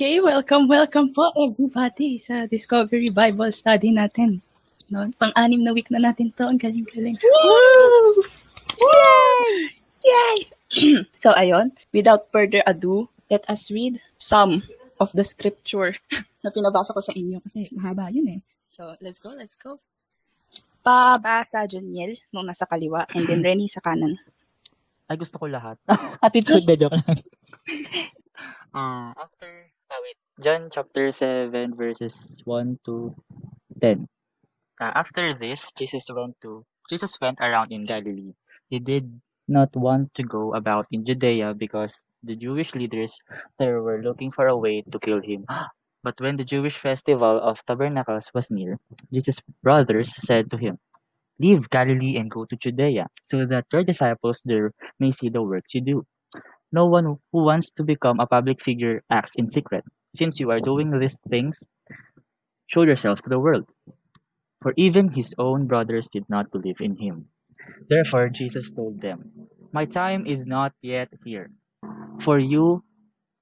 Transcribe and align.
Okay, 0.00 0.16
welcome, 0.16 0.64
welcome 0.64 1.12
po 1.12 1.28
everybody 1.36 2.16
sa 2.24 2.48
Discovery 2.48 3.12
Bible 3.12 3.52
Study 3.52 3.92
natin. 3.92 4.40
No, 4.88 5.04
pang-anim 5.20 5.60
na 5.60 5.76
week 5.76 5.92
na 5.92 6.00
natin 6.00 6.32
to. 6.40 6.48
Ang 6.48 6.56
galing-galing. 6.56 7.20
Woo! 7.20 8.24
Yay! 8.80 9.76
Yay! 10.00 10.36
so, 11.20 11.36
ayun, 11.36 11.76
without 11.92 12.32
further 12.32 12.64
ado, 12.64 13.12
let 13.28 13.44
us 13.44 13.68
read 13.68 14.00
some 14.16 14.64
of 15.04 15.12
the 15.12 15.20
scripture 15.20 15.92
na 16.40 16.48
pinabasa 16.48 16.96
ko 16.96 17.04
sa 17.04 17.12
inyo 17.12 17.44
kasi 17.44 17.68
mahaba 17.76 18.08
yun 18.08 18.24
eh. 18.24 18.40
So, 18.72 18.96
let's 19.04 19.20
go, 19.20 19.36
let's 19.36 19.52
go. 19.60 19.84
Pabasa 20.80 21.68
Juniel 21.68 22.16
nung 22.32 22.48
nasa 22.48 22.64
kaliwa 22.64 23.04
and 23.12 23.28
then 23.28 23.44
Renny 23.44 23.68
sa 23.68 23.84
kanan. 23.84 24.16
Ay, 25.12 25.20
gusto 25.20 25.36
ko 25.36 25.44
lahat. 25.44 25.76
Attitude 26.24 26.64
na 26.72 26.76
joke 26.80 26.96
lang. 26.96 27.20
uh, 28.72 29.12
after, 29.12 29.69
ah, 29.90 30.00
wait, 30.02 30.18
John 30.42 30.70
chapter 30.72 31.12
7 31.12 31.76
verses 31.76 32.14
1 32.44 32.78
to 32.86 33.14
10. 33.80 34.08
Uh, 34.80 34.92
after 34.94 35.34
this, 35.34 35.70
Jesus 35.78 36.06
went 36.10 36.36
to 36.42 36.64
Jesus 36.90 37.18
went 37.20 37.38
around 37.40 37.72
in 37.72 37.84
Galilee. 37.84 38.34
He 38.68 38.78
did 38.80 39.06
not 39.48 39.74
want 39.76 40.14
to 40.14 40.22
go 40.24 40.54
about 40.54 40.86
in 40.90 41.06
Judea 41.06 41.54
because 41.54 41.94
the 42.22 42.36
Jewish 42.36 42.74
leaders 42.74 43.14
there 43.58 43.82
were 43.82 44.02
looking 44.02 44.32
for 44.32 44.46
a 44.48 44.56
way 44.56 44.82
to 44.90 44.98
kill 44.98 45.20
him. 45.22 45.46
But 46.02 46.16
when 46.18 46.36
the 46.36 46.44
Jewish 46.48 46.78
festival 46.80 47.38
of 47.42 47.60
tabernacles 47.68 48.30
was 48.32 48.50
near, 48.50 48.80
Jesus' 49.12 49.42
brothers 49.62 50.16
said 50.24 50.50
to 50.50 50.56
him, 50.56 50.78
Leave 51.38 51.68
Galilee 51.70 52.16
and 52.16 52.30
go 52.30 52.46
to 52.46 52.56
Judea, 52.56 53.08
so 53.24 53.44
that 53.46 53.66
your 53.72 53.84
disciples 53.84 54.40
there 54.44 54.72
may 54.98 55.12
see 55.12 55.28
the 55.28 55.42
works 55.42 55.74
you 55.74 55.82
do. 55.82 56.06
No 56.72 56.86
one 56.86 57.04
who 57.32 57.44
wants 57.44 57.70
to 57.72 57.84
become 57.84 58.20
a 58.20 58.26
public 58.26 58.62
figure 58.62 59.02
acts 59.10 59.34
in 59.36 59.46
secret. 59.46 59.84
Since 60.16 60.40
you 60.40 60.50
are 60.50 60.60
doing 60.60 60.98
these 60.98 61.20
things, 61.30 61.62
show 62.68 62.82
yourself 62.82 63.20
to 63.22 63.28
the 63.28 63.38
world. 63.38 63.68
For 64.62 64.74
even 64.76 65.10
his 65.10 65.34
own 65.38 65.66
brothers 65.66 66.08
did 66.12 66.24
not 66.30 66.50
believe 66.52 66.80
in 66.80 66.96
him. 66.96 67.30
Therefore 67.88 68.28
Jesus 68.30 68.70
told 68.72 69.00
them, 69.00 69.48
My 69.72 69.86
time 69.86 70.26
is 70.26 70.46
not 70.46 70.74
yet 70.82 71.12
here. 71.24 71.50
For 72.22 72.38
you, 72.38 72.84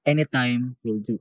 any 0.05 0.25
time 0.25 0.77
will 0.83 0.99
do. 0.99 1.19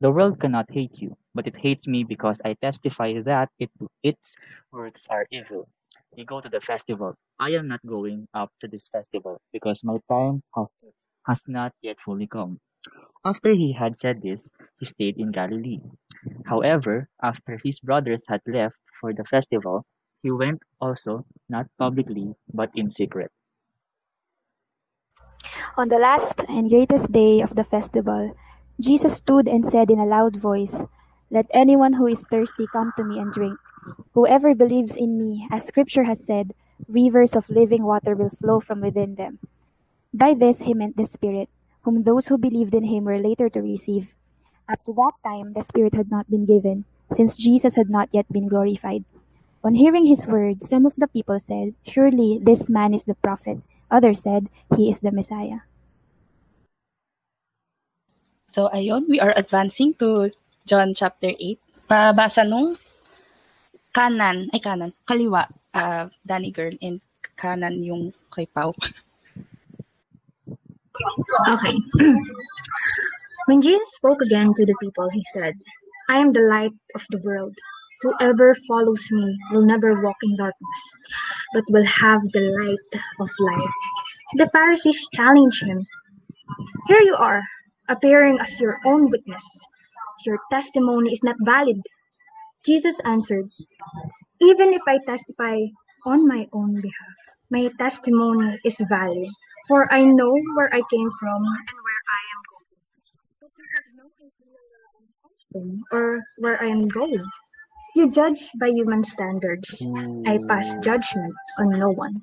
The 0.00 0.12
world 0.12 0.40
cannot 0.40 0.70
hate 0.70 0.98
you, 1.00 1.16
but 1.34 1.46
it 1.46 1.56
hates 1.56 1.86
me 1.88 2.04
because 2.04 2.40
I 2.44 2.54
testify 2.54 3.20
that 3.22 3.50
it, 3.58 3.70
its 4.02 4.36
works 4.72 5.06
are 5.10 5.26
evil. 5.32 5.68
You 6.16 6.24
go 6.26 6.40
to 6.40 6.48
the 6.50 6.60
festival. 6.60 7.14
I 7.38 7.50
am 7.52 7.68
not 7.68 7.84
going 7.86 8.28
up 8.34 8.52
to 8.60 8.68
this 8.68 8.88
festival 8.88 9.40
because 9.52 9.82
my 9.84 9.98
time 10.10 10.42
has, 10.56 10.66
has 11.26 11.42
not 11.48 11.74
yet 11.82 11.98
fully 12.04 12.26
come. 12.26 12.60
After 13.24 13.52
he 13.52 13.72
had 13.72 13.96
said 13.96 14.22
this, 14.22 14.48
he 14.78 14.86
stayed 14.86 15.18
in 15.18 15.32
Galilee. 15.32 15.80
However, 16.46 17.08
after 17.22 17.58
his 17.64 17.80
brothers 17.80 18.24
had 18.28 18.42
left 18.46 18.76
for 19.00 19.14
the 19.14 19.24
festival, 19.24 19.86
he 20.22 20.30
went 20.30 20.62
also, 20.80 21.26
not 21.48 21.68
publicly, 21.78 22.34
but 22.52 22.70
in 22.74 22.90
secret. 22.90 23.32
On 25.76 25.88
the 25.88 25.98
last 25.98 26.44
and 26.48 26.70
greatest 26.70 27.10
day 27.10 27.40
of 27.40 27.56
the 27.56 27.64
festival, 27.64 28.36
Jesus 28.78 29.16
stood 29.16 29.48
and 29.48 29.66
said 29.68 29.90
in 29.90 29.98
a 29.98 30.06
loud 30.06 30.36
voice, 30.36 30.84
Let 31.30 31.46
anyone 31.50 31.94
who 31.94 32.06
is 32.06 32.22
thirsty 32.22 32.66
come 32.68 32.92
to 32.96 33.02
me 33.04 33.18
and 33.18 33.32
drink. 33.32 33.58
Whoever 34.14 34.54
believes 34.54 34.96
in 34.96 35.18
me, 35.18 35.48
as 35.50 35.66
Scripture 35.66 36.04
has 36.04 36.20
said, 36.24 36.54
rivers 36.88 37.34
of 37.34 37.50
living 37.50 37.82
water 37.84 38.14
will 38.14 38.30
flow 38.30 38.60
from 38.60 38.80
within 38.80 39.16
them. 39.16 39.38
By 40.12 40.34
this 40.34 40.66
he 40.66 40.74
meant 40.74 40.96
the 40.96 41.06
Spirit, 41.06 41.48
whom 41.82 42.02
those 42.02 42.26
who 42.26 42.38
believed 42.38 42.74
in 42.74 42.84
him 42.84 43.04
were 43.04 43.22
later 43.22 43.48
to 43.48 43.62
receive. 43.62 44.10
Up 44.66 44.82
to 44.84 44.92
that 44.94 45.14
time, 45.22 45.54
the 45.54 45.62
Spirit 45.62 45.94
had 45.94 46.10
not 46.10 46.30
been 46.30 46.46
given, 46.46 46.84
since 47.14 47.36
Jesus 47.36 47.76
had 47.76 47.90
not 47.90 48.08
yet 48.10 48.26
been 48.30 48.48
glorified. 48.48 49.04
On 49.62 49.74
hearing 49.74 50.06
his 50.06 50.26
words, 50.26 50.68
some 50.68 50.86
of 50.86 50.94
the 50.96 51.06
people 51.06 51.38
said, 51.38 51.74
Surely 51.86 52.40
this 52.42 52.68
man 52.68 52.94
is 52.94 53.04
the 53.04 53.14
prophet. 53.14 53.62
Others 53.90 54.22
said, 54.22 54.48
He 54.76 54.90
is 54.90 54.98
the 54.98 55.12
Messiah. 55.12 55.66
So, 58.50 58.66
ayun, 58.74 59.06
we 59.06 59.20
are 59.20 59.34
advancing 59.36 59.94
to 60.02 60.30
John 60.66 60.94
chapter 60.94 61.30
8. 61.38 61.58
Pabasa 61.86 62.42
nung 62.42 62.74
kanan, 63.94 64.50
ay 64.50 64.58
kanan, 64.58 64.90
kaliwa, 65.06 65.46
uh, 65.74 66.10
Danny 66.26 66.50
Girl, 66.50 66.74
and 66.82 66.98
kanan 67.38 67.82
yung 67.84 68.10
kay 68.34 68.46
Pau. 68.50 68.74
Okay. 71.48 71.76
when 73.46 73.60
Jesus 73.60 73.88
spoke 73.94 74.22
again 74.22 74.52
to 74.56 74.66
the 74.66 74.74
people, 74.80 75.08
he 75.12 75.22
said, 75.32 75.54
I 76.08 76.18
am 76.18 76.32
the 76.32 76.40
light 76.40 76.72
of 76.94 77.02
the 77.10 77.20
world. 77.24 77.54
Whoever 78.02 78.54
follows 78.68 79.06
me 79.10 79.36
will 79.52 79.64
never 79.66 80.00
walk 80.02 80.16
in 80.22 80.36
darkness, 80.36 80.82
but 81.54 81.64
will 81.70 81.84
have 81.84 82.22
the 82.32 82.40
light 82.60 83.02
of 83.20 83.28
life. 83.40 83.74
The 84.34 84.48
Pharisees 84.48 85.08
challenged 85.12 85.64
him. 85.64 85.86
Here 86.88 87.00
you 87.02 87.14
are, 87.14 87.42
appearing 87.88 88.38
as 88.40 88.60
your 88.60 88.78
own 88.86 89.10
witness. 89.10 89.44
Your 90.26 90.38
testimony 90.50 91.12
is 91.12 91.22
not 91.22 91.36
valid. 91.42 91.80
Jesus 92.66 92.98
answered, 93.04 93.48
Even 94.40 94.74
if 94.74 94.82
I 94.88 94.98
testify 95.06 95.58
on 96.06 96.26
my 96.26 96.46
own 96.52 96.74
behalf, 96.80 97.18
my 97.50 97.68
testimony 97.78 98.58
is 98.64 98.76
valid, 98.88 99.28
for 99.68 99.92
I 99.92 100.04
know 100.04 100.32
where 100.54 100.70
I 100.72 100.82
came 100.90 101.10
from 101.20 101.40
and 101.44 101.78
where 101.84 102.02
I 102.08 102.22
am 102.32 102.40
going. 102.50 102.70
But 103.40 103.50
you 103.58 103.64
have 103.74 103.86
no 103.96 104.06
idea 104.20 104.58
where 104.70 104.86
I 104.86 105.00
am 105.02 105.40
from 105.52 105.98
or 105.98 106.06
where 106.38 106.62
I 106.62 106.66
am 106.66 106.88
going. 106.88 107.24
You 107.96 108.10
judge 108.10 108.48
by 108.60 108.68
human 108.68 109.02
standards. 109.02 109.82
I 110.26 110.38
pass 110.48 110.74
hmm. 110.76 110.82
judgment 110.82 111.34
on 111.58 111.70
no 111.70 111.90
one. 111.90 112.22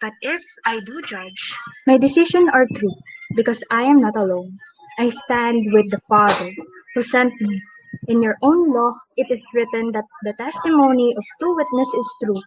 But 0.00 0.12
if 0.20 0.42
I 0.64 0.80
do 0.80 1.00
judge, 1.06 1.54
my 1.86 1.96
decisions 1.96 2.50
are 2.52 2.66
true, 2.74 2.94
because 3.36 3.62
I 3.70 3.82
am 3.82 4.00
not 4.00 4.16
alone. 4.16 4.52
I 4.98 5.10
stand 5.10 5.72
with 5.72 5.90
the 5.90 6.00
Father 6.08 6.50
who 6.94 7.02
sent 7.02 7.32
me. 7.40 7.62
In 8.08 8.20
your 8.20 8.36
own 8.42 8.72
law, 8.72 8.92
it 9.16 9.26
is 9.30 9.42
written 9.54 9.92
that 9.92 10.04
the 10.22 10.34
testimony 10.34 11.14
of 11.16 11.24
two 11.40 11.54
witnesses 11.54 11.94
is 11.94 12.14
true. 12.22 12.42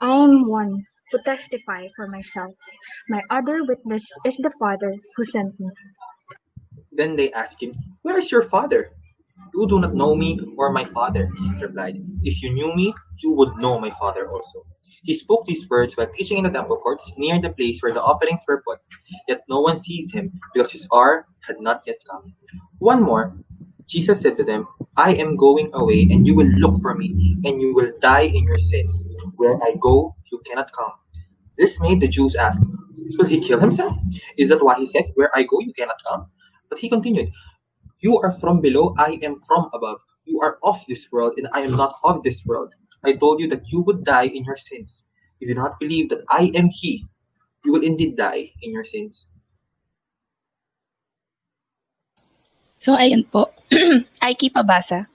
I 0.00 0.14
am 0.14 0.48
one 0.48 0.84
who 1.12 1.18
testify 1.22 1.86
for 1.96 2.06
myself. 2.08 2.54
My 3.08 3.22
other 3.30 3.64
witness 3.64 4.04
is 4.24 4.36
the 4.38 4.52
Father 4.58 4.94
who 5.16 5.24
sent 5.24 5.58
me. 5.60 5.70
Then 6.92 7.16
they 7.16 7.32
asked 7.32 7.62
him, 7.62 7.74
Where 8.02 8.18
is 8.18 8.32
your 8.32 8.42
father? 8.42 8.90
You 9.54 9.66
do 9.68 9.80
not 9.80 9.94
know 9.94 10.14
me 10.14 10.40
or 10.56 10.72
my 10.72 10.84
father, 10.84 11.28
Jesus 11.36 11.62
replied. 11.62 12.02
If 12.22 12.42
you 12.42 12.52
knew 12.52 12.74
me, 12.74 12.94
you 13.18 13.32
would 13.34 13.56
know 13.58 13.78
my 13.78 13.90
father 13.90 14.28
also. 14.28 14.66
He 15.02 15.14
spoke 15.14 15.46
these 15.46 15.68
words 15.68 15.96
while 15.96 16.08
teaching 16.08 16.38
in 16.38 16.44
the 16.44 16.50
temple 16.50 16.78
courts 16.78 17.12
near 17.16 17.40
the 17.40 17.50
place 17.50 17.80
where 17.80 17.92
the 17.92 18.02
offerings 18.02 18.42
were 18.48 18.62
put. 18.66 18.80
Yet 19.28 19.42
no 19.48 19.60
one 19.60 19.78
seized 19.78 20.12
him 20.12 20.40
because 20.52 20.72
his 20.72 20.88
hour 20.92 21.26
had 21.46 21.60
not 21.60 21.82
yet 21.86 21.98
come. 22.10 22.34
One 22.78 23.02
more, 23.02 23.38
Jesus 23.88 24.20
said 24.22 24.36
to 24.38 24.44
them, 24.44 24.68
I 24.96 25.14
am 25.14 25.36
going 25.36 25.70
away 25.74 26.08
and 26.10 26.26
you 26.26 26.34
will 26.34 26.48
look 26.48 26.80
for 26.82 26.94
me 26.96 27.36
and 27.44 27.60
you 27.62 27.74
will 27.74 27.92
die 28.00 28.22
in 28.22 28.44
your 28.44 28.58
sins. 28.58 29.06
Where 29.36 29.56
I 29.62 29.74
go, 29.80 30.16
you 30.32 30.40
cannot 30.46 30.72
come. 30.72 30.92
This 31.58 31.78
made 31.80 32.00
the 32.00 32.08
Jews 32.08 32.36
ask, 32.36 32.62
Will 33.18 33.26
he 33.26 33.40
kill 33.40 33.60
himself? 33.60 33.96
Is 34.38 34.50
that 34.50 34.64
why 34.64 34.76
he 34.78 34.86
says, 34.86 35.12
Where 35.16 35.30
I 35.34 35.44
go, 35.44 35.60
you 35.60 35.72
cannot 35.74 35.96
come? 36.08 36.26
But 36.70 36.80
he 36.80 36.88
continued, 36.88 37.30
You 38.00 38.18
are 38.20 38.32
from 38.32 38.60
below, 38.60 38.94
I 38.98 39.18
am 39.22 39.36
from 39.36 39.70
above. 39.74 39.98
You 40.26 40.40
are 40.42 40.58
of 40.64 40.84
this 40.88 41.08
world, 41.12 41.34
and 41.38 41.48
I 41.52 41.60
am 41.62 41.76
not 41.76 41.96
of 42.04 42.22
this 42.22 42.44
world. 42.46 42.74
I 43.04 43.14
told 43.14 43.40
you 43.40 43.48
that 43.48 43.62
you 43.68 43.82
would 43.82 44.04
die 44.04 44.26
in 44.26 44.44
your 44.44 44.56
sins. 44.56 45.06
If 45.40 45.48
you 45.48 45.54
do 45.54 45.60
not 45.62 45.80
believe 45.80 46.10
that 46.10 46.24
I 46.30 46.50
am 46.54 46.68
He, 46.70 47.06
you 47.64 47.72
will 47.72 47.84
indeed 47.84 48.16
die 48.16 48.52
in 48.62 48.72
your 48.72 48.84
sins. 48.84 49.26
So, 52.86 52.94
ayun 52.94 53.26
po. 53.26 53.50
Aiki 54.22 54.46
pabasa. 54.46 55.10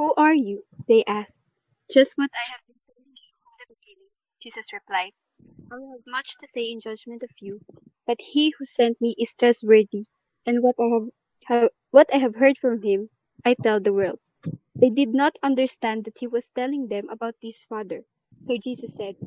Who 0.00 0.16
are 0.16 0.32
you? 0.32 0.64
They 0.88 1.04
asked. 1.04 1.44
Just 1.92 2.16
what 2.16 2.32
I 2.32 2.44
have 2.48 2.64
been 2.64 2.80
telling 2.88 3.12
you 3.12 3.32
from 3.44 3.52
the 3.60 3.68
beginning, 3.76 4.08
Jesus 4.40 4.72
replied. 4.72 5.12
I 5.68 5.76
have 5.84 6.00
much 6.08 6.40
to 6.40 6.48
say 6.48 6.64
in 6.64 6.80
judgment 6.80 7.20
of 7.20 7.28
you, 7.44 7.60
but 8.08 8.24
he 8.24 8.56
who 8.56 8.64
sent 8.64 9.04
me 9.04 9.12
is 9.20 9.36
trustworthy, 9.36 10.08
and 10.48 10.64
what 10.64 10.80
I 10.80 10.88
have, 10.88 11.08
have 11.44 11.68
what 11.92 12.08
I 12.08 12.16
have 12.16 12.40
heard 12.40 12.56
from 12.56 12.80
him, 12.80 13.12
I 13.44 13.52
tell 13.52 13.84
the 13.84 13.92
world. 13.92 14.16
They 14.72 14.88
did 14.88 15.12
not 15.12 15.36
understand 15.44 16.08
that 16.08 16.16
he 16.16 16.26
was 16.26 16.48
telling 16.56 16.88
them 16.88 17.12
about 17.12 17.36
his 17.44 17.68
Father. 17.68 18.00
So 18.48 18.56
Jesus 18.56 18.96
said, 18.96 19.20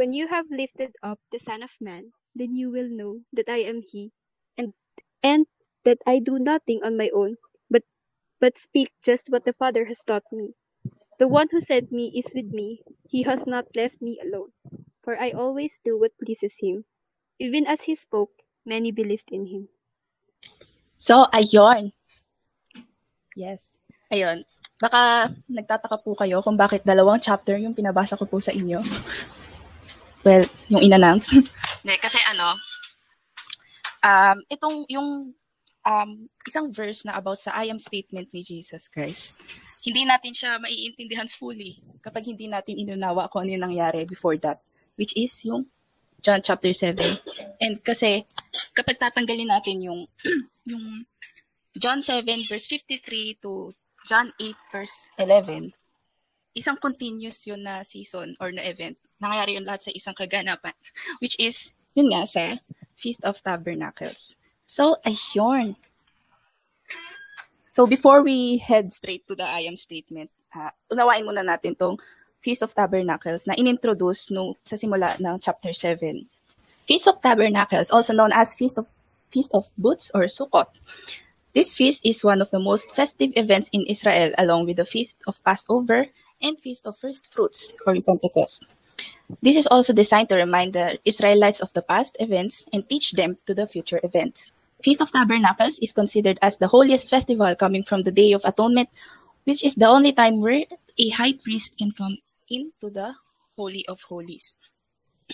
When 0.00 0.16
you 0.16 0.32
have 0.32 0.48
lifted 0.48 0.96
up 1.04 1.20
the 1.28 1.44
Son 1.44 1.60
of 1.60 1.76
Man, 1.76 2.08
then 2.32 2.56
you 2.56 2.72
will 2.72 2.88
know 2.88 3.20
that 3.36 3.52
I 3.52 3.68
am 3.68 3.84
he, 3.84 4.16
and 4.56 4.72
and 5.22 5.46
that 5.84 5.98
I 6.06 6.18
do 6.20 6.38
nothing 6.38 6.80
on 6.84 6.96
my 6.96 7.10
own, 7.14 7.36
but 7.70 7.82
but 8.40 8.58
speak 8.58 8.92
just 9.04 9.28
what 9.28 9.44
the 9.44 9.56
Father 9.56 9.84
has 9.86 10.00
taught 10.04 10.26
me. 10.32 10.54
The 11.20 11.28
one 11.28 11.48
who 11.52 11.60
sent 11.60 11.92
me 11.92 12.08
is 12.16 12.32
with 12.32 12.48
me. 12.48 12.80
He 13.04 13.22
has 13.28 13.44
not 13.44 13.68
left 13.76 14.00
me 14.00 14.16
alone, 14.24 14.56
for 15.04 15.20
I 15.20 15.36
always 15.36 15.76
do 15.84 16.00
what 16.00 16.16
pleases 16.16 16.56
him. 16.56 16.88
Even 17.36 17.68
as 17.68 17.84
he 17.84 17.94
spoke, 17.94 18.32
many 18.64 18.92
believed 18.92 19.28
in 19.28 19.44
him. 19.44 19.68
So, 20.96 21.28
ayun. 21.32 21.92
Yes. 23.36 23.60
Ayun. 24.12 24.44
Baka 24.80 25.32
nagtataka 25.48 26.00
po 26.00 26.16
kayo 26.16 26.40
kung 26.40 26.56
bakit 26.56 26.84
dalawang 26.88 27.20
chapter 27.20 27.56
yung 27.60 27.76
pinabasa 27.76 28.16
ko 28.16 28.24
po 28.24 28.40
sa 28.40 28.52
inyo. 28.52 28.80
Well, 30.20 30.44
yung 30.68 30.84
in-announce. 30.84 31.32
Hindi, 31.32 31.96
kasi 31.96 32.20
ano, 32.28 32.60
um, 34.04 34.38
itong 34.48 34.84
yung 34.88 35.32
um, 35.84 36.10
isang 36.44 36.72
verse 36.72 37.04
na 37.04 37.16
about 37.16 37.40
sa 37.40 37.52
I 37.56 37.68
am 37.72 37.80
statement 37.80 38.28
ni 38.32 38.44
Jesus 38.44 38.88
Christ, 38.88 39.32
hindi 39.80 40.04
natin 40.04 40.36
siya 40.36 40.60
maiintindihan 40.60 41.28
fully 41.32 41.80
kapag 42.04 42.28
hindi 42.28 42.48
natin 42.48 42.76
inunawa 42.76 43.32
kung 43.32 43.48
ano 43.48 43.56
yung 43.56 43.64
nangyari 43.72 44.04
before 44.04 44.36
that, 44.44 44.60
which 45.00 45.16
is 45.16 45.32
yung 45.44 45.68
John 46.20 46.44
chapter 46.44 46.72
7. 46.76 47.00
And 47.64 47.80
kasi 47.80 48.28
kapag 48.76 49.00
tatanggalin 49.00 49.48
natin 49.48 49.80
yung 49.80 50.04
yung 50.70 51.08
John 51.80 52.04
7 52.04 52.24
verse 52.44 52.68
53 52.68 53.40
to 53.40 53.72
John 54.04 54.32
8 54.36 54.52
verse 54.72 54.96
11, 55.16 55.72
isang 56.52 56.76
continuous 56.76 57.40
yun 57.48 57.64
na 57.64 57.86
season 57.88 58.36
or 58.36 58.52
na 58.52 58.64
event. 58.68 59.00
Nangyayari 59.20 59.56
yun 59.56 59.64
lahat 59.64 59.88
sa 59.88 59.94
isang 59.96 60.16
kaganapan, 60.16 60.76
which 61.24 61.40
is 61.40 61.72
yun 61.96 62.12
nga 62.12 62.28
sa 62.28 62.60
Feast 63.00 63.24
of 63.24 63.40
Tabernacles. 63.40 64.36
So, 64.68 65.00
ayun. 65.08 65.74
So, 67.72 67.88
before 67.88 68.22
we 68.22 68.60
head 68.60 68.92
straight 68.92 69.26
to 69.28 69.34
the 69.34 69.48
I 69.48 69.64
am 69.64 69.74
statement, 69.74 70.30
uh, 70.52 70.70
unawain 70.92 71.24
muna 71.24 71.40
natin 71.40 71.74
tong 71.80 71.96
Feast 72.44 72.60
of 72.60 72.76
Tabernacles 72.76 73.48
na 73.48 73.56
inintroduce 73.56 74.30
no, 74.30 74.56
sa 74.68 74.76
simula 74.76 75.16
ng 75.16 75.40
chapter 75.40 75.72
7. 75.72 76.28
Feast 76.84 77.08
of 77.08 77.20
Tabernacles, 77.24 77.88
also 77.88 78.12
known 78.12 78.32
as 78.36 78.52
Feast 78.56 78.76
of 78.76 78.86
Feast 79.30 79.50
of 79.54 79.64
Booths 79.78 80.10
or 80.12 80.26
Sukkot. 80.26 80.66
This 81.54 81.74
feast 81.74 82.06
is 82.06 82.22
one 82.22 82.42
of 82.42 82.50
the 82.50 82.58
most 82.58 82.90
festive 82.94 83.32
events 83.34 83.70
in 83.72 83.86
Israel 83.86 84.30
along 84.38 84.66
with 84.66 84.76
the 84.76 84.86
Feast 84.86 85.18
of 85.26 85.42
Passover 85.42 86.06
and 86.42 86.58
Feast 86.58 86.86
of 86.86 86.98
First 86.98 87.26
Fruits 87.32 87.74
or 87.86 87.94
Pentecost. 88.00 88.64
This 89.42 89.56
is 89.56 89.66
also 89.66 89.92
designed 89.92 90.28
to 90.30 90.36
remind 90.36 90.74
the 90.74 90.98
Israelites 91.04 91.60
of 91.60 91.72
the 91.72 91.82
past 91.82 92.16
events 92.20 92.66
and 92.72 92.86
teach 92.88 93.12
them 93.12 93.38
to 93.46 93.54
the 93.54 93.66
future 93.66 94.00
events. 94.02 94.52
Feast 94.82 95.00
of 95.00 95.12
Tabernacles 95.12 95.78
is 95.80 95.92
considered 95.92 96.38
as 96.42 96.56
the 96.56 96.68
holiest 96.68 97.10
festival 97.10 97.54
coming 97.54 97.84
from 97.84 98.02
the 98.02 98.10
Day 98.10 98.32
of 98.32 98.42
Atonement, 98.44 98.88
which 99.44 99.62
is 99.62 99.74
the 99.74 99.86
only 99.86 100.12
time 100.12 100.40
where 100.40 100.64
a 100.98 101.08
high 101.10 101.34
priest 101.34 101.76
can 101.76 101.92
come 101.92 102.18
into 102.48 102.90
the 102.90 103.12
Holy 103.56 103.84
of 103.88 104.00
Holies. 104.08 104.56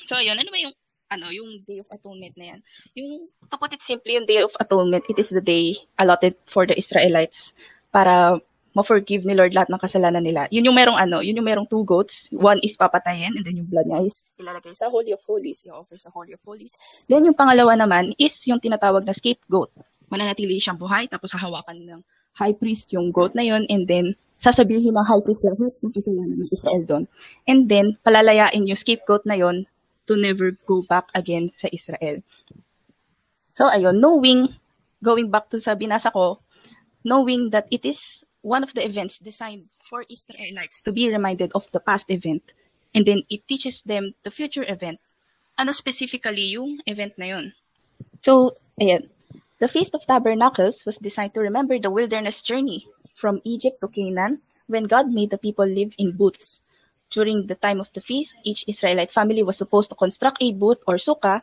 So, 0.04 0.16
ayun, 0.19 0.38
ano 0.38 0.50
ba 0.50 0.58
yung 0.58 0.75
ano, 1.10 1.31
yung 1.31 1.62
Day 1.62 1.78
of 1.78 1.88
Atonement 1.94 2.34
na 2.34 2.44
yan? 2.54 2.60
Yung, 2.98 3.31
to 3.50 3.56
put 3.56 3.72
it 3.72 3.82
simply, 3.87 4.19
yung 4.19 4.26
Day 4.26 4.43
of 4.43 4.50
Atonement, 4.58 5.06
it 5.08 5.19
is 5.19 5.31
the 5.31 5.40
day 5.40 5.78
allotted 5.98 6.34
for 6.50 6.66
the 6.66 6.75
Israelites 6.75 7.54
para 7.94 8.43
ma-forgive 8.76 9.25
ni 9.25 9.32
Lord 9.32 9.56
lahat 9.56 9.73
ng 9.73 9.81
kasalanan 9.81 10.20
nila. 10.20 10.44
Yun 10.52 10.69
yung 10.69 10.76
merong 10.76 11.00
ano, 11.00 11.25
yun 11.25 11.40
yung 11.40 11.49
merong 11.49 11.64
two 11.64 11.81
goats. 11.88 12.28
One 12.28 12.61
is 12.61 12.76
papatayin 12.76 13.32
and 13.32 13.40
then 13.40 13.56
yung 13.56 13.73
blood 13.73 13.88
niya 13.88 14.12
is 14.12 14.17
ilalagay 14.37 14.76
sa 14.76 14.93
Holy 14.93 15.17
of 15.17 15.25
Holies, 15.25 15.64
i-offer 15.64 15.96
sa 15.96 16.12
Holy 16.12 16.37
of 16.37 16.44
Holies. 16.44 16.76
Then 17.08 17.25
yung 17.25 17.32
pangalawa 17.32 17.73
naman 17.73 18.12
is 18.20 18.37
yung 18.44 18.61
tinatawag 18.61 19.08
na 19.08 19.17
scapegoat. 19.17 19.73
Mananatili 20.12 20.61
siyang 20.61 20.76
buhay 20.76 21.08
tapos 21.08 21.32
hahawakan 21.32 21.88
ng 21.88 22.00
high 22.37 22.52
priest 22.52 22.93
yung 22.93 23.17
goat 23.17 23.32
na 23.32 23.49
yun 23.49 23.64
and 23.73 23.88
then 23.88 24.12
sasabihin 24.44 24.93
ng 24.93 25.08
high 25.08 25.25
priest 25.25 25.40
lahat 25.40 25.72
ng 25.81 25.93
kasalanan 25.96 26.37
ng 26.37 26.52
Israel 26.52 26.82
doon. 26.84 27.05
And 27.49 27.72
then 27.72 27.96
palalayain 28.05 28.69
yung 28.69 28.76
scapegoat 28.76 29.25
na 29.25 29.40
yon 29.40 29.64
to 30.05 30.20
never 30.20 30.52
go 30.69 30.84
back 30.84 31.08
again 31.17 31.49
sa 31.56 31.72
Israel. 31.72 32.20
So 33.56 33.72
ayun, 33.72 34.05
knowing, 34.05 34.52
going 35.00 35.32
back 35.32 35.49
to 35.49 35.64
sa 35.64 35.72
binasa 35.72 36.12
ko, 36.12 36.44
knowing 37.08 37.49
that 37.56 37.64
it 37.72 37.88
is 37.88 38.25
one 38.46 38.62
of 38.62 38.70
the 38.78 38.87
events 38.87 39.19
designed 39.19 39.66
for 39.90 40.06
Israelites 40.06 40.78
to 40.87 40.94
be 40.94 41.10
reminded 41.10 41.50
of 41.58 41.66
the 41.75 41.82
past 41.82 42.06
event, 42.06 42.54
and 42.94 43.02
then 43.02 43.26
it 43.28 43.43
teaches 43.50 43.82
them 43.82 44.14
the 44.22 44.31
future 44.31 44.62
event. 44.62 45.02
Ano 45.58 45.75
specifically 45.75 46.54
yung 46.54 46.78
event 46.87 47.19
na 47.19 47.26
yun? 47.26 47.46
So, 48.22 48.54
ayan. 48.78 49.10
The 49.58 49.66
Feast 49.66 49.98
of 49.98 50.06
Tabernacles 50.06 50.87
was 50.87 50.94
designed 51.02 51.34
to 51.34 51.43
remember 51.43 51.81
the 51.81 51.90
wilderness 51.90 52.38
journey 52.38 52.87
from 53.19 53.43
Egypt 53.43 53.82
to 53.82 53.88
Canaan 53.88 54.38
when 54.70 54.87
God 54.87 55.10
made 55.10 55.34
the 55.34 55.43
people 55.43 55.66
live 55.66 55.96
in 55.98 56.14
booths. 56.14 56.60
During 57.10 57.50
the 57.50 57.58
time 57.58 57.81
of 57.81 57.90
the 57.94 58.04
feast, 58.04 58.37
each 58.44 58.62
Israelite 58.69 59.10
family 59.10 59.43
was 59.43 59.56
supposed 59.56 59.90
to 59.90 59.98
construct 59.98 60.38
a 60.38 60.52
booth 60.52 60.78
or 60.87 61.02
sukkah 61.02 61.43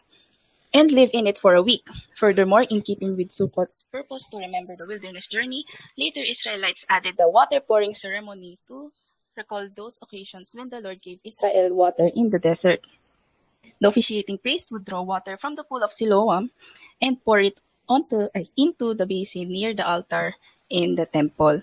and 0.74 0.92
live 0.92 1.10
in 1.14 1.28
it 1.28 1.38
for 1.38 1.56
a 1.56 1.62
week. 1.62 1.86
Furthermore, 2.18 2.64
in 2.70 2.82
keeping 2.82 3.16
with 3.16 3.30
Sukkot's 3.30 3.86
purpose 3.92 4.28
to 4.30 4.38
remember 4.38 4.76
the 4.76 4.86
wilderness 4.86 5.28
journey, 5.28 5.66
later 5.98 6.22
Israelites 6.22 6.86
added 6.90 7.16
the 7.18 7.30
water 7.30 7.62
pouring 7.62 7.94
ceremony 7.94 8.60
to 8.68 8.92
recall 9.38 9.70
those 9.76 9.98
occasions 10.02 10.52
when 10.54 10.70
the 10.70 10.82
Lord 10.82 11.02
gave 11.02 11.20
Israel 11.24 11.74
water 11.74 12.10
in 12.16 12.30
the 12.30 12.40
desert. 12.40 12.82
The 13.82 13.90
officiating 13.90 14.38
priest 14.38 14.72
would 14.72 14.86
draw 14.86 15.02
water 15.02 15.38
from 15.38 15.56
the 15.56 15.64
pool 15.64 15.84
of 15.84 15.94
Siloam 15.94 16.52
and 17.02 17.24
pour 17.24 17.40
it 17.40 17.60
onto 17.90 18.30
ay, 18.36 18.48
into 18.58 18.94
the 18.94 19.06
basin 19.06 19.50
near 19.50 19.74
the 19.74 19.86
altar 19.86 20.34
in 20.70 20.96
the 20.96 21.06
temple. 21.06 21.62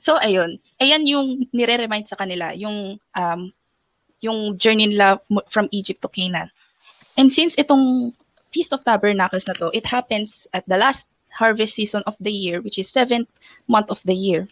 So 0.00 0.20
ayun, 0.20 0.60
ayan 0.80 1.08
yung 1.08 1.48
nire-remind 1.52 2.08
sa 2.08 2.16
kanila 2.16 2.52
yung 2.52 3.00
um 3.16 3.52
yung 4.20 4.56
journey 4.56 4.88
nila 4.88 5.20
from 5.50 5.68
Egypt 5.72 6.00
to 6.04 6.08
Canaan. 6.08 6.48
And 7.16 7.32
since 7.32 7.54
itong 7.56 8.14
Feast 8.54 8.72
of 8.72 8.84
Tabernacles 8.86 9.46
na 9.46 9.54
to, 9.58 9.70
it 9.74 9.86
happens 9.86 10.46
at 10.54 10.66
the 10.66 10.78
last 10.78 11.06
harvest 11.34 11.74
season 11.74 12.02
of 12.06 12.14
the 12.22 12.30
year, 12.30 12.62
which 12.62 12.78
is 12.78 12.90
seventh 12.90 13.28
month 13.66 13.90
of 13.90 13.98
the 14.06 14.14
year. 14.14 14.46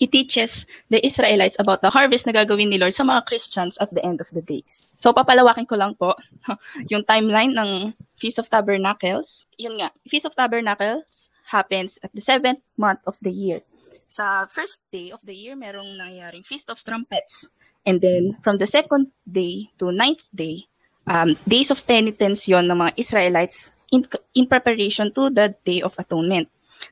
It 0.00 0.10
teaches 0.10 0.66
the 0.88 1.04
Israelites 1.04 1.56
about 1.60 1.84
the 1.84 1.92
harvest 1.92 2.26
na 2.26 2.32
gagawin 2.32 2.72
ni 2.72 2.80
Lord 2.80 2.96
sa 2.96 3.04
mga 3.04 3.28
Christians 3.28 3.76
at 3.78 3.92
the 3.92 4.02
end 4.02 4.20
of 4.20 4.26
the 4.32 4.42
days. 4.42 4.66
So, 4.98 5.12
papalawakin 5.12 5.68
ko 5.68 5.76
lang 5.76 5.94
po 5.94 6.16
yung 6.90 7.04
timeline 7.04 7.54
ng 7.54 7.94
Feast 8.18 8.40
of 8.40 8.48
Tabernacles. 8.48 9.46
Yun 9.58 9.78
nga, 9.78 9.92
Feast 10.08 10.26
of 10.26 10.34
Tabernacles 10.34 11.06
happens 11.46 11.94
at 12.02 12.10
the 12.16 12.24
seventh 12.24 12.64
month 12.80 13.04
of 13.04 13.14
the 13.20 13.30
year. 13.30 13.60
Sa 14.08 14.48
first 14.50 14.80
day 14.90 15.12
of 15.12 15.20
the 15.22 15.36
year, 15.36 15.54
merong 15.54 16.00
nangyaring 16.00 16.44
Feast 16.48 16.72
of 16.72 16.80
Trumpets. 16.82 17.46
And 17.82 17.98
then, 18.00 18.38
from 18.46 18.62
the 18.62 18.66
second 18.66 19.10
day 19.26 19.74
to 19.82 19.90
ninth 19.90 20.22
day, 20.30 20.70
um, 21.06 21.36
days 21.48 21.70
of 21.70 21.82
penitence 21.86 22.46
yon 22.46 22.68
ng 22.68 22.78
mga 22.78 22.92
Israelites 22.98 23.70
in, 23.90 24.06
in 24.34 24.46
preparation 24.46 25.12
to 25.14 25.30
the 25.30 25.54
Day 25.64 25.82
of 25.82 25.94
Atonement. 25.98 26.48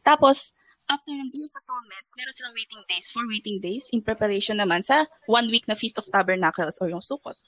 Tapos, 0.07 0.53
after 0.91 1.11
ng 1.15 1.31
Day 1.31 1.45
of 1.47 1.55
Atonement, 1.55 2.05
meron 2.19 2.35
silang 2.35 2.55
waiting 2.55 2.83
days, 2.91 3.07
four 3.11 3.27
waiting 3.27 3.59
days 3.63 3.87
in 3.95 4.03
preparation 4.03 4.59
naman 4.59 4.83
sa 4.83 5.07
one 5.31 5.47
week 5.49 5.67
na 5.71 5.79
Feast 5.79 5.99
of 5.99 6.07
Tabernacles 6.11 6.79
or 6.83 6.91
yung 6.91 7.03
Sukkot. 7.03 7.39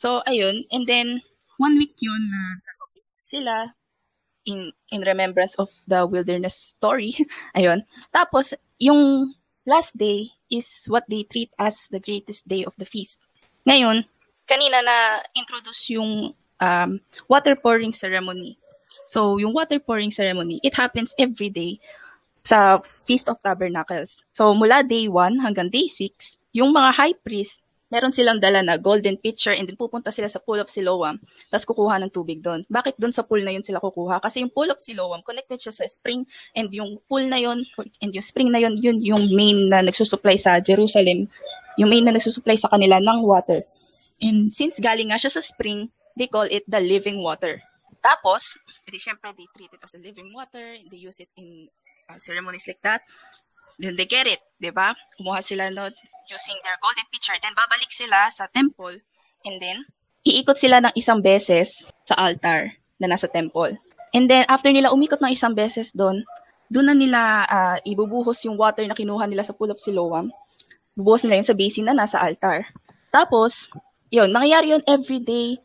So, 0.00 0.24
ayun. 0.24 0.64
And 0.72 0.88
then, 0.88 1.20
one 1.60 1.76
week 1.76 1.92
yun 2.00 2.32
na 2.32 2.42
sila 3.28 3.54
in 4.48 4.72
in 4.90 5.04
remembrance 5.04 5.54
of 5.60 5.68
the 5.84 6.08
wilderness 6.08 6.56
story. 6.56 7.12
ayun. 7.58 7.84
Tapos, 8.10 8.56
yung 8.80 9.36
last 9.68 9.92
day 9.92 10.32
is 10.48 10.66
what 10.88 11.04
they 11.06 11.28
treat 11.28 11.52
as 11.60 11.76
the 11.92 12.00
greatest 12.00 12.48
day 12.48 12.64
of 12.64 12.72
the 12.80 12.88
feast. 12.88 13.20
Ngayon, 13.68 14.08
kanina 14.50 14.82
na 14.82 15.22
introduce 15.38 15.94
yung 15.94 16.34
um, 16.58 16.90
water 17.30 17.54
pouring 17.54 17.94
ceremony. 17.94 18.58
So, 19.06 19.38
yung 19.38 19.54
water 19.54 19.78
pouring 19.78 20.10
ceremony, 20.10 20.58
it 20.66 20.74
happens 20.74 21.14
every 21.14 21.50
day 21.50 21.78
sa 22.42 22.82
Feast 23.06 23.30
of 23.30 23.38
Tabernacles. 23.42 24.26
So, 24.34 24.50
mula 24.54 24.82
day 24.82 25.06
1 25.06 25.38
hanggang 25.42 25.70
day 25.70 25.86
6, 25.86 26.38
yung 26.54 26.74
mga 26.74 26.90
high 26.94 27.16
priest, 27.22 27.62
meron 27.90 28.14
silang 28.14 28.38
dala 28.38 28.62
na 28.62 28.78
golden 28.78 29.18
pitcher 29.18 29.50
and 29.50 29.66
then 29.66 29.74
pupunta 29.74 30.14
sila 30.14 30.30
sa 30.30 30.38
pool 30.38 30.62
of 30.62 30.70
Siloam, 30.70 31.18
tapos 31.50 31.66
kukuha 31.66 31.98
ng 31.98 32.14
tubig 32.14 32.38
doon. 32.38 32.62
Bakit 32.70 32.94
doon 33.02 33.10
sa 33.10 33.26
pool 33.26 33.42
na 33.42 33.50
yun 33.50 33.66
sila 33.66 33.82
kukuha? 33.82 34.22
Kasi 34.22 34.46
yung 34.46 34.54
pool 34.54 34.70
of 34.70 34.78
Siloam, 34.78 35.26
connected 35.26 35.58
siya 35.58 35.74
sa 35.74 35.84
spring 35.90 36.22
and 36.54 36.70
yung 36.70 37.02
pool 37.10 37.26
na 37.26 37.42
yun, 37.42 37.66
and 37.98 38.14
yung 38.14 38.22
spring 38.22 38.54
na 38.54 38.62
yun, 38.62 38.78
yun 38.78 39.02
yung 39.02 39.34
main 39.34 39.66
na 39.66 39.82
nagsusupply 39.82 40.38
sa 40.38 40.62
Jerusalem, 40.62 41.26
yung 41.82 41.90
main 41.90 42.06
na 42.06 42.14
nagsusupply 42.14 42.54
sa 42.62 42.70
kanila 42.70 43.02
ng 43.02 43.26
water. 43.26 43.66
And 44.20 44.52
since 44.52 44.76
galing 44.76 45.10
nga 45.10 45.20
siya 45.20 45.32
sa 45.32 45.42
spring, 45.42 45.88
they 46.16 46.28
call 46.28 46.44
it 46.44 46.64
the 46.68 46.80
living 46.80 47.24
water. 47.24 47.60
Tapos, 48.00 48.56
edi 48.88 49.00
syempre, 49.00 49.32
they 49.36 49.48
treat 49.56 49.72
it 49.72 49.80
as 49.80 49.92
a 49.96 50.00
living 50.00 50.32
water, 50.32 50.76
they 50.88 51.00
use 51.00 51.16
it 51.20 51.28
in 51.36 51.68
uh, 52.08 52.16
ceremonies 52.16 52.64
like 52.64 52.80
that. 52.84 53.04
Then 53.80 53.96
they 53.96 54.04
get 54.04 54.28
it, 54.28 54.44
di 54.60 54.68
ba? 54.68 54.92
Kumuha 55.16 55.40
sila 55.40 55.72
no, 55.72 55.88
using 56.28 56.58
their 56.60 56.76
golden 56.84 57.08
pitcher. 57.08 57.36
Then 57.40 57.56
babalik 57.56 57.92
sila 57.92 58.28
sa 58.28 58.44
temple. 58.52 59.00
And 59.48 59.56
then, 59.56 59.88
iikot 60.24 60.60
sila 60.60 60.84
ng 60.84 60.92
isang 61.00 61.24
beses 61.24 61.72
sa 62.04 62.14
altar 62.20 62.76
na 63.00 63.08
nasa 63.08 63.24
temple. 63.24 63.80
And 64.12 64.28
then, 64.28 64.44
after 64.52 64.68
nila 64.68 64.92
umikot 64.92 65.24
ng 65.24 65.32
isang 65.32 65.56
beses 65.56 65.96
doon, 65.96 66.28
doon 66.68 66.92
na 66.92 66.96
nila 66.96 67.20
uh, 67.48 67.76
ibubuhos 67.88 68.44
yung 68.44 68.60
water 68.60 68.84
na 68.84 68.96
kinuha 68.96 69.24
nila 69.24 69.48
sa 69.48 69.56
pool 69.56 69.72
of 69.72 69.80
Siloam. 69.80 70.28
Bubuhos 70.92 71.24
nila 71.24 71.40
yun 71.40 71.48
sa 71.48 71.56
basin 71.56 71.88
na 71.88 71.96
nasa 71.96 72.20
altar. 72.20 72.68
Tapos, 73.08 73.72
yun, 74.10 74.28
nangyayari 74.34 74.74
yun 74.74 74.82
every 74.86 75.22
day 75.22 75.56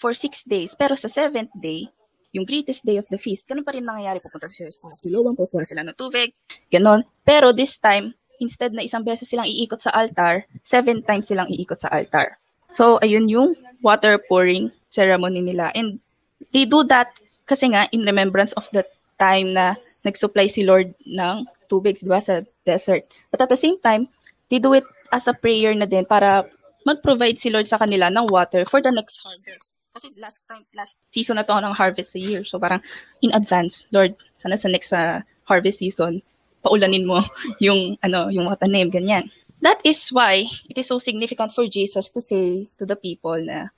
for 0.00 0.16
six 0.16 0.42
days. 0.44 0.72
Pero 0.74 0.96
sa 0.96 1.08
seventh 1.08 1.52
day, 1.56 1.86
yung 2.34 2.42
greatest 2.42 2.82
day 2.82 2.98
of 2.98 3.06
the 3.12 3.20
feast, 3.20 3.46
ganun 3.46 3.62
pa 3.62 3.72
rin 3.72 3.86
nangyayari. 3.86 4.18
Pupunta 4.18 4.50
sila 4.50 4.72
sa 4.72 4.90
silawang, 4.98 5.38
kukuha 5.38 5.68
sila 5.68 5.86
ng 5.86 5.94
tubig, 5.94 6.34
ganon. 6.72 7.06
Pero 7.22 7.54
this 7.54 7.78
time, 7.78 8.10
instead 8.42 8.74
na 8.74 8.82
isang 8.82 9.06
beses 9.06 9.30
silang 9.30 9.46
iikot 9.46 9.78
sa 9.78 9.94
altar, 9.94 10.42
seven 10.66 11.04
times 11.06 11.30
silang 11.30 11.46
iikot 11.46 11.78
sa 11.78 11.92
altar. 11.94 12.40
So, 12.74 12.98
ayun 13.06 13.30
yung 13.30 13.54
water 13.86 14.18
pouring 14.18 14.74
ceremony 14.90 15.38
nila. 15.38 15.70
And 15.78 16.02
they 16.50 16.66
do 16.66 16.82
that 16.90 17.14
kasi 17.46 17.70
nga 17.70 17.86
in 17.94 18.02
remembrance 18.02 18.50
of 18.58 18.66
the 18.74 18.82
time 19.22 19.54
na 19.54 19.78
nag-supply 20.02 20.50
si 20.50 20.66
Lord 20.66 20.90
ng 21.06 21.46
tubig, 21.70 22.02
di 22.02 22.10
ba, 22.10 22.18
sa 22.18 22.42
desert. 22.66 23.06
But 23.30 23.46
at 23.46 23.50
the 23.52 23.60
same 23.60 23.78
time, 23.78 24.10
they 24.50 24.58
do 24.58 24.74
it 24.74 24.84
as 25.14 25.30
a 25.30 25.38
prayer 25.38 25.70
na 25.72 25.86
din 25.86 26.04
para 26.04 26.50
mag-provide 26.84 27.40
si 27.40 27.48
Lord 27.50 27.66
sa 27.66 27.80
kanila 27.80 28.12
ng 28.12 28.28
water 28.28 28.64
for 28.68 28.80
the 28.80 28.92
next 28.92 29.20
harvest. 29.24 29.72
Kasi 29.94 30.10
last 30.18 30.40
time, 30.50 30.66
last 30.74 30.94
season 31.14 31.36
na 31.40 31.46
to 31.46 31.54
ng 31.54 31.74
harvest 31.74 32.12
sa 32.12 32.20
year. 32.20 32.44
So 32.44 32.58
parang 32.58 32.84
in 33.22 33.32
advance, 33.32 33.86
Lord, 33.90 34.14
sana 34.36 34.58
sa 34.58 34.68
next 34.68 34.92
uh, 34.92 35.22
harvest 35.48 35.78
season, 35.80 36.20
paulanin 36.60 37.06
mo 37.06 37.24
yung 37.64 37.96
ano, 38.04 38.28
yung 38.28 38.48
mga 38.48 38.66
tanim, 38.66 38.90
ganyan. 38.90 39.30
That 39.64 39.80
is 39.80 40.12
why 40.12 40.44
it 40.68 40.76
is 40.76 40.92
so 40.92 41.00
significant 41.00 41.56
for 41.56 41.64
Jesus 41.64 42.12
to 42.12 42.20
say 42.20 42.68
to 42.76 42.84
the 42.84 42.98
people 42.98 43.38
na 43.40 43.72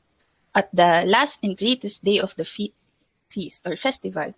at 0.56 0.72
the 0.72 1.04
last 1.06 1.38
and 1.44 1.54
greatest 1.54 2.02
day 2.02 2.18
of 2.18 2.34
the 2.34 2.44
fe- 2.48 2.74
feast 3.28 3.60
or 3.68 3.76
festival, 3.76 4.32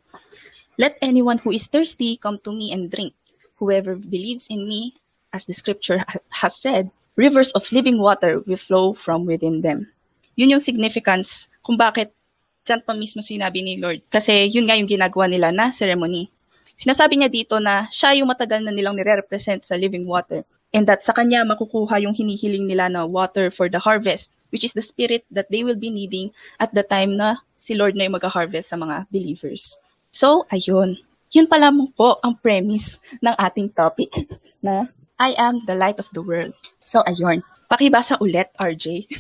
let 0.77 0.99
anyone 1.01 1.39
who 1.39 1.55
is 1.55 1.71
thirsty 1.71 2.19
come 2.19 2.43
to 2.43 2.53
me 2.53 2.73
and 2.75 2.91
drink. 2.91 3.15
Whoever 3.63 3.95
believes 3.95 4.51
in 4.51 4.67
me, 4.67 4.99
as 5.33 5.47
the 5.47 5.55
scripture 5.55 6.03
ha- 6.03 6.21
has 6.29 6.57
said, 6.57 6.91
rivers 7.19 7.51
of 7.59 7.67
living 7.75 7.99
water 7.99 8.39
will 8.47 8.57
flow 8.57 8.95
from 8.95 9.27
within 9.27 9.61
them. 9.61 9.91
Yun 10.39 10.55
yung 10.55 10.63
significance 10.63 11.51
kung 11.67 11.75
bakit 11.75 12.15
dyan 12.63 12.79
pa 12.87 12.95
mismo 12.95 13.19
sinabi 13.19 13.59
ni 13.61 13.83
Lord. 13.83 14.07
Kasi 14.07 14.47
yun 14.47 14.71
nga 14.71 14.79
yung 14.79 14.87
ginagawa 14.87 15.27
nila 15.27 15.51
na 15.51 15.75
ceremony. 15.75 16.31
Sinasabi 16.79 17.19
niya 17.19 17.27
dito 17.27 17.59
na 17.59 17.91
siya 17.91 18.15
yung 18.15 18.31
matagal 18.31 18.63
na 18.63 18.71
nilang 18.71 18.95
nire-represent 18.95 19.67
sa 19.67 19.75
living 19.75 20.07
water. 20.07 20.47
And 20.71 20.87
that 20.87 21.03
sa 21.03 21.11
kanya 21.11 21.43
makukuha 21.43 21.99
yung 22.07 22.15
hinihiling 22.15 22.71
nila 22.71 22.87
na 22.87 23.03
water 23.03 23.51
for 23.51 23.67
the 23.67 23.83
harvest, 23.83 24.31
which 24.55 24.63
is 24.63 24.77
the 24.77 24.85
spirit 24.85 25.27
that 25.35 25.51
they 25.51 25.67
will 25.67 25.81
be 25.81 25.91
needing 25.91 26.31
at 26.63 26.71
the 26.71 26.87
time 26.87 27.19
na 27.19 27.43
si 27.59 27.75
Lord 27.75 27.99
na 27.99 28.07
yung 28.07 28.15
mag-harvest 28.15 28.71
sa 28.71 28.79
mga 28.79 29.11
believers. 29.11 29.75
So, 30.15 30.47
ayun. 30.55 31.03
Yun 31.35 31.51
pala 31.51 31.75
po 31.99 32.21
ang 32.23 32.39
premise 32.39 33.01
ng 33.21 33.35
ating 33.37 33.75
topic 33.75 34.13
na 34.65 34.87
I 35.19 35.35
am 35.35 35.67
the 35.67 35.75
light 35.75 35.99
of 35.99 36.07
the 36.15 36.23
world. 36.23 36.55
So, 36.87 37.03
ayun. 37.03 37.43
Pakibasa 37.67 38.17
ulit, 38.23 38.49
RJ. 38.57 39.11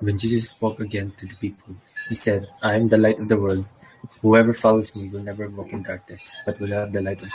When 0.00 0.18
Jesus 0.18 0.50
spoke 0.50 0.80
again 0.80 1.12
to 1.20 1.26
the 1.28 1.36
people, 1.36 1.76
he 2.08 2.16
said, 2.16 2.48
I 2.64 2.74
am 2.74 2.88
the 2.88 2.98
light 2.98 3.20
of 3.20 3.28
the 3.28 3.36
world. 3.36 3.68
Whoever 4.20 4.52
follows 4.52 4.96
me 4.96 5.08
will 5.08 5.22
never 5.22 5.48
walk 5.48 5.72
in 5.72 5.84
darkness, 5.84 6.32
but 6.44 6.58
will 6.60 6.72
have 6.72 6.92
the 6.92 7.00
light 7.00 7.22
of 7.22 7.30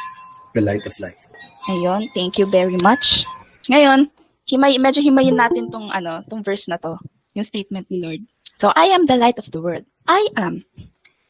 the 0.54 0.62
light 0.62 0.86
of 0.86 1.00
life. 1.00 1.30
Ayun, 1.70 2.10
thank 2.14 2.38
you 2.38 2.46
very 2.46 2.78
much. 2.82 3.26
Ngayon, 3.70 4.10
himay, 4.50 4.82
medyo 4.82 5.02
himayin 5.02 5.38
natin 5.38 5.70
tong, 5.70 5.94
ano, 5.94 6.26
tong 6.30 6.42
verse 6.42 6.66
na 6.68 6.78
to, 6.82 6.98
yung 7.38 7.46
statement 7.46 7.86
ni 7.90 8.02
Lord. 8.02 8.22
So, 8.58 8.74
I 8.76 8.90
am 8.92 9.06
the 9.06 9.18
light 9.18 9.38
of 9.38 9.50
the 9.54 9.62
world. 9.62 9.86
I 10.10 10.28
am. 10.36 10.66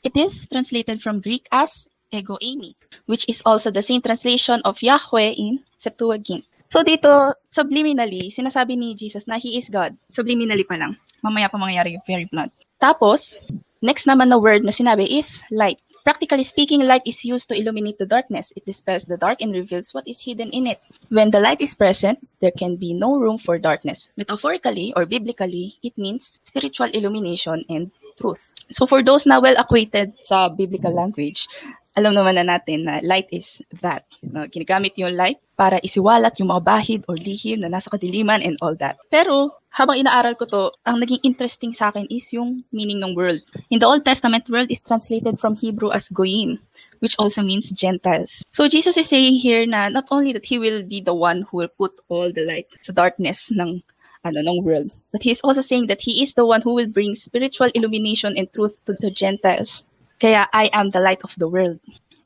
It 0.04 0.16
is 0.16 0.48
translated 0.48 1.04
from 1.04 1.20
Greek 1.20 1.46
as 1.52 1.88
ego 2.12 2.40
eimi, 2.42 2.76
which 3.06 3.28
is 3.28 3.44
also 3.46 3.70
the 3.70 3.84
same 3.84 4.02
translation 4.02 4.64
of 4.64 4.82
Yahweh 4.82 5.36
in 5.36 5.60
Septuagint. 5.80 6.44
So 6.70 6.86
dito, 6.86 7.34
subliminally, 7.50 8.30
sinasabi 8.30 8.78
ni 8.78 8.94
Jesus 8.94 9.26
na 9.26 9.42
He 9.42 9.58
is 9.58 9.66
God. 9.74 9.98
Subliminally 10.14 10.68
pa 10.68 10.78
lang. 10.78 11.00
Mamaya 11.26 11.50
pa 11.50 11.58
mangyayari 11.58 11.98
yung 11.98 12.06
very 12.06 12.30
blunt. 12.30 12.54
Tapos, 12.78 13.42
next 13.82 14.06
naman 14.06 14.30
na 14.30 14.38
word 14.38 14.62
na 14.62 14.76
sinabi 14.76 15.10
is 15.10 15.42
light. 15.50 15.82
Practically 16.06 16.44
speaking, 16.44 16.86
light 16.88 17.04
is 17.06 17.26
used 17.26 17.50
to 17.50 17.58
illuminate 17.58 18.00
the 18.00 18.06
darkness. 18.06 18.54
It 18.56 18.66
dispels 18.66 19.04
the 19.04 19.18
dark 19.18 19.42
and 19.42 19.52
reveals 19.52 19.94
what 19.94 20.08
is 20.08 20.22
hidden 20.22 20.50
in 20.52 20.66
it. 20.66 20.80
When 21.10 21.30
the 21.30 21.40
light 21.40 21.60
is 21.60 21.76
present, 21.76 22.24
there 22.40 22.56
can 22.56 22.78
be 22.78 22.94
no 22.94 23.20
room 23.20 23.38
for 23.38 23.60
darkness. 23.60 24.10
Metaphorically 24.16 24.94
or 24.96 25.06
biblically, 25.06 25.76
it 25.84 25.98
means 25.98 26.40
spiritual 26.46 26.90
illumination 26.94 27.66
and 27.68 27.92
truth. 28.18 28.40
So 28.72 28.86
for 28.86 29.04
those 29.04 29.26
na 29.26 29.42
well 29.42 29.58
acquainted 29.58 30.14
sa 30.24 30.50
biblical 30.50 30.94
language, 30.94 31.48
alam 32.00 32.16
naman 32.16 32.40
na 32.40 32.56
natin 32.56 32.88
na 32.88 33.04
light 33.04 33.28
is 33.36 33.60
that. 33.84 34.08
No, 34.24 34.48
ginagamit 34.48 34.96
yung 34.96 35.20
light 35.20 35.44
para 35.60 35.84
isiwalat 35.84 36.40
yung 36.40 36.56
mga 36.56 36.64
bahid 36.64 37.02
or 37.12 37.20
lihim 37.20 37.60
na 37.60 37.68
nasa 37.68 37.92
kadiliman 37.92 38.40
and 38.40 38.56
all 38.64 38.72
that. 38.80 38.96
Pero 39.12 39.60
habang 39.76 40.00
inaaral 40.00 40.40
ko 40.40 40.48
to, 40.48 40.64
ang 40.88 41.04
naging 41.04 41.20
interesting 41.28 41.76
sa 41.76 41.92
akin 41.92 42.08
is 42.08 42.32
yung 42.32 42.64
meaning 42.72 43.04
ng 43.04 43.14
world. 43.14 43.44
In 43.68 43.84
the 43.84 43.86
Old 43.86 44.08
Testament, 44.08 44.48
world 44.48 44.72
is 44.72 44.80
translated 44.80 45.36
from 45.38 45.60
Hebrew 45.60 45.92
as 45.92 46.08
goyim, 46.08 46.64
which 47.04 47.20
also 47.20 47.44
means 47.44 47.70
Gentiles. 47.76 48.40
So 48.56 48.72
Jesus 48.72 48.96
is 48.96 49.12
saying 49.12 49.44
here 49.44 49.68
na 49.68 49.92
not 49.92 50.08
only 50.10 50.32
that 50.32 50.48
He 50.48 50.58
will 50.58 50.88
be 50.88 51.04
the 51.04 51.14
one 51.14 51.44
who 51.52 51.68
will 51.68 51.74
put 51.76 51.92
all 52.08 52.32
the 52.32 52.48
light 52.48 52.72
sa 52.88 52.96
darkness 52.96 53.52
ng 53.52 53.84
ano 54.24 54.40
ng 54.40 54.64
world, 54.64 54.90
but 55.12 55.24
He 55.24 55.36
is 55.36 55.44
also 55.44 55.62
saying 55.62 55.92
that 55.92 56.02
He 56.02 56.24
is 56.24 56.34
the 56.34 56.48
one 56.48 56.64
who 56.64 56.72
will 56.72 56.90
bring 56.90 57.20
spiritual 57.20 57.70
illumination 57.76 58.40
and 58.40 58.48
truth 58.56 58.74
to 58.88 58.96
the 59.04 59.12
Gentiles. 59.12 59.84
Kaya 60.20 60.52
I 60.52 60.68
am 60.76 60.92
the 60.92 61.00
light 61.00 61.24
of 61.24 61.32
the 61.40 61.48
world. 61.48 61.80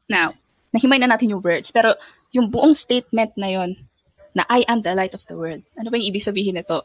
Now, 0.10 0.34
nahimay 0.74 1.00
na 1.00 1.14
natin 1.14 1.30
yung 1.30 1.46
words, 1.46 1.70
pero 1.70 1.94
yung 2.34 2.50
buong 2.50 2.74
statement 2.74 3.38
na 3.38 3.54
yon 3.54 3.78
na 4.34 4.44
I 4.50 4.66
am 4.66 4.82
the 4.82 4.98
light 4.98 5.14
of 5.14 5.22
the 5.30 5.38
world. 5.38 5.62
Ano 5.78 5.94
ba 5.94 6.02
yung 6.02 6.10
ibig 6.10 6.26
sabihin 6.26 6.58
nito? 6.58 6.82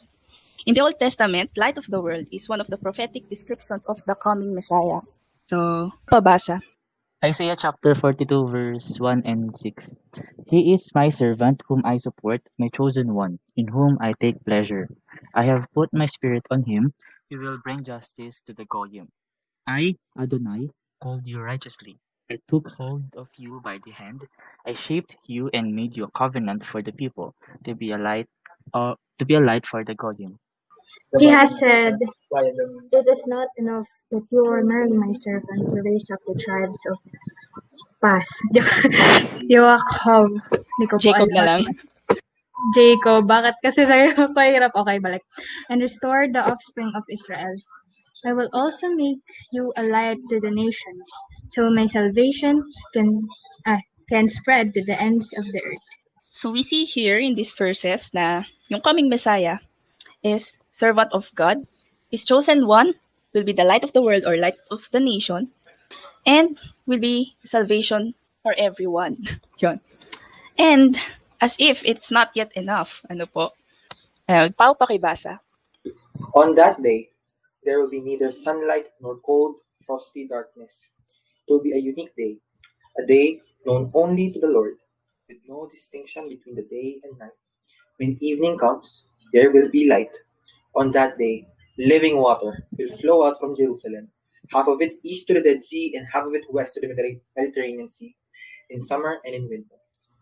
In 0.68 0.76
the 0.76 0.84
Old 0.84 1.00
Testament, 1.00 1.56
light 1.56 1.80
of 1.80 1.88
the 1.88 1.96
world 1.96 2.28
is 2.28 2.44
one 2.44 2.60
of 2.60 2.68
the 2.68 2.76
prophetic 2.76 3.24
descriptions 3.32 3.88
of 3.88 4.04
the 4.04 4.12
coming 4.12 4.52
Messiah. 4.52 5.00
So, 5.48 5.88
pabasa. 6.04 6.60
Isaiah 7.24 7.56
chapter 7.58 7.96
42 7.96 8.28
verse 8.52 9.00
1 9.00 9.24
and 9.24 9.56
6. 9.56 9.90
He 10.46 10.76
is 10.76 10.92
my 10.94 11.08
servant 11.08 11.64
whom 11.66 11.82
I 11.88 11.96
support, 11.96 12.44
my 12.60 12.68
chosen 12.68 13.16
one, 13.16 13.40
in 13.56 13.66
whom 13.72 13.98
I 13.98 14.12
take 14.20 14.44
pleasure. 14.44 14.86
I 15.34 15.48
have 15.48 15.72
put 15.74 15.88
my 15.90 16.06
spirit 16.06 16.44
on 16.52 16.62
him. 16.62 16.92
He 17.32 17.36
will 17.36 17.58
bring 17.64 17.82
justice 17.82 18.38
to 18.46 18.52
the 18.52 18.68
Goyim. 18.68 19.08
I, 19.66 19.96
Adonai, 20.14 20.70
called 21.00 21.26
you 21.26 21.40
righteously. 21.40 21.98
I 22.30 22.38
took 22.48 22.68
hold 22.76 23.04
of 23.16 23.28
you 23.36 23.60
by 23.64 23.78
the 23.84 23.92
hand. 23.92 24.20
I 24.66 24.74
shaped 24.74 25.16
you 25.26 25.48
and 25.54 25.74
made 25.74 25.96
you 25.96 26.04
a 26.04 26.10
covenant 26.12 26.66
for 26.66 26.82
the 26.82 26.92
people, 26.92 27.34
to 27.64 27.74
be 27.74 27.92
a 27.92 27.98
light, 27.98 28.28
uh, 28.74 28.94
to 29.18 29.24
be 29.24 29.34
a 29.34 29.40
light 29.40 29.66
for 29.66 29.84
the 29.84 29.94
Goyim. 29.94 30.38
He 31.18 31.26
has 31.26 31.58
said, 31.58 31.96
It 32.92 33.06
is 33.08 33.22
not 33.26 33.48
enough 33.56 33.88
that 34.10 34.24
you 34.30 34.44
are 34.46 34.62
merely 34.62 34.96
my 34.96 35.12
servant 35.14 35.70
to 35.70 35.80
raise 35.82 36.10
up 36.12 36.20
the 36.26 36.34
tribes 36.36 36.80
of 36.90 36.98
Pas. 38.00 38.28
Joachim. 39.48 40.42
Po 40.90 40.96
Jacob 41.00 41.28
na 41.32 41.42
lang. 41.48 41.62
Jacob. 42.76 43.24
Bakit 43.24 43.54
kasi 43.64 43.80
nagpahirap? 43.88 44.76
Okay, 44.76 44.98
balik. 45.00 45.24
And 45.72 45.80
restore 45.80 46.28
the 46.28 46.44
offspring 46.44 46.92
of 46.92 47.04
Israel. 47.08 47.56
I 48.26 48.32
will 48.32 48.48
also 48.52 48.88
make 48.88 49.22
you 49.52 49.72
a 49.76 49.84
light 49.84 50.18
to 50.30 50.40
the 50.40 50.50
nations, 50.50 51.06
so 51.50 51.70
my 51.70 51.86
salvation 51.86 52.66
can 52.92 53.28
ah, 53.66 53.78
can 54.08 54.28
spread 54.28 54.74
to 54.74 54.84
the 54.84 54.98
ends 54.98 55.30
of 55.36 55.44
the 55.52 55.62
earth. 55.62 55.86
So 56.32 56.50
we 56.50 56.62
see 56.62 56.84
here 56.84 57.18
in 57.18 57.34
these 57.34 57.52
verses 57.52 58.10
na 58.14 58.42
yung 58.66 58.82
coming 58.82 59.08
Messiah 59.08 59.58
is 60.22 60.58
servant 60.74 61.10
of 61.12 61.30
God, 61.34 61.66
his 62.10 62.24
chosen 62.24 62.66
one 62.66 62.94
will 63.34 63.44
be 63.44 63.52
the 63.52 63.66
light 63.66 63.84
of 63.84 63.92
the 63.92 64.02
world 64.02 64.24
or 64.26 64.36
light 64.36 64.58
of 64.70 64.86
the 64.90 65.00
nation, 65.00 65.50
and 66.26 66.58
will 66.86 66.98
be 66.98 67.34
salvation 67.44 68.14
for 68.42 68.54
everyone. 68.58 69.18
Yun. 69.58 69.80
And 70.58 70.98
as 71.40 71.54
if 71.58 71.82
it's 71.84 72.10
not 72.10 72.30
yet 72.34 72.50
enough, 72.54 73.02
ano 73.10 73.26
po, 73.26 73.54
uh, 74.28 74.50
Pao 74.54 74.74
pakibasa. 74.74 75.38
On 76.34 76.54
that 76.54 76.82
day, 76.82 77.10
there 77.64 77.80
will 77.80 77.90
be 77.90 78.00
neither 78.00 78.32
sunlight 78.32 78.86
nor 79.00 79.18
cold, 79.18 79.56
frosty 79.84 80.26
darkness. 80.26 80.86
It 81.46 81.52
will 81.52 81.62
be 81.62 81.72
a 81.72 81.78
unique 81.78 82.14
day, 82.16 82.36
a 82.98 83.06
day 83.06 83.40
known 83.66 83.90
only 83.94 84.30
to 84.32 84.40
the 84.40 84.46
Lord, 84.46 84.76
with 85.28 85.38
no 85.46 85.68
distinction 85.68 86.28
between 86.28 86.54
the 86.56 86.62
day 86.62 87.00
and 87.02 87.18
night. 87.18 87.38
When 87.98 88.16
evening 88.20 88.58
comes, 88.58 89.06
there 89.32 89.50
will 89.50 89.70
be 89.70 89.88
light. 89.88 90.16
On 90.76 90.90
that 90.92 91.18
day, 91.18 91.46
living 91.78 92.18
water 92.18 92.66
will 92.76 92.96
flow 92.98 93.26
out 93.26 93.38
from 93.40 93.56
Jerusalem, 93.56 94.08
half 94.52 94.68
of 94.68 94.80
it 94.80 94.98
east 95.02 95.26
to 95.26 95.34
the 95.34 95.42
Dead 95.42 95.62
Sea 95.62 95.94
and 95.96 96.06
half 96.12 96.26
of 96.26 96.34
it 96.34 96.44
west 96.50 96.74
to 96.74 96.80
the 96.80 97.20
Mediterranean 97.36 97.88
Sea, 97.88 98.14
in 98.70 98.80
summer 98.80 99.18
and 99.24 99.34
in 99.34 99.48
winter. 99.48 99.76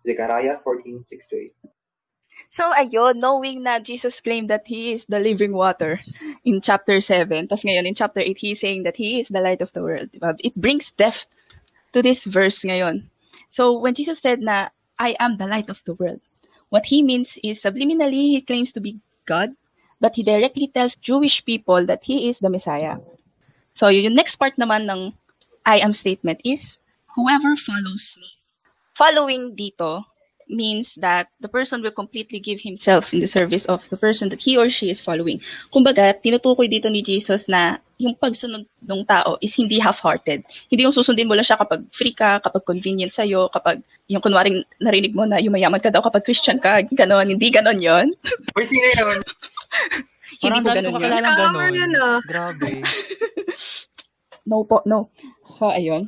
Zechariah 0.07 0.59
14, 0.62 1.02
6 1.02 1.28
8. 1.33 1.52
So 2.50 2.72
ayun, 2.72 3.18
knowing 3.18 3.62
na 3.62 3.78
Jesus 3.78 4.20
claimed 4.20 4.48
that 4.50 4.66
He 4.66 4.94
is 4.94 5.04
the 5.08 5.18
living 5.18 5.52
water 5.52 6.00
in 6.44 6.60
chapter 6.62 7.00
7, 7.00 7.48
tas 7.48 7.62
ngayon 7.62 7.86
in 7.86 7.94
chapter 7.94 8.20
8, 8.20 8.38
He's 8.38 8.60
saying 8.60 8.84
that 8.84 8.96
He 8.96 9.20
is 9.20 9.28
the 9.28 9.40
light 9.40 9.60
of 9.60 9.72
the 9.72 9.82
world. 9.82 10.08
Diba? 10.14 10.34
It 10.40 10.54
brings 10.54 10.90
depth 10.94 11.26
to 11.92 12.02
this 12.02 12.24
verse 12.24 12.62
ngayon. 12.62 13.10
So 13.50 13.76
when 13.78 13.94
Jesus 13.94 14.20
said 14.20 14.40
na, 14.40 14.70
I 14.98 15.16
am 15.20 15.36
the 15.36 15.46
light 15.46 15.68
of 15.68 15.82
the 15.84 15.94
world, 15.94 16.20
what 16.70 16.86
He 16.86 17.02
means 17.02 17.38
is 17.42 17.62
subliminally 17.62 18.32
He 18.32 18.40
claims 18.40 18.72
to 18.72 18.80
be 18.80 19.00
God, 19.26 19.52
but 20.00 20.14
He 20.14 20.22
directly 20.22 20.68
tells 20.68 20.96
Jewish 20.96 21.44
people 21.44 21.84
that 21.86 22.04
He 22.04 22.28
is 22.28 22.38
the 22.38 22.50
Messiah. 22.50 22.96
So 23.74 23.88
yung 23.88 24.14
next 24.14 24.36
part 24.36 24.56
naman 24.56 24.88
ng 24.88 25.12
I 25.66 25.82
am 25.82 25.92
statement 25.92 26.40
is, 26.44 26.78
whoever 27.18 27.58
follows 27.58 28.14
me. 28.16 28.38
Following 28.96 29.58
dito 29.58 30.06
means 30.48 30.94
that 31.02 31.28
the 31.40 31.48
person 31.48 31.82
will 31.82 31.94
completely 31.94 32.38
give 32.38 32.60
himself 32.60 33.12
in 33.12 33.20
the 33.20 33.30
service 33.30 33.66
of 33.66 33.88
the 33.90 33.96
person 33.96 34.28
that 34.30 34.40
he 34.40 34.56
or 34.56 34.70
she 34.70 34.90
is 34.90 35.02
following. 35.02 35.42
Kumbaga, 35.74 36.14
tinutukoy 36.22 36.70
dito 36.70 36.86
ni 36.86 37.02
Jesus 37.02 37.50
na 37.50 37.78
yung 37.98 38.14
pagsunod 38.14 38.68
ng 38.84 39.02
tao 39.08 39.40
is 39.40 39.56
hindi 39.56 39.80
half-hearted. 39.80 40.44
Hindi 40.68 40.82
yung 40.84 40.94
susundin 40.94 41.26
mo 41.26 41.34
lang 41.34 41.48
siya 41.48 41.58
kapag 41.58 41.82
free 41.90 42.12
ka, 42.12 42.38
kapag 42.44 42.62
convenient 42.68 43.10
sa'yo, 43.10 43.48
kapag 43.50 43.80
yung 44.06 44.20
kunwaring 44.22 44.62
narinig 44.78 45.16
mo 45.16 45.24
na 45.24 45.40
yumayaman 45.40 45.80
ka 45.80 45.90
daw 45.90 46.04
kapag 46.04 46.24
Christian 46.24 46.60
ka, 46.60 46.84
ganon, 46.92 47.32
hindi 47.32 47.48
ganon 47.48 47.80
yon 47.80 48.12
Uy, 48.56 48.64
sino 48.68 48.88
yun? 48.94 49.18
Hindi 50.36 50.58
dami 50.68 50.68
ganon 50.68 50.92
ko 50.92 51.00
yun. 51.00 51.16
Scammer 51.16 51.68
yun, 51.72 51.92
ah. 51.96 52.18
Grabe. 52.28 52.70
No 54.46 54.62
po, 54.62 54.78
no. 54.86 55.10
So, 55.58 55.74
ayun. 55.74 56.06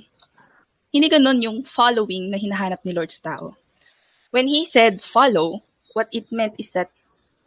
Hindi 0.94 1.10
ganon 1.10 1.42
yung 1.42 1.66
following 1.66 2.30
na 2.30 2.38
hinahanap 2.38 2.78
ni 2.86 2.94
Lord 2.94 3.10
sa 3.10 3.34
tao. 3.34 3.57
When 4.30 4.46
he 4.46 4.66
said 4.68 5.00
follow, 5.02 5.64
what 5.94 6.08
it 6.12 6.30
meant 6.30 6.54
is 6.58 6.70
that 6.72 6.92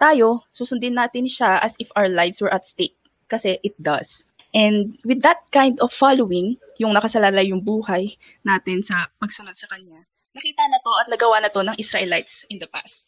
tayo, 0.02 0.42
susundin 0.58 0.98
natin 0.98 1.30
siya 1.30 1.62
as 1.62 1.78
if 1.78 1.94
our 1.96 2.10
lives 2.10 2.42
were 2.42 2.54
at 2.54 2.66
stake. 2.66 2.98
Kasi 3.30 3.62
it 3.62 3.78
does. 3.78 4.26
And 4.52 4.98
with 5.06 5.22
that 5.22 5.46
kind 5.54 5.80
of 5.80 5.94
following, 5.94 6.58
yung 6.82 6.98
nakasalalay 6.98 7.48
yung 7.48 7.64
buhay 7.64 8.18
natin 8.44 8.84
sa 8.84 9.08
pagsunod 9.22 9.56
sa 9.56 9.70
Kanya, 9.72 10.04
nakita 10.36 10.64
na 10.68 10.82
to 10.84 10.92
at 11.00 11.08
nagawa 11.08 11.40
na 11.40 11.54
to 11.54 11.62
ng 11.64 11.80
Israelites 11.80 12.44
in 12.50 12.60
the 12.60 12.68
past. 12.68 13.06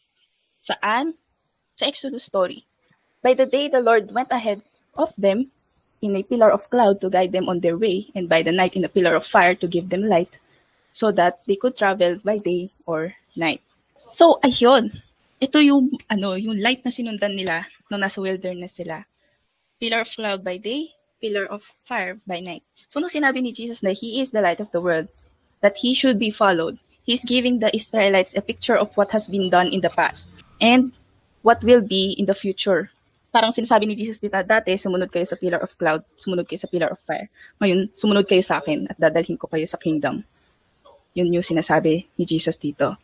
Saan? 0.64 1.18
Sa 1.76 1.84
Exodus 1.84 2.24
story. 2.24 2.64
By 3.20 3.34
the 3.34 3.44
day 3.44 3.68
the 3.68 3.82
Lord 3.82 4.14
went 4.14 4.30
ahead 4.30 4.62
of 4.96 5.12
them 5.18 5.50
in 6.00 6.16
a 6.16 6.22
pillar 6.22 6.52
of 6.52 6.70
cloud 6.70 7.00
to 7.00 7.10
guide 7.10 7.32
them 7.32 7.48
on 7.48 7.60
their 7.60 7.76
way, 7.76 8.08
and 8.14 8.28
by 8.28 8.44
the 8.44 8.52
night 8.52 8.76
in 8.76 8.84
a 8.84 8.92
pillar 8.92 9.16
of 9.16 9.26
fire 9.26 9.56
to 9.56 9.66
give 9.66 9.88
them 9.88 10.06
light, 10.08 10.30
so 10.92 11.10
that 11.12 11.40
they 11.48 11.56
could 11.56 11.76
travel 11.76 12.20
by 12.22 12.38
day 12.38 12.70
or 12.86 13.16
night. 13.36 13.62
So, 14.14 14.38
ayun. 14.42 15.02
Ito 15.42 15.58
yung, 15.60 15.92
ano, 16.08 16.38
yung 16.38 16.58
light 16.58 16.86
na 16.86 16.94
sinundan 16.94 17.36
nila 17.36 17.66
nung 17.90 18.00
nasa 18.00 18.22
wilderness 18.22 18.78
sila. 18.78 19.04
Pillar 19.78 20.06
of 20.06 20.10
cloud 20.14 20.40
by 20.46 20.56
day, 20.56 20.94
pillar 21.20 21.44
of 21.50 21.66
fire 21.84 22.16
by 22.24 22.40
night. 22.40 22.62
So, 22.88 23.02
nung 23.02 23.12
sinabi 23.12 23.42
ni 23.42 23.52
Jesus 23.52 23.82
na 23.82 23.92
He 23.92 24.22
is 24.22 24.30
the 24.30 24.40
light 24.40 24.62
of 24.62 24.70
the 24.70 24.80
world, 24.80 25.10
that 25.60 25.76
He 25.82 25.92
should 25.92 26.16
be 26.16 26.30
followed, 26.30 26.78
He's 27.04 27.26
giving 27.26 27.60
the 27.60 27.74
Israelites 27.74 28.32
a 28.32 28.40
picture 28.40 28.78
of 28.78 28.94
what 28.96 29.12
has 29.12 29.28
been 29.28 29.52
done 29.52 29.68
in 29.68 29.84
the 29.84 29.92
past 29.92 30.30
and 30.62 30.96
what 31.44 31.60
will 31.60 31.84
be 31.84 32.16
in 32.16 32.24
the 32.24 32.38
future 32.38 32.94
parang 33.34 33.50
sinasabi 33.50 33.90
ni 33.90 33.98
Jesus 33.98 34.22
dito, 34.22 34.38
dati, 34.46 34.78
sumunod 34.78 35.10
kayo 35.10 35.26
sa 35.26 35.34
pillar 35.34 35.58
of 35.58 35.74
cloud, 35.74 36.06
sumunod 36.22 36.46
kayo 36.46 36.62
sa 36.62 36.70
pillar 36.70 36.94
of 36.94 37.02
fire. 37.02 37.26
Ngayon, 37.58 37.90
sumunod 37.98 38.30
kayo 38.30 38.46
sa 38.46 38.62
akin 38.62 38.86
at 38.86 38.94
dadalhin 38.94 39.34
ko 39.34 39.50
kayo 39.50 39.66
sa 39.66 39.74
kingdom. 39.74 40.22
Yun 41.18 41.34
yung 41.34 41.42
sinasabi 41.42 42.06
ni 42.14 42.24
Jesus 42.30 42.54
dito. 42.54 42.94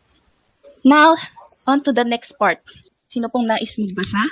Now, 0.85 1.17
on 1.67 1.85
to 1.85 1.93
the 1.93 2.05
next 2.05 2.33
part. 2.39 2.59
Sino 3.09 3.29
pong 3.29 3.47
nais 3.47 3.77
magbasa? 3.77 4.23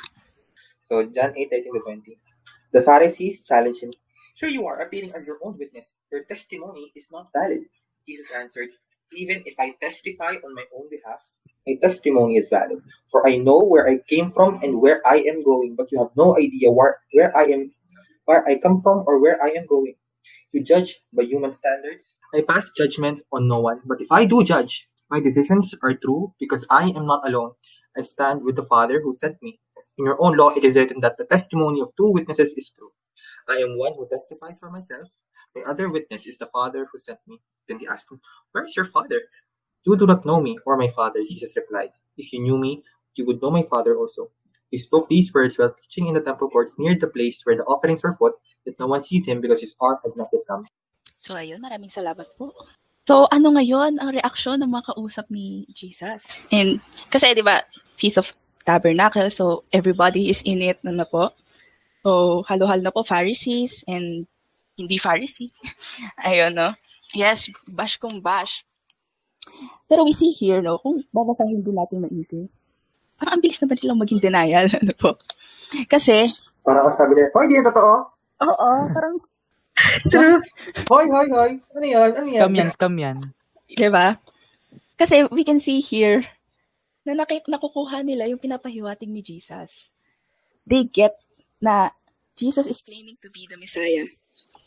So, 0.88 1.04
John 1.04 1.36
8, 1.36 1.50
13 1.50 1.74
to 1.74 1.80
20. 1.80 2.18
The 2.72 2.82
Pharisees 2.82 3.44
challenged 3.44 3.82
him, 3.82 3.92
Here 4.40 4.48
you 4.48 4.66
are, 4.66 4.80
appearing 4.80 5.12
as 5.14 5.26
your 5.26 5.38
own 5.44 5.58
witness. 5.58 5.84
Your 6.10 6.24
testimony 6.24 6.92
is 6.96 7.08
not 7.12 7.28
valid. 7.34 7.64
Jesus 8.06 8.32
answered, 8.32 8.70
Even 9.12 9.42
if 9.44 9.54
I 9.58 9.74
testify 9.80 10.40
on 10.44 10.54
my 10.54 10.64
own 10.76 10.88
behalf, 10.88 11.20
my 11.66 11.76
testimony 11.82 12.36
is 12.36 12.48
valid. 12.48 12.80
For 13.12 13.26
I 13.28 13.36
know 13.36 13.60
where 13.60 13.88
I 13.88 13.98
came 14.08 14.30
from 14.30 14.60
and 14.62 14.80
where 14.80 15.04
I 15.06 15.20
am 15.28 15.44
going, 15.44 15.76
but 15.76 15.92
you 15.92 15.98
have 15.98 16.16
no 16.16 16.36
idea 16.38 16.70
where, 16.70 16.96
where 17.12 17.36
I 17.36 17.44
am 17.52 17.72
where 18.24 18.46
I 18.48 18.58
come 18.58 18.80
from 18.82 19.04
or 19.06 19.20
where 19.20 19.42
I 19.42 19.48
am 19.50 19.66
going. 19.66 19.94
You 20.52 20.62
judge 20.62 21.00
by 21.12 21.24
human 21.24 21.52
standards. 21.52 22.16
I 22.34 22.42
pass 22.46 22.70
judgment 22.76 23.22
on 23.32 23.48
no 23.48 23.60
one, 23.60 23.80
but 23.84 24.00
if 24.00 24.12
I 24.12 24.24
do 24.24 24.44
judge, 24.44 24.88
my 25.10 25.20
decisions 25.20 25.74
are 25.82 25.94
true 25.94 26.34
because 26.38 26.66
I 26.70 26.90
am 26.90 27.06
not 27.06 27.26
alone. 27.26 27.52
I 27.96 28.02
stand 28.02 28.42
with 28.42 28.56
the 28.56 28.64
Father 28.64 29.00
who 29.00 29.14
sent 29.14 29.40
me. 29.42 29.58
In 29.98 30.04
your 30.04 30.20
own 30.22 30.36
law, 30.36 30.50
it 30.50 30.62
is 30.64 30.76
written 30.76 31.00
that 31.00 31.18
the 31.18 31.24
testimony 31.24 31.80
of 31.80 31.90
two 31.96 32.12
witnesses 32.12 32.54
is 32.56 32.70
true. 32.70 32.92
I 33.48 33.56
am 33.56 33.78
one 33.78 33.94
who 33.94 34.06
testifies 34.08 34.56
for 34.60 34.70
myself. 34.70 35.08
My 35.56 35.62
other 35.62 35.88
witness 35.88 36.26
is 36.26 36.38
the 36.38 36.46
Father 36.46 36.86
who 36.90 36.98
sent 36.98 37.18
me. 37.26 37.40
Then 37.66 37.78
they 37.80 37.86
asked 37.86 38.10
him, 38.10 38.20
Where 38.52 38.64
is 38.64 38.76
your 38.76 38.84
Father? 38.84 39.20
You 39.84 39.96
do 39.96 40.06
not 40.06 40.26
know 40.26 40.40
me 40.40 40.58
or 40.66 40.76
my 40.76 40.88
Father, 40.88 41.20
Jesus 41.28 41.56
replied. 41.56 41.90
If 42.16 42.32
you 42.32 42.40
knew 42.40 42.58
me, 42.58 42.84
you 43.14 43.24
would 43.26 43.42
know 43.42 43.50
my 43.50 43.62
Father 43.62 43.96
also. 43.96 44.30
He 44.70 44.76
spoke 44.76 45.08
these 45.08 45.32
words 45.32 45.56
while 45.56 45.74
teaching 45.74 46.08
in 46.08 46.14
the 46.14 46.20
temple 46.20 46.50
courts 46.50 46.78
near 46.78 46.94
the 46.94 47.06
place 47.06 47.40
where 47.44 47.56
the 47.56 47.64
offerings 47.64 48.02
were 48.02 48.14
put, 48.14 48.34
that 48.66 48.78
no 48.78 48.86
one 48.86 49.02
sees 49.02 49.26
him 49.26 49.40
because 49.40 49.62
his 49.62 49.74
hour 49.82 49.98
had 50.04 50.12
not 50.14 50.28
yet 50.32 50.42
come. 50.46 50.68
So, 51.18 51.34
ayun, 51.34 51.64
maraming 51.64 51.90
salamat 51.90 52.28
po. 52.36 52.52
So, 53.08 53.24
ano 53.32 53.56
ngayon 53.56 53.96
ang 54.04 54.12
reaksyon 54.12 54.60
ng 54.60 54.68
mga 54.68 54.92
kausap 54.92 55.32
ni 55.32 55.64
Jesus? 55.72 56.20
And, 56.52 56.76
kasi, 57.08 57.32
di 57.32 57.40
ba, 57.40 57.64
Feast 57.96 58.20
of 58.20 58.28
Tabernacle, 58.68 59.32
so 59.32 59.64
everybody 59.72 60.28
is 60.28 60.44
in 60.44 60.60
it 60.60 60.76
na 60.84 60.92
na 60.92 61.08
po. 61.08 61.32
So, 62.04 62.44
halo-halo 62.44 62.84
na 62.84 62.92
po, 62.92 63.08
Pharisees 63.08 63.80
and 63.88 64.28
hindi 64.76 65.00
Pharisee. 65.00 65.48
Ayun, 66.28 66.52
no? 66.52 66.76
Yes, 67.16 67.48
bash 67.64 67.96
kung 67.96 68.20
bash. 68.20 68.60
Pero 69.88 70.04
we 70.04 70.12
see 70.12 70.36
here, 70.36 70.60
no, 70.60 70.76
kung 70.76 71.00
babasahin 71.08 71.64
din 71.64 71.80
natin 71.80 72.04
maigi, 72.04 72.52
parang 73.16 73.40
ang 73.40 73.42
bilis 73.42 73.56
na 73.64 73.72
ba 73.72 73.74
nilang 73.80 74.04
maging 74.04 74.20
denial, 74.20 74.68
ano 74.84 74.92
po? 74.92 75.16
Kasi, 75.88 76.28
Parang 76.60 76.92
sabi 77.00 77.16
nila, 77.16 77.32
Hoy, 77.32 77.48
di 77.48 77.56
yan 77.56 77.64
totoo. 77.72 78.04
oo, 78.44 78.70
parang, 78.92 79.16
True. 80.12 80.40
Hoy, 80.88 81.06
hoy, 81.08 81.28
hoy. 81.30 81.52
Ano 81.74 81.84
yan? 81.84 82.10
Ano 82.14 82.26
yan? 82.28 82.40
Scam 82.42 82.54
yan, 82.54 82.70
scam 82.74 82.94
yan. 82.98 83.16
di 83.68 83.88
ba? 83.88 84.16
Kasi 84.98 85.28
we 85.30 85.46
can 85.46 85.62
see 85.62 85.78
here 85.78 86.26
na 87.06 87.14
nakik- 87.14 87.48
nakukuha 87.48 88.02
nila 88.02 88.26
yung 88.26 88.42
pinapahiwatig 88.42 89.08
ni 89.08 89.22
Jesus. 89.22 89.70
They 90.68 90.84
get 90.84 91.16
na 91.62 91.94
Jesus 92.38 92.66
is 92.66 92.82
claiming 92.84 93.18
to 93.22 93.32
be 93.32 93.48
the 93.50 93.58
Messiah. 93.58 94.06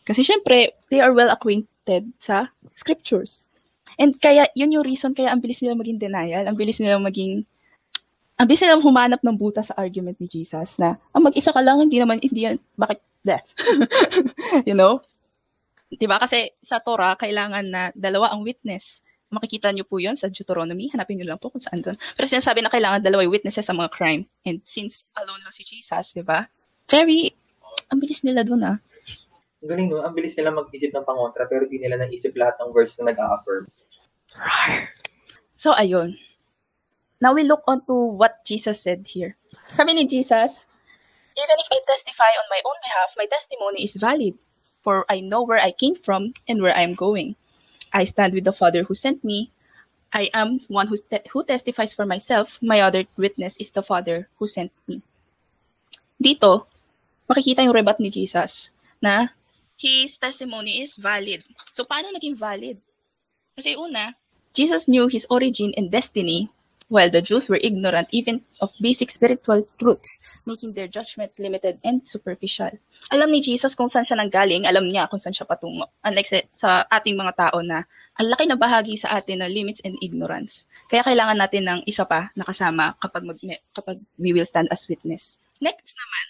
Kasi 0.03 0.25
syempre, 0.25 0.75
they 0.89 0.99
are 0.99 1.13
well 1.13 1.29
acquainted 1.29 2.09
sa 2.19 2.49
scriptures. 2.75 3.39
And 4.01 4.17
kaya, 4.17 4.49
yun 4.57 4.73
yung 4.73 4.87
reason 4.87 5.13
kaya 5.13 5.29
ang 5.29 5.39
bilis 5.39 5.61
nila 5.61 5.77
maging 5.77 6.01
denial, 6.01 6.49
ang 6.49 6.57
bilis 6.57 6.81
nila 6.81 6.97
maging, 6.97 7.45
ang 8.35 8.45
bilis 8.49 8.63
nila 8.65 8.81
humanap 8.81 9.21
ng 9.21 9.37
buta 9.37 9.61
sa 9.61 9.77
argument 9.77 10.17
ni 10.17 10.25
Jesus 10.25 10.73
na, 10.81 10.97
ang 11.13 11.21
mag-isa 11.21 11.53
ka 11.53 11.61
lang, 11.61 11.79
hindi 11.85 12.01
naman, 12.01 12.17
hindi 12.17 12.49
yan, 12.49 12.57
bakit, 12.73 12.99
death? 13.25 13.47
you 14.67 14.75
know? 14.75 15.01
Diba? 15.91 16.17
Kasi 16.21 16.55
sa 16.63 16.79
Torah, 16.79 17.19
kailangan 17.19 17.65
na 17.67 17.81
dalawa 17.91 18.31
ang 18.31 18.47
witness. 18.47 19.03
Makikita 19.31 19.71
nyo 19.71 19.87
po 19.87 19.99
yun 19.99 20.19
sa 20.19 20.27
Deuteronomy. 20.27 20.91
Hanapin 20.91 21.19
nyo 21.19 21.27
lang 21.35 21.39
po 21.39 21.51
kung 21.51 21.63
saan 21.63 21.79
doon. 21.83 21.95
Pero 22.15 22.27
sinasabi 22.27 22.63
na 22.63 22.71
kailangan 22.71 23.03
dalawa 23.03 23.23
yung 23.23 23.35
witnesses 23.35 23.63
sa 23.63 23.75
mga 23.75 23.91
crime. 23.91 24.23
And 24.43 24.59
since 24.67 25.07
alone 25.15 25.43
lang 25.43 25.55
si 25.55 25.63
Jesus, 25.63 26.15
di 26.15 26.23
ba? 26.23 26.47
Very, 26.91 27.31
ang 27.91 27.99
bilis 27.99 28.23
nila 28.23 28.43
doon 28.43 28.75
ah. 28.75 28.77
Ang 29.61 29.69
galing, 29.71 29.87
no? 29.91 30.03
Ang 30.03 30.15
bilis 30.15 30.35
nila 30.35 30.51
mag-isip 30.51 30.91
ng 30.91 31.05
pangontra, 31.07 31.47
pero 31.47 31.69
di 31.69 31.79
nila 31.79 31.99
naisip 31.99 32.35
lahat 32.35 32.59
ng 32.59 32.71
verse 32.75 32.97
na 32.99 33.13
nag-a-affirm. 33.13 33.69
So, 35.61 35.75
ayun. 35.75 36.17
Now 37.21 37.37
we 37.37 37.45
look 37.45 37.61
on 37.69 37.85
to 37.85 37.93
what 37.93 38.41
Jesus 38.43 38.81
said 38.81 39.05
here. 39.05 39.37
Sabi 39.77 39.93
ni 39.93 40.09
Jesus, 40.09 40.65
Even 41.37 41.57
if 41.59 41.67
I 41.71 41.79
testify 41.87 42.31
on 42.39 42.47
my 42.49 42.61
own 42.65 42.79
behalf, 42.83 43.09
my 43.17 43.25
testimony 43.25 43.83
is 43.83 43.95
valid, 43.95 44.35
for 44.83 45.05
I 45.09 45.19
know 45.19 45.43
where 45.43 45.59
I 45.59 45.71
came 45.71 45.95
from 45.95 46.33
and 46.47 46.61
where 46.61 46.75
I 46.75 46.81
am 46.81 46.93
going. 46.93 47.35
I 47.93 48.05
stand 48.05 48.33
with 48.33 48.43
the 48.43 48.53
Father 48.53 48.83
who 48.83 48.95
sent 48.95 49.23
me. 49.23 49.51
I 50.13 50.29
am 50.33 50.59
one 50.67 50.87
who, 50.87 50.97
te- 50.97 51.27
who 51.31 51.43
testifies 51.43 51.93
for 51.93 52.05
myself. 52.05 52.59
My 52.61 52.81
other 52.81 53.05
witness 53.15 53.55
is 53.57 53.71
the 53.71 53.83
Father 53.83 54.27
who 54.39 54.47
sent 54.47 54.71
me. 54.87 55.01
Dito, 56.21 56.67
makikita 57.31 57.63
yung 57.63 57.75
rebat 57.75 57.99
ni 57.99 58.11
Jesus 58.11 58.69
na 59.01 59.31
his 59.81 60.19
testimony 60.19 60.85
is 60.85 60.99
valid. 60.99 61.41
So, 61.73 61.87
paano 61.87 62.13
naging 62.13 62.37
valid? 62.37 62.77
Kasi 63.57 63.73
una, 63.73 64.13
Jesus 64.53 64.85
knew 64.87 65.07
his 65.07 65.25
origin 65.31 65.73
and 65.79 65.89
destiny, 65.89 66.51
while 66.91 67.07
the 67.07 67.23
Jews 67.23 67.47
were 67.47 67.63
ignorant 67.63 68.11
even 68.11 68.43
of 68.59 68.75
basic 68.83 69.15
spiritual 69.15 69.63
truths, 69.79 70.19
making 70.43 70.75
their 70.75 70.91
judgment 70.91 71.31
limited 71.39 71.79
and 71.87 72.03
superficial. 72.03 72.69
Alam 73.15 73.31
ni 73.31 73.39
Jesus 73.39 73.79
kung 73.79 73.87
saan 73.87 74.03
siya 74.03 74.19
nanggaling, 74.19 74.67
alam 74.67 74.91
niya 74.91 75.07
kung 75.07 75.23
saan 75.23 75.31
siya 75.31 75.47
patungo. 75.47 75.87
Unlike 76.03 76.27
sa, 76.27 76.37
sa 76.59 76.69
ating 76.91 77.15
mga 77.15 77.33
tao 77.39 77.63
na 77.63 77.87
ang 78.19 78.27
laki 78.27 78.43
na 78.43 78.59
bahagi 78.59 78.99
sa 78.99 79.15
atin 79.15 79.39
ng 79.39 79.55
limits 79.55 79.79
and 79.87 79.95
ignorance. 80.03 80.67
Kaya 80.91 81.07
kailangan 81.07 81.39
natin 81.39 81.63
ng 81.63 81.79
isa 81.87 82.03
pa 82.03 82.27
na 82.35 82.43
kasama 82.43 82.99
kapag, 82.99 83.23
mag, 83.23 83.39
kapag 83.71 84.03
we 84.19 84.35
will 84.35 84.45
stand 84.45 84.67
as 84.67 84.83
witness. 84.91 85.39
Next 85.63 85.95
naman, 85.95 86.25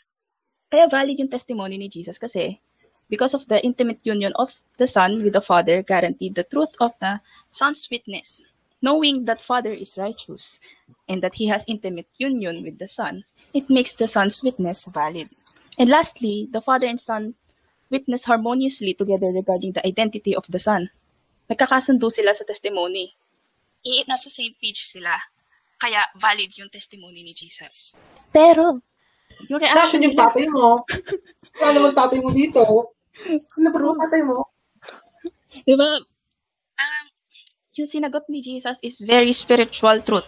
kaya 0.69 0.85
valid 0.93 1.17
yung 1.17 1.33
testimony 1.33 1.81
ni 1.81 1.89
Jesus 1.89 2.21
kasi 2.21 2.61
because 3.09 3.33
of 3.33 3.49
the 3.49 3.57
intimate 3.65 3.99
union 4.05 4.31
of 4.37 4.53
the 4.77 4.85
Son 4.85 5.25
with 5.25 5.33
the 5.33 5.41
Father 5.41 5.81
guaranteed 5.81 6.37
the 6.37 6.45
truth 6.45 6.71
of 6.77 6.93
the 7.01 7.17
Son's 7.49 7.89
witness. 7.89 8.45
Knowing 8.81 9.25
that 9.25 9.43
Father 9.43 9.71
is 9.71 9.93
righteous 9.97 10.57
and 11.07 11.21
that 11.21 11.35
he 11.35 11.47
has 11.47 11.63
intimate 11.67 12.09
union 12.17 12.63
with 12.63 12.79
the 12.79 12.87
Son, 12.87 13.23
it 13.53 13.69
makes 13.69 13.93
the 13.93 14.07
Son's 14.07 14.41
witness 14.41 14.85
valid. 14.85 15.29
And 15.77 15.89
lastly, 15.89 16.49
the 16.51 16.61
Father 16.61 16.87
and 16.87 16.99
Son 16.99 17.35
witness 17.91 18.23
harmoniously 18.23 18.93
together 18.93 19.27
regarding 19.27 19.73
the 19.73 19.85
identity 19.85 20.35
of 20.35 20.45
the 20.49 20.57
Son. 20.59 20.89
Nagkakasundo 21.51 22.09
sila 22.09 22.33
sa 22.33 22.47
testimony. 22.47 23.13
I, 23.85 24.07
nasa 24.07 24.31
same 24.31 24.55
page 24.57 24.87
sila. 24.87 25.13
Kaya 25.77 26.01
valid 26.17 26.55
yung 26.57 26.71
testimony 26.71 27.21
ni 27.21 27.33
Jesus. 27.35 27.91
Pero, 28.31 28.79
yung 29.49 29.59
reaction 29.59 29.99
Nasaan 29.99 30.05
yung 30.07 30.15
nila, 30.15 30.25
tatay 30.31 30.45
mo? 30.47 30.67
Wala 31.59 31.71
naman 31.75 31.91
tatay 31.93 32.19
mo 32.23 32.29
dito. 32.31 32.61
Ano 33.57 33.67
ba 33.69 33.77
yung 33.77 34.01
tatay 34.01 34.21
mo? 34.23 34.37
di 35.67 35.75
ba, 35.75 35.99
um, 35.99 36.10
yung 37.75 37.87
sinagot 37.87 38.27
ni 38.27 38.43
Jesus 38.43 38.75
is 38.83 38.99
very 38.99 39.31
spiritual 39.31 40.03
truth. 40.03 40.27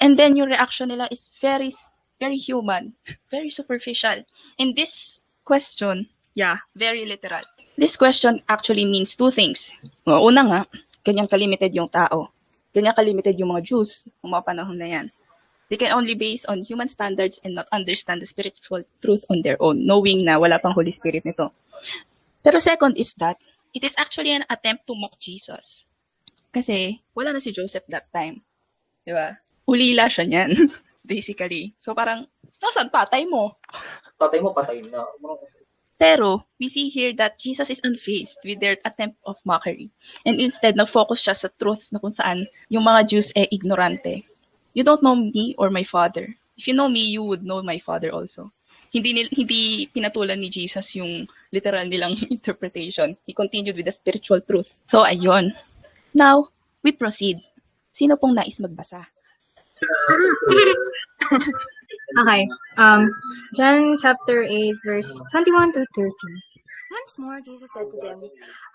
And 0.00 0.16
then 0.16 0.36
yung 0.36 0.52
reaction 0.52 0.88
nila 0.88 1.08
is 1.08 1.32
very, 1.40 1.72
very 2.20 2.36
human, 2.36 2.92
very 3.32 3.48
superficial. 3.48 4.24
And 4.60 4.76
this 4.76 5.20
question, 5.44 6.08
yeah, 6.36 6.60
very 6.76 7.04
literal. 7.04 7.44
This 7.80 7.96
question 7.96 8.44
actually 8.48 8.84
means 8.84 9.16
two 9.16 9.32
things. 9.32 9.72
Una 10.04 10.44
nga, 10.44 10.60
ganyang 11.04 11.28
kalimited 11.32 11.72
yung 11.72 11.88
tao. 11.88 12.28
Ganyan 12.76 12.96
kalimited 12.96 13.40
yung 13.40 13.56
mga 13.56 13.64
Jews 13.64 14.04
ng 14.20 14.32
mga 14.32 14.44
panahon 14.44 14.76
na 14.76 14.88
yan. 14.88 15.06
They 15.70 15.78
can 15.78 15.94
only 15.94 16.18
base 16.18 16.44
on 16.44 16.66
human 16.66 16.90
standards 16.90 17.38
and 17.46 17.54
not 17.54 17.70
understand 17.70 18.20
the 18.20 18.26
spiritual 18.26 18.82
truth 19.00 19.22
on 19.30 19.40
their 19.46 19.56
own, 19.62 19.86
knowing 19.86 20.26
na 20.26 20.36
wala 20.36 20.58
pang 20.58 20.74
Holy 20.74 20.90
Spirit 20.90 21.22
nito. 21.22 21.54
Pero 22.42 22.58
second 22.58 22.98
is 22.98 23.14
that, 23.22 23.38
it 23.70 23.86
is 23.86 23.94
actually 23.94 24.34
an 24.34 24.42
attempt 24.50 24.90
to 24.90 24.98
mock 24.98 25.14
Jesus. 25.22 25.86
Kasi, 26.50 26.98
wala 27.14 27.30
na 27.30 27.42
si 27.42 27.54
Joseph 27.54 27.86
that 27.86 28.10
time. 28.10 28.42
Di 29.06 29.14
ba? 29.14 29.38
Ulila 29.70 30.10
siya 30.10 30.26
niyan, 30.26 30.50
basically. 31.06 31.74
So 31.78 31.94
parang, 31.94 32.26
nasan 32.58 32.90
tatay 32.90 33.24
mo? 33.30 33.54
Tatay 34.18 34.42
mo 34.42 34.50
patay 34.50 34.82
na. 34.84 35.06
Pero, 36.00 36.48
we 36.56 36.72
see 36.72 36.88
here 36.88 37.12
that 37.12 37.36
Jesus 37.36 37.68
is 37.68 37.84
unfazed 37.84 38.40
with 38.40 38.56
their 38.58 38.80
attempt 38.88 39.20
of 39.28 39.36
mockery. 39.44 39.92
And 40.24 40.40
instead, 40.40 40.72
nag-focus 40.72 41.20
siya 41.20 41.36
sa 41.36 41.52
truth 41.60 41.84
na 41.92 42.00
kung 42.00 42.10
saan 42.10 42.48
yung 42.72 42.88
mga 42.88 43.04
Jews 43.04 43.28
eh 43.36 43.44
ignorante. 43.52 44.24
You 44.72 44.80
don't 44.80 45.04
know 45.04 45.12
me 45.12 45.52
or 45.60 45.68
my 45.68 45.84
father. 45.84 46.24
If 46.56 46.64
you 46.68 46.72
know 46.72 46.88
me, 46.88 47.04
you 47.04 47.20
would 47.24 47.44
know 47.44 47.60
my 47.60 47.76
father 47.84 48.16
also. 48.16 48.48
Hindi, 48.96 49.12
nil- 49.12 49.34
hindi 49.36 49.86
pinatulan 49.92 50.40
ni 50.40 50.48
Jesus 50.48 50.96
yung 50.96 51.28
literal 51.52 51.84
nilang 51.86 52.16
interpretation. 52.34 53.14
He 53.28 53.36
continued 53.36 53.76
with 53.76 53.86
the 53.86 53.94
spiritual 53.94 54.40
truth. 54.40 54.72
So, 54.88 55.04
ayun. 55.04 55.52
Now, 56.14 56.48
we 56.82 56.92
proceed. 56.92 57.38
Sino 57.92 58.16
pong 58.16 58.34
nais 58.34 58.58
magbasa? 58.58 59.06
Okay. 62.18 62.48
Um, 62.76 63.10
John 63.54 63.96
chapter 63.98 64.42
8, 64.42 64.74
verse 64.84 65.22
21 65.30 65.72
to 65.74 65.86
30. 65.94 66.10
Once 66.90 67.18
more, 67.18 67.40
Jesus 67.40 67.70
said 67.72 67.86
to 67.86 67.98
them, 68.02 68.20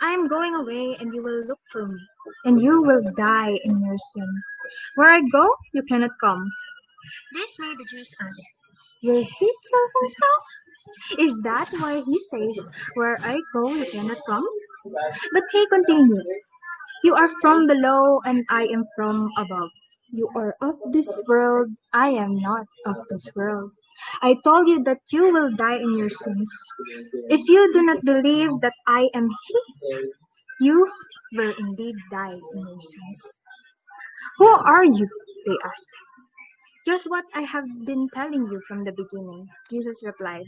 I 0.01 0.11
am 0.11 0.27
going 0.27 0.55
away, 0.55 0.95
and 0.99 1.13
you 1.13 1.21
will 1.21 1.43
look 1.45 1.59
for 1.71 1.85
me, 1.87 1.99
and 2.45 2.61
you 2.61 2.81
will 2.81 3.03
die 3.17 3.59
in 3.65 3.81
your 3.83 3.97
sin. 4.13 4.29
Where 4.95 5.09
I 5.09 5.21
go, 5.31 5.49
you 5.73 5.83
cannot 5.83 6.11
come. 6.21 6.49
This 7.33 7.59
made 7.59 7.77
the 7.77 7.85
Jews 7.91 8.15
ask, 8.21 8.39
Will 9.03 9.23
he 9.23 9.49
kill 9.67 9.87
himself? 9.99 10.41
Is 11.19 11.41
that 11.43 11.69
why 11.79 12.01
he 12.01 12.19
says, 12.31 12.65
Where 12.93 13.19
I 13.21 13.39
go, 13.53 13.73
you 13.75 13.85
cannot 13.91 14.17
come? 14.25 14.47
But 15.33 15.43
he 15.51 15.67
continued, 15.67 16.23
You 17.05 17.13
are 17.13 17.29
from 17.39 17.67
below, 17.67 18.19
and 18.25 18.43
I 18.49 18.63
am 18.65 18.83
from 18.95 19.29
above. 19.37 19.69
You 20.09 20.27
are 20.35 20.55
of 20.59 20.73
this 20.91 21.09
world, 21.27 21.69
I 21.93 22.09
am 22.09 22.35
not 22.41 22.65
of 22.87 22.95
this 23.11 23.29
world. 23.35 23.71
I 24.23 24.37
told 24.43 24.67
you 24.67 24.83
that 24.85 25.01
you 25.11 25.31
will 25.31 25.55
die 25.55 25.77
in 25.77 25.95
your 25.95 26.09
sins. 26.09 26.49
If 27.29 27.47
you 27.47 27.71
do 27.73 27.83
not 27.83 28.03
believe 28.03 28.49
that 28.61 28.73
I 28.87 29.09
am 29.13 29.29
He, 29.29 29.59
you 30.61 30.89
will 31.33 31.53
indeed 31.59 31.95
die 32.09 32.33
in 32.55 32.59
your 32.73 32.81
sins. 32.81 33.21
Who 34.39 34.47
are 34.47 34.83
you? 34.83 35.07
They 35.45 35.57
asked. 35.63 35.95
Just 36.87 37.05
what 37.09 37.25
I 37.35 37.41
have 37.41 37.65
been 37.85 38.09
telling 38.15 38.49
you 38.51 38.61
from 38.67 38.83
the 38.83 38.93
beginning, 38.93 39.47
Jesus 39.69 40.01
replied. 40.03 40.45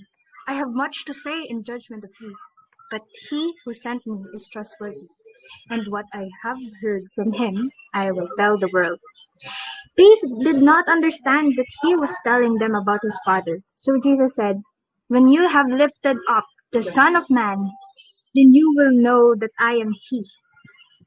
I 0.48 0.54
have 0.56 0.70
much 0.72 1.06
to 1.06 1.13
say 1.13 1.38
in 1.48 1.63
judgment 1.63 2.04
of 2.04 2.12
you, 2.20 2.36
but 2.89 3.02
he 3.30 3.54
who 3.63 3.74
sent 3.76 4.08
me 4.08 4.26
is 4.34 4.50
trustworthy, 4.50 5.08
and 5.69 5.88
what 5.89 6.06
I 6.13 6.26
have 6.43 6.58
heard 6.82 7.04
from 7.15 7.34
him 7.34 7.71
I 7.93 8.12
will 8.12 8.30
tell 8.38 8.58
the 8.58 8.69
world. 8.73 9.00
These 9.97 10.21
did 10.41 10.58
not 10.58 10.89
understand 10.89 11.56
that 11.58 11.67
he 11.84 11.95
was 11.95 12.13
telling 12.26 12.56
them 12.56 12.76
about 12.76 13.02
his 13.04 13.19
Father. 13.26 13.60
So 13.76 14.00
Jesus 14.04 14.32
said, 14.36 14.62
When 15.10 15.30
you 15.30 15.47
have 15.50 15.67
lifted 15.69 16.17
up 16.30 16.45
the 16.71 16.84
Son 16.84 17.15
of 17.15 17.30
Man, 17.30 17.60
then 18.36 18.54
you 18.54 18.73
will 18.76 18.91
know 18.93 19.36
that 19.36 19.52
I 19.60 19.73
am 19.73 19.93
he, 20.10 20.26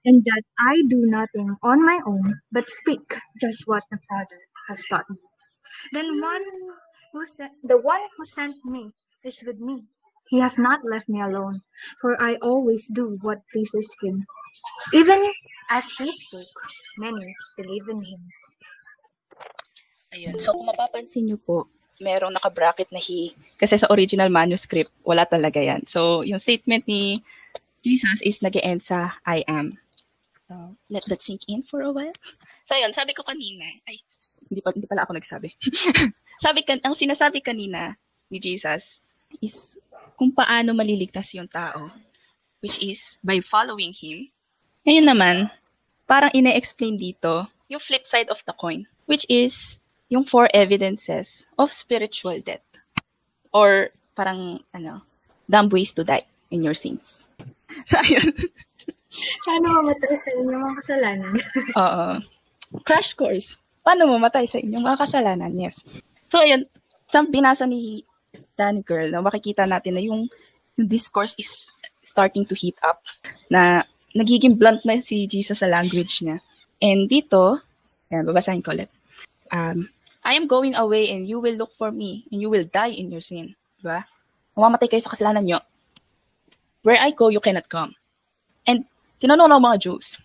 and 0.04 0.24
that 0.24 0.42
I 0.60 0.76
do 0.88 0.98
nothing 1.06 1.56
on 1.62 1.84
my 1.86 2.00
own, 2.06 2.40
but 2.52 2.66
speak 2.66 3.02
just 3.40 3.64
what 3.66 3.84
the 3.90 3.98
Father 4.08 4.40
has 4.68 4.84
taught 4.90 5.06
me. 5.10 5.16
Then 5.92 6.20
one 6.20 6.42
who 7.12 7.26
sent, 7.26 7.52
the 7.64 7.78
one 7.78 8.00
who 8.18 8.24
sent 8.26 8.56
me 8.64 8.90
is 9.24 9.42
with 9.46 9.60
me. 9.60 9.84
He 10.30 10.38
has 10.38 10.62
not 10.62 10.86
left 10.86 11.10
me 11.10 11.18
alone, 11.18 11.66
for 11.98 12.14
I 12.22 12.38
always 12.38 12.86
do 12.86 13.18
what 13.18 13.42
pleases 13.50 13.90
him. 13.98 14.22
Even 14.94 15.18
as 15.66 15.90
he 15.98 16.06
spoke, 16.06 16.54
many 17.02 17.34
believe 17.58 17.90
in 17.90 17.98
him. 17.98 18.22
Ayun. 20.14 20.38
So, 20.38 20.54
kung 20.54 20.70
mapapansin 20.70 21.26
nyo 21.26 21.38
po, 21.42 21.66
merong 21.98 22.34
naka-bracket 22.38 22.94
na 22.94 23.02
he. 23.02 23.34
Kasi 23.58 23.74
sa 23.74 23.90
original 23.90 24.30
manuscript, 24.30 24.94
wala 25.02 25.26
talaga 25.26 25.58
yan. 25.58 25.82
So, 25.90 26.22
yung 26.22 26.38
statement 26.38 26.86
ni 26.86 27.18
Jesus 27.82 28.22
is 28.22 28.38
nag 28.38 28.54
end 28.62 28.86
sa 28.86 29.18
I 29.26 29.42
am. 29.50 29.78
So, 30.46 30.78
let 30.90 31.06
that 31.10 31.22
sink 31.22 31.42
in 31.50 31.66
for 31.66 31.82
a 31.82 31.90
while. 31.90 32.14
So, 32.70 32.78
ayun, 32.78 32.94
sabi 32.94 33.14
ko 33.18 33.26
kanina, 33.26 33.66
ay, 33.86 33.98
hindi, 34.46 34.62
pa, 34.62 34.70
hindi 34.74 34.86
pala 34.86 35.06
ako 35.06 35.14
nagsabi. 35.14 35.54
sabi 36.44 36.62
kan, 36.66 36.78
ang 36.82 36.98
sinasabi 36.98 37.42
kanina 37.42 37.98
ni 38.30 38.38
Jesus 38.42 38.98
is 39.38 39.54
kung 40.20 40.36
paano 40.36 40.76
maliligtas 40.76 41.32
yung 41.32 41.48
tao, 41.48 41.88
which 42.60 42.76
is 42.84 43.16
by 43.24 43.40
following 43.40 43.96
Him. 43.96 44.28
Ngayon 44.84 45.08
naman, 45.08 45.36
parang 46.04 46.28
ine-explain 46.36 47.00
dito 47.00 47.48
yung 47.72 47.80
flip 47.80 48.04
side 48.04 48.28
of 48.28 48.44
the 48.44 48.52
coin, 48.52 48.84
which 49.08 49.24
is 49.32 49.80
yung 50.12 50.28
four 50.28 50.52
evidences 50.52 51.48
of 51.56 51.72
spiritual 51.72 52.36
death. 52.44 52.60
Or 53.56 53.96
parang, 54.12 54.60
ano, 54.76 55.00
dumb 55.48 55.72
ways 55.72 55.96
to 55.96 56.04
die 56.04 56.28
in 56.52 56.60
your 56.60 56.76
sins. 56.76 57.00
So, 57.88 58.02
ayun. 58.02 58.34
Paano 59.46 59.78
mamatay 59.78 60.18
sa 60.18 60.28
inyong 60.34 60.58
mga 60.58 60.74
kasalanan? 60.82 61.32
Oo. 61.86 62.06
Crash 62.82 63.14
course. 63.14 63.54
Paano 63.86 64.10
mamatay 64.10 64.50
sa 64.50 64.58
inyong 64.58 64.84
mga 64.90 65.00
kasalanan? 65.06 65.54
Yes. 65.54 65.78
So, 66.34 66.42
ayun. 66.42 66.66
Sa 67.14 67.22
binasa 67.30 67.62
ni 67.70 68.02
Danny 68.54 68.84
Girl, 68.84 69.08
na 69.10 69.24
makikita 69.24 69.64
natin 69.66 69.96
na 69.96 70.02
yung, 70.04 70.28
yung 70.76 70.88
discourse 70.88 71.34
is 71.40 71.72
starting 72.04 72.44
to 72.46 72.54
heat 72.54 72.76
up. 72.84 73.00
Na 73.48 73.84
nagiging 74.14 74.58
blunt 74.58 74.82
na 74.84 75.00
si 75.00 75.26
Jesus 75.26 75.62
sa 75.62 75.70
language 75.70 76.22
niya. 76.22 76.38
And 76.82 77.06
dito, 77.06 77.60
ayan, 78.10 78.26
babasahin 78.26 78.64
ko 78.64 78.74
ulit. 78.74 78.90
Um, 79.50 79.90
I 80.22 80.36
am 80.36 80.46
going 80.46 80.76
away 80.76 81.08
and 81.10 81.24
you 81.26 81.40
will 81.40 81.56
look 81.56 81.72
for 81.80 81.90
me 81.90 82.28
and 82.30 82.40
you 82.40 82.50
will 82.52 82.68
die 82.68 82.92
in 82.92 83.10
your 83.10 83.24
sin. 83.24 83.56
Diba? 83.80 84.04
Mamamatay 84.54 84.92
kayo 84.92 85.02
sa 85.02 85.12
kasalanan 85.12 85.46
nyo. 85.48 85.58
Where 86.84 87.00
I 87.00 87.12
go, 87.12 87.28
you 87.28 87.40
cannot 87.40 87.68
come. 87.68 87.96
And 88.68 88.84
tinanong 89.20 89.52
ng 89.52 89.64
mga 89.64 89.80
Jews, 89.84 90.20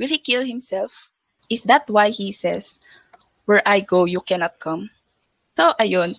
will 0.00 0.08
he 0.08 0.20
kill 0.20 0.44
himself? 0.44 0.92
Is 1.48 1.62
that 1.68 1.88
why 1.88 2.10
he 2.10 2.32
says, 2.32 2.80
where 3.46 3.62
I 3.64 3.80
go, 3.80 4.04
you 4.04 4.20
cannot 4.20 4.58
come? 4.58 4.90
So, 5.56 5.72
ayun. 5.78 6.16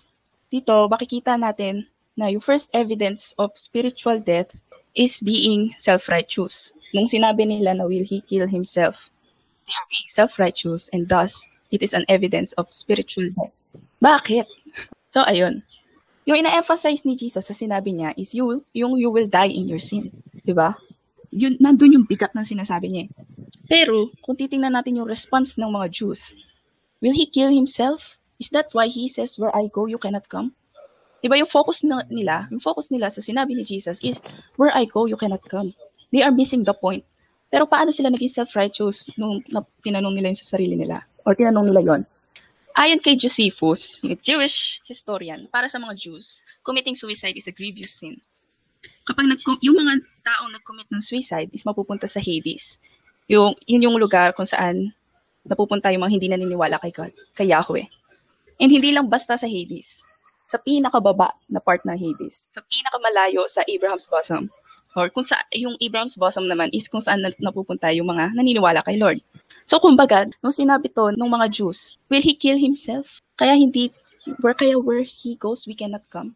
Dito, 0.48 0.88
makikita 0.88 1.36
natin 1.36 1.84
na 2.16 2.32
yung 2.32 2.40
first 2.40 2.72
evidence 2.72 3.36
of 3.36 3.52
spiritual 3.54 4.16
death 4.16 4.48
is 4.96 5.20
being 5.20 5.76
self-righteous. 5.78 6.72
Nung 6.96 7.06
sinabi 7.06 7.44
nila 7.44 7.76
na 7.76 7.84
will 7.84 8.04
he 8.04 8.24
kill 8.24 8.48
himself, 8.48 9.12
they 9.68 9.76
are 9.76 9.88
being 9.92 10.08
self-righteous 10.08 10.88
and 10.96 11.06
thus, 11.06 11.36
it 11.68 11.84
is 11.84 11.92
an 11.92 12.08
evidence 12.08 12.56
of 12.56 12.72
spiritual 12.72 13.28
death. 13.36 13.52
Bakit? 14.00 14.48
So, 15.12 15.22
ayun. 15.28 15.60
Yung 16.24 16.40
ina-emphasize 16.44 17.04
ni 17.04 17.16
Jesus 17.16 17.48
sa 17.48 17.56
sinabi 17.56 17.92
niya 17.92 18.12
is 18.16 18.32
you, 18.32 18.64
yung 18.72 18.96
you 19.00 19.08
will 19.08 19.28
die 19.28 19.48
in 19.48 19.68
your 19.68 19.80
sin. 19.80 20.12
Di 20.44 20.52
ba? 20.52 20.76
Yun, 21.32 21.60
nandun 21.60 21.92
yung 21.92 22.06
bigat 22.08 22.32
ng 22.32 22.44
sinasabi 22.44 22.88
niya. 22.88 23.04
eh. 23.06 23.10
Pero, 23.68 24.12
kung 24.24 24.36
titingnan 24.36 24.72
natin 24.72 24.96
yung 24.96 25.08
response 25.08 25.60
ng 25.60 25.68
mga 25.68 25.92
Jews, 25.92 26.32
will 27.04 27.12
he 27.12 27.28
kill 27.28 27.52
himself? 27.52 28.17
Is 28.38 28.50
that 28.54 28.70
why 28.72 28.86
he 28.86 29.10
says, 29.10 29.38
where 29.38 29.54
I 29.54 29.66
go, 29.70 29.86
you 29.86 29.98
cannot 29.98 30.30
come? 30.30 30.54
Di 31.18 31.26
ba 31.26 31.34
yung 31.34 31.50
focus 31.50 31.82
nila, 31.82 32.46
yung 32.54 32.62
focus 32.62 32.94
nila 32.94 33.10
sa 33.10 33.18
sinabi 33.18 33.58
ni 33.58 33.66
Jesus 33.66 33.98
is, 34.06 34.22
where 34.54 34.70
I 34.70 34.86
go, 34.86 35.10
you 35.10 35.18
cannot 35.18 35.42
come. 35.50 35.74
They 36.14 36.22
are 36.22 36.30
missing 36.30 36.62
the 36.62 36.74
point. 36.74 37.02
Pero 37.50 37.66
paano 37.66 37.90
sila 37.90 38.12
naging 38.14 38.38
self-righteous 38.38 39.10
nung 39.18 39.42
na, 39.50 39.66
tinanong 39.82 40.14
nila 40.14 40.30
yung 40.30 40.40
sa 40.40 40.54
sarili 40.54 40.78
nila? 40.78 41.02
Or 41.26 41.34
tinanong 41.34 41.74
nila 41.74 41.82
yon 41.82 42.02
Ayon 42.78 43.02
kay 43.02 43.18
Josephus, 43.18 43.98
Jewish 44.22 44.78
historian, 44.86 45.50
para 45.50 45.66
sa 45.66 45.82
mga 45.82 45.98
Jews, 45.98 46.46
committing 46.62 46.94
suicide 46.94 47.34
is 47.34 47.50
a 47.50 47.54
grievous 47.54 47.98
sin. 47.98 48.22
kapag 49.08 49.24
nag 49.24 49.40
yung 49.64 49.76
mga 49.80 50.04
taong 50.20 50.52
nag-commit 50.52 50.88
ng 50.92 51.00
suicide 51.00 51.48
is 51.56 51.64
mapupunta 51.64 52.04
sa 52.04 52.20
Hades. 52.20 52.76
Yung, 53.24 53.56
yun 53.64 53.88
yung 53.88 53.96
lugar 53.96 54.36
kung 54.36 54.44
saan 54.44 54.92
napupunta 55.48 55.88
yung 55.88 56.04
mga 56.04 56.12
hindi 56.12 56.28
naniniwala 56.28 56.76
kay 56.76 56.92
God, 56.92 57.12
kay 57.32 57.48
Yahweh. 57.48 57.88
And 58.58 58.74
hindi 58.74 58.90
lang 58.90 59.06
basta 59.06 59.38
sa 59.38 59.46
Hades. 59.46 60.02
Sa 60.50 60.58
pinakababa 60.58 61.34
na 61.46 61.62
part 61.62 61.82
ng 61.86 61.94
Hades. 61.94 62.42
Sa 62.50 62.62
pinakamalayo 62.62 63.46
sa 63.46 63.62
Abraham's 63.66 64.10
bosom. 64.10 64.50
Or 64.96 65.06
kung 65.12 65.22
sa, 65.22 65.38
yung 65.54 65.78
Abraham's 65.78 66.18
bosom 66.18 66.50
naman 66.50 66.74
is 66.74 66.90
kung 66.90 67.04
saan 67.04 67.22
napupunta 67.38 67.92
yung 67.94 68.10
mga 68.10 68.34
naniniwala 68.34 68.82
kay 68.82 68.98
Lord. 68.98 69.22
So 69.68 69.78
kumbaga, 69.78 70.26
nung 70.40 70.56
sinabi 70.56 70.88
to 70.96 71.12
ng 71.12 71.28
mga 71.28 71.52
Jews, 71.52 72.00
will 72.08 72.24
he 72.24 72.32
kill 72.32 72.56
himself? 72.56 73.20
Kaya 73.36 73.54
hindi, 73.54 73.92
where 74.40 74.56
kaya 74.56 74.80
where 74.80 75.04
he 75.04 75.36
goes, 75.36 75.68
we 75.68 75.76
cannot 75.76 76.02
come 76.08 76.34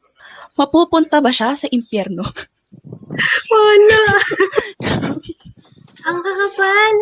mapupunta 0.56 1.20
ba 1.22 1.32
siya 1.32 1.56
sa 1.56 1.68
impyerno? 1.70 2.24
Wala. 3.52 4.02
Ang 6.02 6.18
kakapal. 6.18 6.94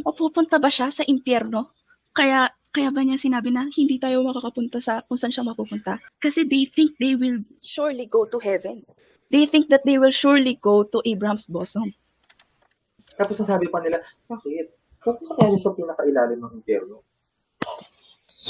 mapupunta 0.00 0.56
ba 0.56 0.72
siya 0.72 0.88
sa 0.88 1.04
impyerno? 1.04 1.76
Kaya 2.16 2.48
kaya 2.76 2.92
ba 2.92 3.00
niya 3.00 3.16
sinabi 3.16 3.48
na 3.48 3.64
hindi 3.72 3.96
tayo 3.96 4.20
makakapunta 4.20 4.84
sa 4.84 5.00
kung 5.08 5.16
saan 5.16 5.32
siya 5.32 5.48
mapupunta? 5.48 5.96
Kasi 6.20 6.44
they 6.44 6.68
think 6.68 6.92
they 7.00 7.16
will 7.16 7.40
surely 7.64 8.04
go 8.04 8.28
to 8.28 8.36
heaven. 8.36 8.84
They 9.32 9.48
think 9.48 9.72
that 9.72 9.88
they 9.88 9.96
will 9.96 10.12
surely 10.12 10.60
go 10.60 10.84
to 10.84 11.00
Abraham's 11.08 11.48
bosom. 11.48 11.96
Tapos 13.16 13.40
nasabi 13.40 13.72
pa 13.72 13.80
nila, 13.80 14.04
bakit? 14.28 14.76
Bakit 15.00 15.24
kaya 15.24 15.56
siya 15.56 15.60
sa 15.64 15.72
pinakailalim 15.72 16.36
ng 16.36 16.52
impyerno? 16.60 17.00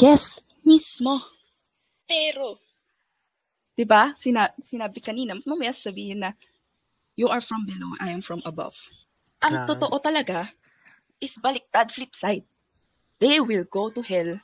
Yes, 0.02 0.42
mismo. 0.66 1.22
Pero, 2.10 2.58
'di 3.78 3.86
ba? 3.86 4.12
Sina 4.18 4.50
sinabi 4.66 4.98
kanina, 4.98 5.38
mamaya 5.46 5.70
sabihin 5.70 6.26
na 6.26 6.34
you 7.14 7.30
are 7.30 7.40
from 7.40 7.62
below, 7.64 7.94
I 8.02 8.10
am 8.10 8.20
from 8.26 8.42
above. 8.42 8.74
Ang 9.46 9.62
Ah. 9.62 9.66
totoo 9.70 9.96
talaga 10.02 10.50
is 11.22 11.32
baliktad 11.38 11.94
flip 11.94 12.12
side. 12.12 12.44
They 13.18 13.40
will 13.40 13.64
go 13.68 13.88
to 13.88 14.00
hell 14.04 14.36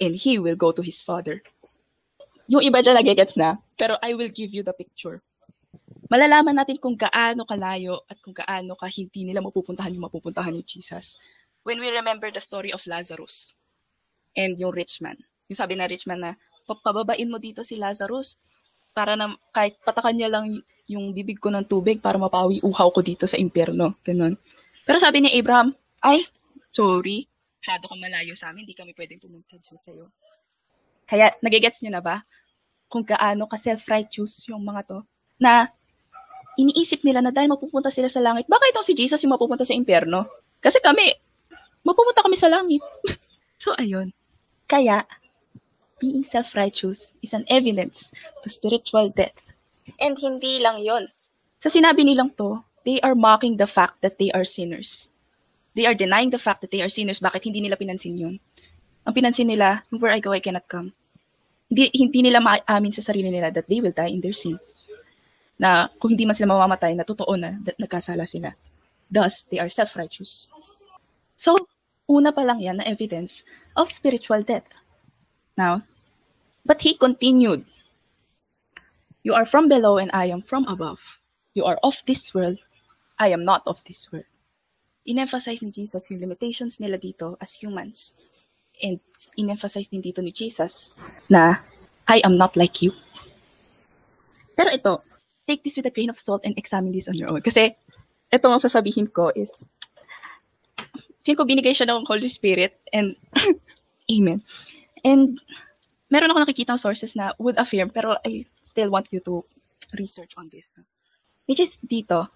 and 0.00 0.12
he 0.14 0.38
will 0.38 0.56
go 0.56 0.72
to 0.72 0.82
his 0.84 1.00
father. 1.00 1.40
Yung 2.48 2.64
iba 2.64 2.80
dyan 2.80 2.96
nagigets 2.96 3.36
na, 3.36 3.60
pero 3.76 4.00
I 4.00 4.16
will 4.16 4.32
give 4.32 4.52
you 4.52 4.64
the 4.64 4.72
picture. 4.72 5.20
Malalaman 6.08 6.56
natin 6.56 6.80
kung 6.80 6.96
gaano 6.96 7.44
kalayo 7.44 8.00
at 8.08 8.16
kung 8.24 8.32
gaano 8.32 8.72
ka 8.80 8.88
hindi 8.88 9.28
nila 9.28 9.44
mapupuntahan 9.44 9.92
yung 9.92 10.08
mapupuntahan 10.08 10.56
ni 10.56 10.64
Jesus. 10.64 11.20
When 11.68 11.76
we 11.76 11.92
remember 11.92 12.32
the 12.32 12.40
story 12.40 12.72
of 12.72 12.80
Lazarus 12.88 13.52
and 14.32 14.56
yung 14.56 14.72
rich 14.72 15.04
man. 15.04 15.20
Yung 15.52 15.60
sabi 15.60 15.76
na 15.76 15.84
rich 15.84 16.08
man 16.08 16.24
na, 16.24 16.32
pababain 16.64 17.28
mo 17.28 17.36
dito 17.36 17.60
si 17.60 17.76
Lazarus 17.76 18.40
para 18.96 19.16
na 19.20 19.36
kahit 19.52 19.76
patakan 19.84 20.16
niya 20.16 20.32
lang 20.32 20.64
yung 20.88 21.12
bibig 21.12 21.36
ko 21.36 21.52
ng 21.52 21.68
tubig 21.68 22.00
para 22.00 22.16
mapawi 22.16 22.64
uhaw 22.64 22.88
ko 22.88 23.04
dito 23.04 23.28
sa 23.28 23.36
impyerno. 23.36 23.92
Ganun. 24.00 24.40
Pero 24.88 24.96
sabi 24.96 25.20
ni 25.20 25.30
Abraham, 25.36 25.76
ay, 26.00 26.24
sorry, 26.72 27.27
masyado 27.58 27.90
kang 27.90 28.00
malayo 28.00 28.32
sa 28.38 28.50
amin, 28.54 28.64
hindi 28.64 28.78
kami 28.78 28.94
pwedeng 28.94 29.18
pumunta 29.18 29.58
dyan 29.58 29.80
sa'yo. 29.82 30.06
Kaya, 31.10 31.34
nagigets 31.42 31.82
nyo 31.82 31.90
na 31.92 32.02
ba? 32.02 32.22
Kung 32.86 33.02
gaano 33.04 33.44
ka 33.50 33.58
self-righteous 33.58 34.46
yung 34.48 34.62
mga 34.62 34.86
to, 34.86 34.98
na 35.42 35.68
iniisip 36.58 37.02
nila 37.02 37.22
na 37.22 37.34
dahil 37.34 37.50
mapupunta 37.50 37.90
sila 37.90 38.06
sa 38.06 38.22
langit, 38.22 38.46
baka 38.46 38.66
itong 38.70 38.86
si 38.86 38.94
Jesus 38.94 39.20
yung 39.26 39.34
mapupunta 39.34 39.66
sa 39.66 39.74
impyerno? 39.74 40.26
Kasi 40.62 40.78
kami, 40.78 41.12
mapupunta 41.82 42.22
kami 42.22 42.38
sa 42.38 42.50
langit. 42.50 42.82
so, 43.62 43.74
ayun. 43.74 44.14
Kaya, 44.70 45.06
being 45.98 46.22
self-righteous 46.22 47.14
is 47.22 47.34
an 47.34 47.42
evidence 47.50 48.14
to 48.42 48.48
spiritual 48.48 49.10
death. 49.10 49.34
And 49.98 50.14
hindi 50.14 50.62
lang 50.62 50.84
yon. 50.86 51.10
Sa 51.58 51.72
sinabi 51.72 52.06
nilang 52.06 52.38
to, 52.38 52.62
they 52.86 53.02
are 53.02 53.18
mocking 53.18 53.58
the 53.58 53.66
fact 53.66 53.98
that 54.06 54.16
they 54.22 54.30
are 54.30 54.46
sinners. 54.46 55.10
They 55.78 55.86
are 55.86 55.94
denying 55.94 56.34
the 56.34 56.42
fact 56.42 56.66
that 56.66 56.74
they 56.74 56.82
are 56.82 56.90
sinners. 56.90 57.22
Bakit 57.22 57.46
hindi 57.46 57.62
nila 57.62 57.78
pinansin 57.78 58.18
yun? 58.18 58.42
Ang 59.06 59.14
pinansin 59.14 59.46
nila, 59.46 59.86
where 59.94 60.10
I 60.10 60.18
go, 60.18 60.34
I 60.34 60.42
cannot 60.42 60.66
come. 60.66 60.90
Hindi, 61.70 61.94
hindi 61.94 62.26
nila 62.26 62.42
maamin 62.42 62.90
sa 62.90 63.06
sarili 63.06 63.30
nila 63.30 63.54
that 63.54 63.70
they 63.70 63.78
will 63.78 63.94
die 63.94 64.10
in 64.10 64.18
their 64.18 64.34
sin. 64.34 64.58
Na 65.54 65.86
kung 66.02 66.18
hindi 66.18 66.26
man 66.26 66.34
sila 66.34 66.50
mamamatay, 66.50 66.98
na 66.98 67.06
totoo 67.06 67.30
na 67.38 67.54
that 67.62 67.78
nagkasala 67.78 68.26
sila. 68.26 68.58
Thus, 69.06 69.46
they 69.54 69.62
are 69.62 69.70
self-righteous. 69.70 70.50
So, 71.38 71.54
una 72.10 72.34
pa 72.34 72.42
lang 72.42 72.58
yan 72.58 72.82
na 72.82 72.84
evidence 72.90 73.46
of 73.78 73.94
spiritual 73.94 74.42
death. 74.42 74.66
Now, 75.54 75.86
but 76.66 76.82
he 76.82 76.98
continued, 76.98 77.62
You 79.22 79.38
are 79.38 79.46
from 79.46 79.70
below 79.70 80.02
and 80.02 80.10
I 80.10 80.26
am 80.26 80.42
from 80.42 80.66
above. 80.66 80.98
You 81.54 81.70
are 81.70 81.78
of 81.86 82.02
this 82.02 82.34
world, 82.34 82.58
I 83.22 83.30
am 83.30 83.46
not 83.46 83.62
of 83.62 83.78
this 83.86 84.10
world. 84.10 84.26
In-emphasize 85.08 85.64
ni 85.64 85.72
Jesus 85.72 86.04
yung 86.12 86.20
limitations 86.20 86.76
nila 86.76 87.00
dito 87.00 87.40
as 87.40 87.56
humans. 87.56 88.12
And 88.84 89.00
in-emphasize 89.40 89.88
din 89.88 90.04
dito 90.04 90.20
ni 90.20 90.30
Jesus 90.30 90.92
na 91.32 91.64
I 92.04 92.20
am 92.22 92.36
not 92.36 92.54
like 92.54 92.84
you. 92.84 92.92
Pero 94.52 94.68
ito, 94.68 95.00
take 95.48 95.64
this 95.64 95.80
with 95.80 95.88
a 95.88 95.94
grain 95.94 96.12
of 96.12 96.20
salt 96.20 96.44
and 96.44 96.52
examine 96.60 96.92
this 96.92 97.08
on 97.08 97.16
your 97.16 97.32
own. 97.32 97.40
Kasi 97.40 97.72
ito 98.28 98.46
ang 98.46 98.60
sasabihin 98.60 99.08
ko 99.08 99.32
is, 99.32 99.48
feel 101.24 101.36
ko 101.36 101.48
binigay 101.48 101.72
siya 101.72 101.88
ng 101.88 102.04
Holy 102.04 102.28
Spirit 102.28 102.76
and 102.92 103.16
Amen. 104.12 104.40
And 105.04 105.40
meron 106.08 106.32
ako 106.32 106.44
nakikita 106.44 106.80
sources 106.80 107.12
na 107.12 107.36
would 107.36 107.60
affirm, 107.60 107.92
pero 107.92 108.16
I 108.24 108.48
still 108.72 108.88
want 108.88 109.12
you 109.12 109.20
to 109.28 109.44
research 109.96 110.32
on 110.40 110.48
this. 110.48 110.64
Which 111.44 111.60
is 111.60 111.72
dito, 111.84 112.28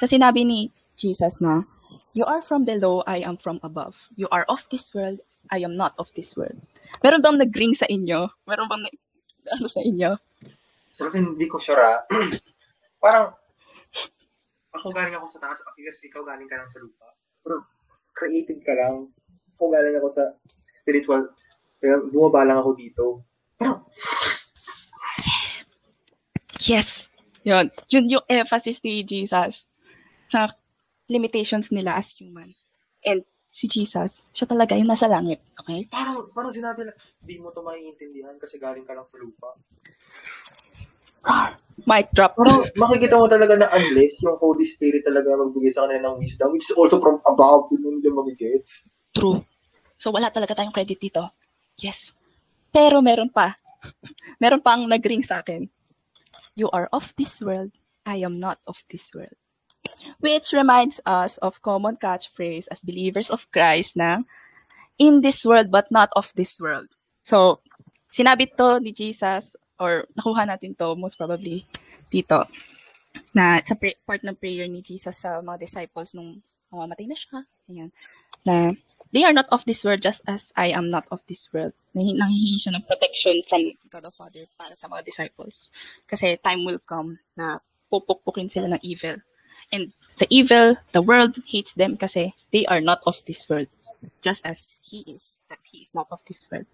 sa 0.00 0.06
sinabi 0.08 0.44
ni 0.44 0.60
Jesus 0.96 1.36
na, 1.40 1.64
You 2.12 2.26
are 2.26 2.42
from 2.42 2.66
below, 2.66 3.02
I 3.06 3.22
am 3.22 3.38
from 3.38 3.60
above. 3.62 3.94
You 4.16 4.26
are 4.34 4.44
of 4.50 4.66
this 4.70 4.90
world, 4.94 5.22
I 5.50 5.62
am 5.62 5.76
not 5.78 5.94
of 5.98 6.10
this 6.18 6.34
world. 6.34 6.58
Meron 7.06 7.22
bang 7.22 7.38
nag-ring 7.38 7.74
sa 7.78 7.86
inyo? 7.86 8.26
Meron 8.50 8.66
bang 8.66 8.82
na- 8.82 8.98
ano 9.54 9.66
sa 9.70 9.80
inyo? 9.80 10.18
Sa 10.90 11.06
akin, 11.06 11.38
hindi 11.38 11.46
ko 11.46 11.62
sure 11.62 11.78
ah. 11.78 12.02
Parang, 13.02 13.30
ako 14.74 14.90
galing 14.90 15.14
ako 15.14 15.26
sa 15.30 15.38
taas, 15.38 15.62
because 15.78 16.02
ikaw 16.02 16.26
galing 16.26 16.50
ka 16.50 16.58
lang 16.58 16.68
sa 16.68 16.82
lupa. 16.82 17.06
Pero, 17.46 17.62
created 18.12 18.60
ka 18.66 18.74
lang. 18.74 19.08
Ako 19.56 19.70
galing 19.70 19.94
ako 19.96 20.08
sa 20.12 20.24
spiritual, 20.82 21.30
kaya 21.78 22.02
bumaba 22.10 22.42
lang 22.42 22.58
ako 22.58 22.74
dito. 22.74 23.04
Parang, 23.56 23.86
Yes. 26.60 27.08
Yun. 27.40 27.72
Yun 27.88 28.12
yung 28.12 28.24
emphasis 28.28 28.84
ni 28.84 29.00
Jesus 29.00 29.64
sa 30.28 30.52
limitations 31.10 31.68
nila 31.74 31.98
as 31.98 32.14
human. 32.14 32.54
And 33.02 33.26
si 33.50 33.66
Jesus, 33.66 34.14
siya 34.30 34.46
talaga 34.46 34.78
yung 34.78 34.86
nasa 34.86 35.10
langit. 35.10 35.42
Okay? 35.58 35.90
parang, 35.90 36.30
parang 36.30 36.54
sinabi 36.54 36.86
lang, 36.86 36.96
di 37.18 37.42
mo 37.42 37.50
to 37.50 37.66
maiintindihan 37.66 38.38
kasi 38.38 38.62
galing 38.62 38.86
ka 38.86 38.94
lang 38.94 39.04
sa 39.10 39.18
lupa. 39.18 39.50
Mic 41.84 42.12
drop. 42.14 42.38
Parang 42.38 42.64
makikita 42.78 43.18
mo 43.18 43.26
talaga 43.26 43.56
na 43.58 43.68
unless 43.74 44.22
yung 44.22 44.38
Holy 44.38 44.64
Spirit 44.64 45.02
talaga 45.02 45.36
magbigay 45.36 45.72
sa 45.74 45.84
kanila 45.88 46.14
ng 46.14 46.22
wisdom, 46.22 46.54
which 46.54 46.70
is 46.70 46.76
also 46.78 47.02
from 47.02 47.18
above, 47.26 47.68
din 47.74 47.82
nila 47.82 48.14
magigets. 48.14 48.86
True. 49.12 49.42
So, 50.00 50.14
wala 50.14 50.32
talaga 50.32 50.56
tayong 50.56 50.72
credit 50.72 50.96
dito. 50.96 51.28
Yes. 51.76 52.14
Pero 52.70 53.02
meron 53.02 53.28
pa. 53.28 53.58
meron 54.42 54.62
pang 54.62 54.86
nag-ring 54.86 55.24
sa 55.26 55.42
akin. 55.42 55.66
You 56.54 56.68
are 56.72 56.88
of 56.92 57.08
this 57.16 57.32
world. 57.40 57.72
I 58.04 58.24
am 58.24 58.40
not 58.40 58.60
of 58.68 58.80
this 58.88 59.04
world. 59.12 59.36
Which 60.20 60.52
reminds 60.52 61.00
us 61.08 61.40
of 61.40 61.62
common 61.64 61.96
catchphrase 61.96 62.68
as 62.68 62.84
believers 62.84 63.32
of 63.32 63.48
Christ 63.48 63.96
na 63.96 64.20
in 65.00 65.24
this 65.24 65.44
world 65.48 65.72
but 65.72 65.88
not 65.88 66.12
of 66.12 66.28
this 66.36 66.52
world. 66.60 66.92
So, 67.24 67.64
sinabi 68.12 68.52
to 68.60 68.78
ni 68.84 68.92
Jesus 68.92 69.48
or 69.80 70.04
nakuha 70.12 70.44
natin 70.44 70.76
to 70.76 70.92
most 70.92 71.16
probably 71.16 71.64
dito 72.12 72.44
na 73.32 73.64
sa 73.64 73.74
pray- 73.74 73.98
part 74.04 74.20
ng 74.22 74.36
prayer 74.36 74.68
ni 74.68 74.84
Jesus 74.84 75.16
sa 75.16 75.40
mga 75.40 75.64
disciples 75.64 76.12
nung 76.12 76.44
mamamatay 76.68 77.08
na 77.08 77.16
siya. 77.16 77.40
Ayan. 77.72 77.90
Na 78.44 78.70
they 79.10 79.24
are 79.24 79.34
not 79.34 79.48
of 79.50 79.64
this 79.66 79.82
world 79.82 80.04
just 80.04 80.22
as 80.28 80.52
I 80.54 80.70
am 80.70 80.92
not 80.92 81.08
of 81.10 81.24
this 81.26 81.48
world. 81.50 81.74
Nanghihingi 81.96 82.60
siya 82.60 82.76
ng 82.76 82.86
protection 82.86 83.40
from 83.48 83.74
God 83.90 84.06
the 84.06 84.12
Father 84.14 84.44
para 84.54 84.76
sa 84.76 84.86
mga 84.86 85.08
disciples. 85.08 85.72
Kasi 86.06 86.38
time 86.44 86.62
will 86.62 86.82
come 86.84 87.18
na 87.34 87.58
pupukpukin 87.90 88.46
sila 88.46 88.70
ng 88.70 88.82
evil. 88.86 89.18
And 89.72 89.92
the 90.18 90.26
evil, 90.30 90.76
the 90.92 91.02
world 91.02 91.38
hates 91.46 91.72
them 91.74 91.96
kasi 91.96 92.34
they 92.52 92.66
are 92.66 92.80
not 92.80 93.00
of 93.06 93.16
this 93.26 93.46
world. 93.48 93.68
Just 94.22 94.42
as 94.44 94.58
He 94.82 95.06
is. 95.06 95.22
That 95.48 95.62
He 95.66 95.86
is 95.86 95.90
not 95.94 96.06
of 96.10 96.20
this 96.26 96.46
world. 96.50 96.66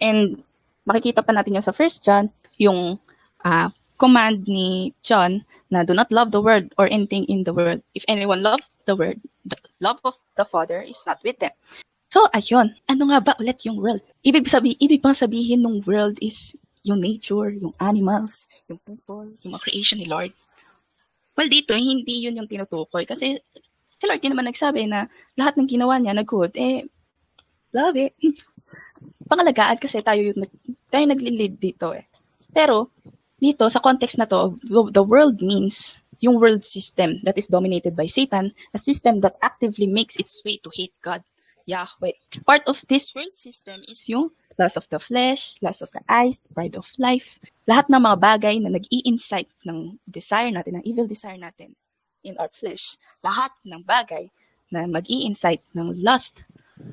And 0.00 0.42
makikita 0.86 1.26
pa 1.26 1.34
natin 1.34 1.58
yung 1.58 1.66
sa 1.66 1.74
first 1.74 2.02
John, 2.06 2.30
yung 2.56 2.98
ah, 3.42 3.70
command 3.98 4.46
ni 4.46 4.94
John 5.02 5.44
na 5.68 5.84
do 5.84 5.92
not 5.92 6.08
love 6.10 6.30
the 6.30 6.40
world 6.40 6.72
or 6.78 6.88
anything 6.88 7.26
in 7.28 7.44
the 7.44 7.52
world. 7.52 7.82
If 7.92 8.06
anyone 8.08 8.42
loves 8.42 8.70
the 8.86 8.96
world, 8.96 9.20
the 9.44 9.58
love 9.80 9.98
of 10.04 10.14
the 10.38 10.46
Father 10.46 10.80
is 10.80 11.02
not 11.04 11.20
with 11.26 11.38
them. 11.42 11.52
So, 12.08 12.24
ayun. 12.32 12.72
Ano 12.88 13.12
nga 13.12 13.20
ba 13.20 13.36
ulit 13.36 13.60
yung 13.68 13.76
world? 13.76 14.00
Ibig 14.24 14.48
sabihin, 14.48 14.80
ibig 14.80 15.04
bang 15.04 15.18
sabihin 15.18 15.60
ng 15.60 15.84
world 15.84 16.16
is 16.24 16.56
yung 16.80 17.04
nature, 17.04 17.52
yung 17.52 17.76
animals, 17.84 18.48
yung 18.64 18.80
people, 18.80 19.28
yung 19.44 19.52
mga 19.52 19.64
creation 19.68 20.00
ni 20.00 20.08
Lord? 20.08 20.32
Well, 21.38 21.46
dito, 21.46 21.78
hindi 21.78 22.26
yun 22.26 22.42
yung 22.42 22.50
tinutukoy. 22.50 23.06
Kasi 23.06 23.38
si 23.86 24.02
Lord 24.02 24.18
din 24.18 24.34
naman 24.34 24.50
nagsabi 24.50 24.90
na 24.90 25.06
lahat 25.38 25.54
ng 25.54 25.70
ginawa 25.70 26.02
niya 26.02 26.18
na 26.18 26.26
good, 26.26 26.50
eh, 26.58 26.82
love 27.70 27.94
it. 27.94 28.18
Pangalagaan 29.30 29.78
kasi 29.78 30.02
tayo 30.02 30.18
yung 30.18 30.42
tayo 30.90 31.04
nagli-lead 31.06 31.62
dito 31.62 31.94
eh. 31.94 32.10
Pero, 32.50 32.90
dito, 33.38 33.70
sa 33.70 33.78
context 33.78 34.18
na 34.18 34.26
to, 34.26 34.58
the 34.90 35.04
world 35.04 35.38
means 35.38 35.94
yung 36.18 36.42
world 36.42 36.66
system 36.66 37.22
that 37.22 37.38
is 37.38 37.46
dominated 37.46 37.94
by 37.94 38.10
Satan, 38.10 38.50
a 38.74 38.80
system 38.82 39.22
that 39.22 39.38
actively 39.38 39.86
makes 39.86 40.18
its 40.18 40.42
way 40.42 40.58
to 40.58 40.70
hate 40.74 40.94
God, 41.06 41.22
Yahweh. 41.68 42.16
Part 42.48 42.64
of 42.64 42.80
this 42.88 43.12
world 43.12 43.36
system 43.36 43.84
is 43.84 44.08
yung 44.08 44.32
lust 44.56 44.80
of 44.80 44.88
the 44.88 44.98
flesh, 44.98 45.60
lust 45.60 45.84
of 45.84 45.92
the 45.92 46.00
eyes, 46.08 46.40
pride 46.56 46.74
of 46.74 46.88
life. 46.96 47.38
Lahat 47.68 47.92
ng 47.92 48.00
mga 48.00 48.18
bagay 48.18 48.56
na 48.64 48.72
nag-i-incite 48.72 49.52
ng 49.68 50.00
desire 50.08 50.48
natin, 50.48 50.80
ng 50.80 50.84
evil 50.88 51.04
desire 51.04 51.36
natin 51.36 51.76
in 52.24 52.34
our 52.40 52.50
flesh. 52.56 52.96
Lahat 53.20 53.52
ng 53.68 53.84
bagay 53.84 54.32
na 54.72 54.88
mag-i-incite 54.88 55.62
ng 55.76 55.92
lust 56.00 56.42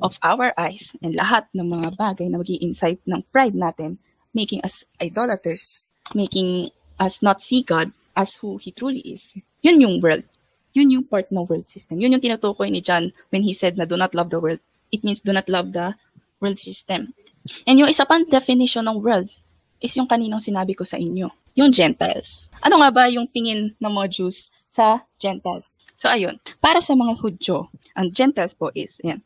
of 0.04 0.20
our 0.22 0.52
eyes 0.60 0.92
and 1.00 1.16
lahat 1.16 1.48
ng 1.56 1.72
mga 1.72 1.96
bagay 1.96 2.28
na 2.28 2.44
mag-i-incite 2.44 3.00
ng 3.08 3.24
pride 3.32 3.56
natin, 3.56 3.98
making 4.36 4.60
us 4.68 4.84
idolaters, 5.00 5.88
making 6.14 6.70
us 7.00 7.24
not 7.24 7.40
see 7.40 7.64
God 7.64 7.96
as 8.16 8.36
who 8.40 8.60
He 8.60 8.76
truly 8.76 9.02
is. 9.08 9.24
Yun 9.64 9.82
yung 9.82 9.96
world. 10.04 10.28
Yun 10.76 10.92
yung 10.92 11.06
part 11.08 11.32
ng 11.32 11.48
world 11.48 11.66
system. 11.72 12.04
Yun 12.04 12.20
yung 12.20 12.24
tinutukoy 12.24 12.68
ni 12.68 12.84
John 12.84 13.16
when 13.32 13.48
he 13.48 13.56
said 13.56 13.80
na 13.80 13.88
do 13.88 13.96
not 13.96 14.12
love 14.12 14.30
the 14.30 14.38
world. 14.38 14.60
It 14.92 15.02
means 15.08 15.24
do 15.24 15.32
not 15.32 15.48
love 15.48 15.72
the 15.72 15.96
world 16.44 16.60
system. 16.60 17.16
And 17.64 17.80
yung 17.80 17.88
isa 17.88 18.04
pang 18.04 18.28
definition 18.28 18.86
ng 18.86 19.00
world 19.00 19.32
is 19.80 19.96
yung 19.96 20.10
kaninang 20.10 20.44
sinabi 20.44 20.76
ko 20.76 20.84
sa 20.84 21.00
inyo, 21.00 21.32
yung 21.56 21.72
Gentiles. 21.72 22.52
Ano 22.60 22.84
nga 22.84 22.92
ba 22.92 23.08
yung 23.08 23.30
tingin 23.32 23.72
ng 23.80 23.92
mga 23.92 24.08
Jews 24.12 24.52
sa 24.74 25.06
Gentiles? 25.16 25.66
So 26.02 26.12
ayun, 26.12 26.42
para 26.60 26.84
sa 26.84 26.98
mga 26.98 27.16
Hudyo, 27.24 27.72
ang 27.96 28.12
Gentiles 28.12 28.52
po 28.52 28.70
is, 28.76 29.00
ayan, 29.02 29.24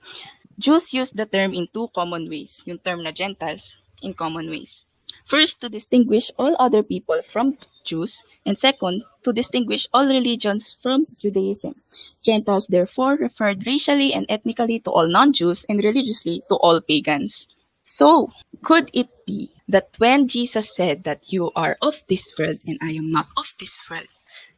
Jews 0.60 0.92
use 0.92 1.10
the 1.16 1.26
term 1.26 1.56
in 1.56 1.72
two 1.72 1.88
common 1.96 2.28
ways, 2.28 2.60
yung 2.68 2.78
term 2.84 3.02
na 3.02 3.16
Gentiles 3.16 3.80
in 4.04 4.12
common 4.14 4.52
ways. 4.52 4.84
First, 5.30 5.62
to 5.62 5.70
distinguish 5.70 6.34
all 6.42 6.58
other 6.58 6.82
people 6.82 7.22
from 7.22 7.62
Jews, 7.86 8.26
and 8.50 8.58
second, 8.58 9.06
to 9.22 9.30
distinguish 9.30 9.86
all 9.94 10.10
religions 10.10 10.76
from 10.82 11.06
Judaism. 11.22 11.78
Gentiles 12.26 12.66
therefore 12.66 13.14
referred 13.14 13.62
racially 13.70 14.10
and 14.10 14.26
ethnically 14.26 14.82
to 14.82 14.90
all 14.90 15.06
non-Jews 15.06 15.70
and 15.70 15.78
religiously 15.86 16.42
to 16.50 16.56
all 16.58 16.82
pagans. 16.82 17.48
So, 17.86 18.34
could 18.66 18.90
it 18.92 19.10
be 19.30 19.54
that 19.70 19.94
when 20.02 20.28
Jesus 20.28 20.74
said 20.74 21.06
that 21.06 21.22
you 21.30 21.54
are 21.56 21.78
of 21.82 22.02
this 22.10 22.34
world 22.38 22.58
and 22.66 22.82
I 22.82 22.98
am 22.98 23.14
not 23.14 23.30
of 23.38 23.54
this 23.62 23.78
world, 23.86 24.10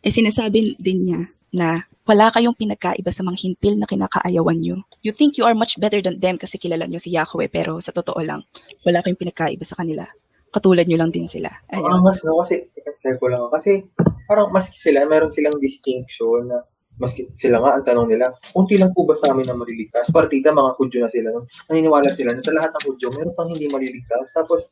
eh 0.08 0.12
sinasabi 0.16 0.80
din 0.80 1.00
niya 1.04 1.22
na 1.52 1.84
wala 2.08 2.32
kayong 2.32 2.56
pinagkaiba 2.56 3.12
sa 3.12 3.28
mga 3.28 3.44
hintil 3.44 3.76
na 3.76 3.88
kinakaayawan 3.88 4.64
nyo. 4.64 4.88
You 5.04 5.12
think 5.12 5.36
you 5.36 5.44
are 5.44 5.56
much 5.56 5.76
better 5.80 6.00
than 6.00 6.24
them 6.24 6.40
kasi 6.40 6.56
kilala 6.56 6.88
nyo 6.88 7.00
si 7.00 7.12
Yahweh, 7.12 7.52
pero 7.52 7.84
sa 7.84 7.92
totoo 7.92 8.24
lang, 8.24 8.48
wala 8.88 9.04
kayong 9.04 9.20
pinagkaiba 9.20 9.68
sa 9.68 9.76
kanila. 9.76 10.08
Katulad 10.52 10.86
nyo 10.88 11.00
lang 11.00 11.12
din 11.16 11.32
sila. 11.32 11.48
Ayun. 11.72 11.88
angas, 11.88 12.24
no? 12.28 12.40
Kasi, 12.44 12.68
i-share 12.76 13.18
ko 13.18 13.28
lang. 13.32 13.48
Kasi, 13.52 13.88
parang 14.28 14.52
maski 14.52 14.76
sila, 14.76 15.08
meron 15.08 15.32
silang 15.32 15.56
distinction 15.64 16.52
na 16.52 16.60
maski 17.00 17.26
sila 17.40 17.64
nga, 17.64 17.80
ang 17.80 17.86
tanong 17.88 18.08
nila, 18.14 18.30
unti 18.54 18.76
lang 18.78 18.92
po 18.94 19.08
ba 19.08 19.16
sa 19.18 19.32
amin 19.32 19.48
na 19.48 19.58
maliligtas? 19.58 20.12
Partida, 20.12 20.54
mga 20.54 20.76
Hudyo 20.78 21.00
na 21.02 21.10
sila. 21.10 21.34
No? 21.34 21.48
Naniniwala 21.72 22.12
sila 22.14 22.36
na 22.36 22.44
sa 22.44 22.54
lahat 22.54 22.76
ng 22.76 22.84
Hudyo, 22.92 23.10
meron 23.16 23.34
pang 23.34 23.50
hindi 23.50 23.72
maliligtas. 23.72 24.30
Tapos, 24.36 24.70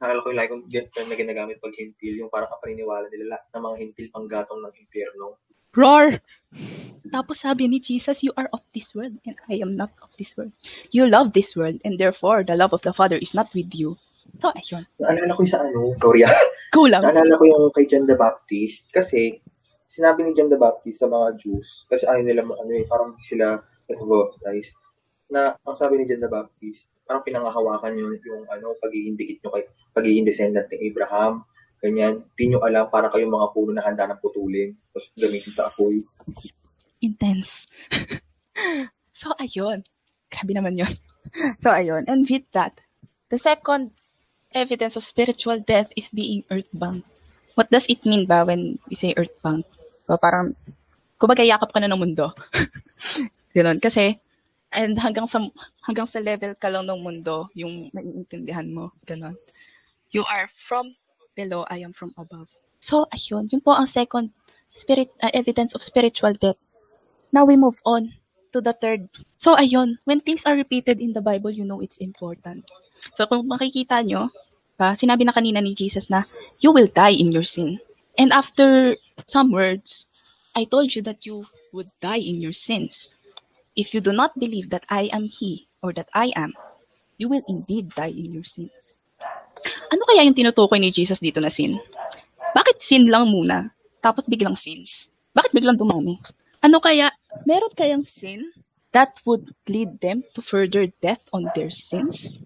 nakala 0.00 0.24
ko 0.24 0.32
yung 0.32 0.40
like 0.40 0.52
term 0.96 1.12
na 1.12 1.16
ginagamit 1.18 1.60
pag 1.60 1.76
hintil, 1.76 2.14
yung 2.16 2.32
parang 2.32 2.48
kapaniniwala 2.48 3.10
nila 3.12 3.36
lahat 3.36 3.46
ng 3.52 3.62
mga 3.66 3.76
hintil 3.84 4.08
pang 4.08 4.26
gatong 4.30 4.60
ng 4.64 4.74
impyerno. 4.80 5.36
Roar! 5.70 6.18
Tapos 7.14 7.46
sabi 7.46 7.70
ni 7.70 7.78
Jesus, 7.78 8.26
you 8.26 8.34
are 8.34 8.50
of 8.50 8.64
this 8.74 8.90
world 8.94 9.14
and 9.22 9.36
I 9.46 9.62
am 9.62 9.78
not 9.78 9.94
of 10.02 10.10
this 10.18 10.34
world. 10.34 10.50
You 10.90 11.06
love 11.06 11.30
this 11.36 11.54
world 11.54 11.78
and 11.84 11.94
therefore 11.94 12.42
the 12.42 12.58
love 12.58 12.74
of 12.74 12.82
the 12.82 12.94
Father 12.96 13.20
is 13.20 13.34
not 13.34 13.52
with 13.54 13.70
you. 13.70 13.94
So, 14.38 14.54
ayun. 14.54 14.84
Naalala 15.02 15.34
ko 15.34 15.40
yung 15.42 15.52
sa 15.52 15.60
ano, 15.66 15.90
sorry 15.98 16.22
ah. 16.22 16.34
Kulang. 16.70 17.02
Naalala 17.02 17.34
ko 17.34 17.44
yung 17.48 17.64
kay 17.74 17.90
John 17.90 18.06
the 18.06 18.14
Baptist 18.14 18.86
kasi 18.94 19.42
sinabi 19.90 20.22
ni 20.22 20.38
John 20.38 20.46
the 20.46 20.60
Baptist 20.60 21.02
sa 21.02 21.10
mga 21.10 21.34
Jews 21.42 21.90
kasi 21.90 22.06
ayaw 22.06 22.22
nila 22.22 22.46
ano 22.46 22.70
eh, 22.70 22.86
parang 22.86 23.18
sila 23.18 23.58
nag-baptize 23.90 24.70
na 25.34 25.58
ang 25.66 25.74
sabi 25.74 25.98
ni 25.98 26.06
John 26.06 26.22
the 26.22 26.30
Baptist 26.30 26.86
parang 27.02 27.26
pinangahawakan 27.26 27.98
yung, 27.98 28.14
yung 28.22 28.46
ano 28.46 28.78
pagiging 28.78 29.18
dikit 29.18 29.42
nyo 29.42 29.50
kay 29.58 29.66
pagiging 29.90 30.22
descendant 30.22 30.70
ni 30.70 30.94
Abraham 30.94 31.42
ganyan 31.82 32.22
hindi 32.22 32.54
nyo 32.54 32.62
alam 32.62 32.86
para 32.86 33.10
kayong 33.10 33.34
mga 33.34 33.50
puno 33.50 33.74
na 33.74 33.82
handa 33.82 34.06
ng 34.06 34.22
putulin 34.22 34.78
tapos 34.94 35.10
gamitin 35.18 35.50
sa 35.50 35.66
apoy 35.66 36.06
Intense. 37.00 37.64
so, 39.20 39.32
ayun. 39.40 39.84
Grabe 40.28 40.52
naman 40.52 40.76
yun. 40.76 40.94
So, 41.62 41.70
ayun. 41.70 42.10
And 42.10 42.26
with 42.26 42.42
that, 42.58 42.82
the 43.30 43.38
second 43.38 43.94
evidence 44.52 44.96
of 44.96 45.04
spiritual 45.04 45.60
death 45.60 45.88
is 45.96 46.08
being 46.10 46.44
earthbound. 46.50 47.04
What 47.54 47.70
does 47.70 47.86
it 47.88 48.04
mean 48.06 48.26
ba 48.26 48.44
when 48.44 48.78
we 48.88 48.96
say 48.96 49.14
earthbound? 49.16 49.64
So, 50.06 50.16
parang, 50.16 50.56
kumbaga 51.20 51.46
yakap 51.46 51.72
ka 51.72 51.78
na 51.80 51.90
ng 51.90 52.00
mundo. 52.00 52.32
Ganun. 53.56 53.78
Kasi, 53.82 54.18
and 54.72 54.98
hanggang 54.98 55.26
sa 55.26 55.42
hanggang 55.86 56.06
sa 56.06 56.22
level 56.22 56.54
ka 56.54 56.70
lang 56.70 56.86
ng 56.86 57.00
mundo, 57.02 57.50
yung 57.54 57.90
maiintindihan 57.94 58.66
mo. 58.70 58.94
Ganun. 59.06 59.34
You 60.10 60.26
are 60.26 60.50
from 60.66 60.94
below, 61.34 61.66
I 61.70 61.82
am 61.82 61.94
from 61.94 62.14
above. 62.18 62.50
So, 62.82 63.06
ayun. 63.14 63.50
Yun 63.50 63.62
po 63.62 63.74
ang 63.74 63.86
second 63.86 64.34
spirit 64.74 65.10
uh, 65.22 65.30
evidence 65.34 65.74
of 65.74 65.82
spiritual 65.82 66.34
death. 66.34 66.58
Now 67.32 67.44
we 67.44 67.56
move 67.56 67.78
on 67.86 68.14
to 68.52 68.60
the 68.60 68.74
third. 68.74 69.08
So 69.38 69.54
ayun, 69.54 69.98
when 70.04 70.20
things 70.20 70.42
are 70.44 70.54
repeated 70.54 71.00
in 71.00 71.12
the 71.12 71.22
Bible, 71.22 71.50
you 71.50 71.64
know 71.64 71.80
it's 71.80 71.98
important. 71.98 72.66
So 73.16 73.26
kung 73.26 73.48
makikita 73.48 74.02
nyo, 74.04 74.32
pa, 74.80 74.96
sinabi 74.96 75.28
na 75.28 75.36
kanina 75.36 75.60
ni 75.60 75.76
Jesus 75.76 76.08
na, 76.08 76.24
you 76.64 76.72
will 76.72 76.88
die 76.88 77.14
in 77.14 77.32
your 77.32 77.44
sin. 77.44 77.76
And 78.16 78.32
after 78.32 78.96
some 79.28 79.52
words, 79.52 80.08
I 80.56 80.64
told 80.64 80.96
you 80.96 81.02
that 81.04 81.24
you 81.24 81.46
would 81.72 81.92
die 82.00 82.20
in 82.20 82.40
your 82.40 82.56
sins. 82.56 83.16
If 83.76 83.94
you 83.94 84.00
do 84.00 84.12
not 84.12 84.34
believe 84.36 84.70
that 84.74 84.84
I 84.90 85.12
am 85.14 85.30
He 85.30 85.68
or 85.80 85.92
that 85.94 86.08
I 86.12 86.32
am, 86.34 86.52
you 87.20 87.28
will 87.28 87.44
indeed 87.46 87.92
die 87.94 88.12
in 88.16 88.34
your 88.34 88.48
sins. 88.48 88.98
Ano 89.92 90.08
kaya 90.08 90.24
yung 90.24 90.34
tinutukoy 90.34 90.80
ni 90.80 90.90
Jesus 90.90 91.20
dito 91.20 91.38
na 91.38 91.52
sin? 91.52 91.76
Bakit 92.56 92.82
sin 92.82 93.12
lang 93.12 93.30
muna, 93.30 93.70
tapos 94.02 94.24
biglang 94.26 94.56
sins? 94.56 95.06
Bakit 95.36 95.54
biglang 95.54 95.78
dumami? 95.78 96.18
Ano 96.64 96.80
kaya, 96.82 97.14
meron 97.46 97.72
kayang 97.76 98.04
sin 98.08 98.50
that 98.90 99.14
would 99.22 99.54
lead 99.70 100.00
them 100.02 100.26
to 100.34 100.42
further 100.42 100.90
death 101.04 101.22
on 101.30 101.46
their 101.54 101.70
sins? 101.70 102.42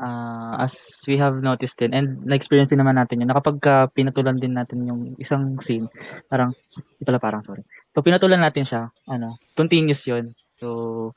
Ah, 0.00 0.64
as 0.64 0.72
we 1.04 1.20
have 1.20 1.44
noticed 1.44 1.76
din 1.76 1.92
and 1.92 2.24
na-experience 2.24 2.72
din 2.72 2.80
naman 2.80 2.96
natin 2.96 3.20
yun 3.20 3.28
na 3.28 3.36
kapag 3.36 3.60
ka 3.60 3.92
pinatulan 3.92 4.40
din 4.40 4.56
natin 4.56 4.88
yung 4.88 5.12
isang 5.20 5.60
scene, 5.60 5.92
parang, 6.24 6.56
di 6.96 7.04
pala 7.04 7.20
parang, 7.20 7.44
sorry. 7.44 7.60
Pag 7.92 8.08
pinatulan 8.08 8.40
natin 8.40 8.64
siya, 8.64 8.88
ano, 9.12 9.36
continuous 9.52 10.00
yun. 10.08 10.32
So, 10.56 11.12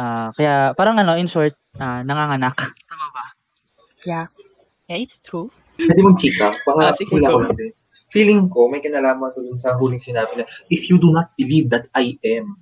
ah 0.00 0.32
kaya, 0.32 0.72
parang 0.72 0.96
ano, 0.96 1.20
in 1.20 1.28
short, 1.28 1.52
ah 1.76 2.00
nanganganak. 2.00 2.56
Tama 2.88 3.06
ba? 3.12 3.24
Yeah. 4.08 4.32
Yeah, 4.88 5.04
it's 5.04 5.20
true. 5.20 5.52
Pwede 5.76 6.00
mong 6.00 6.16
chika. 6.16 6.48
Ah, 6.48 6.56
Baka 6.64 7.04
sige, 7.04 7.12
hula 7.20 7.28
go. 7.28 7.36
ko 7.36 7.40
lang 7.44 7.56
din. 7.60 7.72
Feeling 8.08 8.48
ko, 8.48 8.72
may 8.72 8.80
kinalaman 8.80 9.36
ko 9.36 9.44
dun 9.44 9.60
sa 9.60 9.76
huling 9.76 10.00
sinabi 10.00 10.40
na, 10.40 10.48
if 10.72 10.88
you 10.88 10.96
do 10.96 11.12
not 11.12 11.36
believe 11.36 11.68
that 11.68 11.92
I 11.92 12.16
am, 12.24 12.56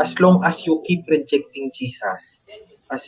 as 0.00 0.16
long 0.16 0.40
as 0.48 0.64
you 0.64 0.80
keep 0.86 1.04
rejecting 1.12 1.68
Jesus 1.76 2.48
as 2.88 3.04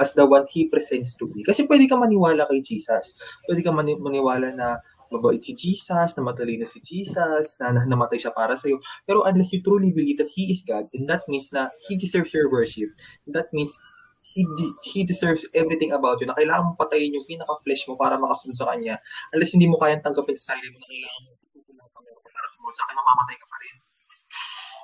as 0.00 0.12
the 0.14 0.26
one 0.26 0.46
He 0.50 0.66
presents 0.68 1.14
to 1.20 1.28
be. 1.30 1.44
Kasi 1.46 1.66
pwede 1.68 1.86
ka 1.86 1.96
maniwala 1.98 2.48
kay 2.50 2.60
Jesus. 2.60 3.14
Pwede 3.46 3.62
ka 3.62 3.70
mani- 3.70 3.98
maniwala 4.00 4.50
na 4.54 4.78
mabait 5.12 5.42
si 5.44 5.54
Jesus, 5.54 6.16
na 6.18 6.22
matalino 6.26 6.66
si 6.66 6.82
Jesus, 6.82 7.54
na, 7.62 7.70
na 7.70 7.86
namatay 7.86 8.18
siya 8.18 8.34
para 8.34 8.58
sa'yo. 8.58 8.82
Pero 9.06 9.22
unless 9.22 9.54
you 9.54 9.62
truly 9.62 9.94
believe 9.94 10.18
that 10.18 10.32
He 10.32 10.50
is 10.50 10.66
God, 10.66 10.90
then 10.90 11.06
that 11.06 11.22
means 11.30 11.54
na 11.54 11.70
He 11.86 11.94
deserves 11.94 12.34
your 12.34 12.50
worship. 12.50 12.90
That 13.30 13.52
means 13.54 13.70
he 14.24 14.48
de- 14.56 14.72
he 14.80 15.04
deserves 15.04 15.44
everything 15.52 15.92
about 15.92 16.16
you 16.16 16.24
na 16.24 16.32
kailangan 16.32 16.72
mong 16.72 16.80
patayin 16.80 17.12
yung 17.12 17.28
pinaka-flesh 17.28 17.84
mo 17.84 17.94
para 18.00 18.16
makasunod 18.16 18.56
sa 18.56 18.72
kanya 18.72 18.96
unless 19.36 19.52
hindi 19.52 19.68
mo 19.68 19.76
kayang 19.76 20.00
tanggapin 20.00 20.32
sa 20.32 20.56
sarili 20.56 20.72
mo 20.72 20.80
na 20.80 20.88
kailangan 20.88 21.20
mo 21.28 21.30
tutunan 21.52 21.86
ka 21.92 21.98
meron 22.00 22.24
para 22.24 22.48
sumunod 22.56 22.72
sa 22.72 22.82
akin 22.88 22.96
mamamatay 22.96 23.36
ka 23.36 23.46
pa 23.52 23.56
rin 23.60 23.76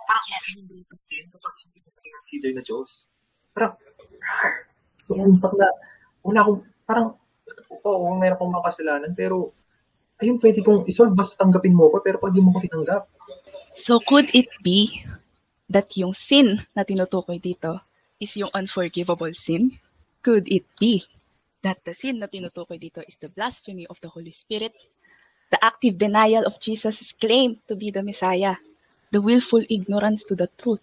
parang 0.05 0.26
yes. 0.28 0.45
hindi 0.61 0.76
mo 1.24 1.36
consider 2.20 2.51
na 2.53 2.62
Diyos 2.62 2.90
parang 3.55 3.74
yung 5.11 5.42
pag 5.42 5.55
na 5.59 5.68
wala 6.22 6.40
akong 6.44 6.61
parang 6.86 7.09
oo 7.82 8.14
meron 8.18 8.36
akong 8.36 8.53
mga 8.55 8.66
kasalanan 8.70 9.12
pero 9.16 9.51
ayun 10.22 10.38
pwede 10.38 10.61
kong 10.62 10.86
isolve 10.86 11.16
basta 11.16 11.40
tanggapin 11.40 11.74
mo 11.74 11.90
ko 11.90 11.98
pero 12.05 12.20
pag 12.20 12.34
mo 12.38 12.55
ko 12.55 12.61
tinanggap 12.62 13.05
So 13.80 13.96
could 14.03 14.28
it 14.36 14.51
be 14.61 15.07
that 15.70 15.88
yung 15.96 16.12
sin 16.12 16.66
na 16.76 16.84
tinutukoy 16.84 17.40
dito 17.40 17.80
is 18.20 18.36
yung 18.36 18.53
unforgivable 18.53 19.32
sin? 19.32 19.80
Could 20.20 20.51
it 20.53 20.68
be 20.76 21.07
that 21.64 21.80
the 21.88 21.96
sin 21.96 22.20
na 22.20 22.28
tinutukoy 22.28 22.76
dito 22.76 23.01
is 23.09 23.16
the 23.22 23.32
blasphemy 23.32 23.88
of 23.88 23.96
the 24.05 24.12
Holy 24.12 24.34
Spirit? 24.34 24.76
the 25.51 25.62
active 25.64 25.98
denial 25.98 26.46
of 26.46 26.59
Jesus' 26.61 27.12
claim 27.20 27.59
to 27.68 27.74
be 27.74 27.90
the 27.90 28.03
Messiah, 28.03 28.57
the 29.11 29.20
willful 29.20 29.62
ignorance 29.68 30.24
to 30.24 30.34
the 30.34 30.48
truth. 30.59 30.82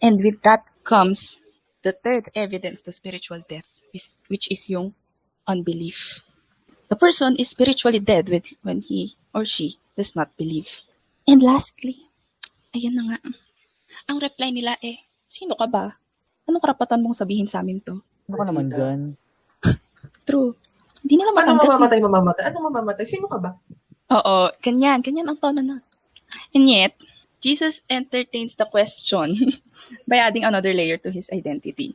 And 0.00 0.24
with 0.24 0.40
that 0.42 0.64
comes 0.84 1.38
the 1.86 1.94
third 1.94 2.26
evidence 2.34 2.82
to 2.82 2.90
spiritual 2.90 3.38
death, 3.46 3.66
is- 3.94 4.10
which 4.26 4.50
is 4.50 4.66
yung 4.66 4.90
unbelief. 5.46 6.18
The 6.90 6.98
person 6.98 7.38
is 7.38 7.46
spiritually 7.46 8.02
dead 8.02 8.26
with, 8.26 8.42
when 8.60 8.82
he 8.82 9.14
or 9.30 9.46
she 9.46 9.78
does 9.94 10.18
not 10.18 10.34
believe. 10.34 10.66
And 11.22 11.38
lastly, 11.38 12.10
ayan 12.70 12.94
na 12.94 13.02
nga, 13.06 13.18
ang 14.06 14.18
reply 14.18 14.50
nila 14.50 14.74
eh, 14.80 15.02
sino 15.26 15.54
ka 15.54 15.66
ba? 15.66 15.94
Anong 16.44 16.62
karapatan 16.62 17.02
mong 17.02 17.18
sabihin 17.18 17.46
sa 17.46 17.62
amin 17.62 17.82
to? 17.82 18.02
Ano 18.26 18.34
ka 18.34 18.44
naman 18.44 18.66
dyan? 18.66 19.00
True. 20.26 20.54
Hindi 21.02 21.14
nila 21.18 21.30
Ano 21.30 21.38
matanggap. 21.38 21.66
mamamatay, 21.66 21.98
mamamatay? 21.98 22.42
Ano 22.50 22.58
mamamatay? 22.66 23.04
Sino 23.06 23.26
ka 23.26 23.38
ba? 23.38 23.50
Oo, 24.10 24.50
ganyan, 24.58 25.02
ganyan 25.02 25.26
ang 25.26 25.38
tono 25.38 25.58
na. 25.58 25.78
And 26.50 26.66
yet, 26.66 26.94
Jesus 27.38 27.82
entertains 27.86 28.54
the 28.54 28.66
question 28.66 29.34
by 30.06 30.18
adding 30.22 30.44
another 30.44 30.74
layer 30.74 30.98
to 31.00 31.10
his 31.10 31.26
identity. 31.32 31.94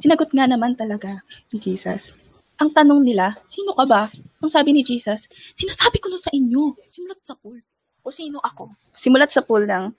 Sinagot 0.00 0.32
nga 0.32 0.48
naman 0.48 0.76
talaga 0.76 1.20
ni 1.52 1.60
Jesus. 1.60 2.12
Ang 2.60 2.72
tanong 2.72 3.02
nila, 3.02 3.36
sino 3.48 3.76
ka 3.76 3.84
ba? 3.84 4.02
Ang 4.40 4.50
sabi 4.52 4.72
ni 4.72 4.86
Jesus, 4.86 5.28
sinasabi 5.56 5.98
ko 5.98 6.08
na 6.12 6.20
sa 6.20 6.30
inyo, 6.32 6.78
simulat 6.88 7.20
sa 7.24 7.36
pool. 7.36 7.60
O 8.02 8.10
sino 8.10 8.38
ako? 8.40 8.72
Simulat 8.96 9.30
sa 9.30 9.44
pool 9.44 9.66
ng 9.68 9.92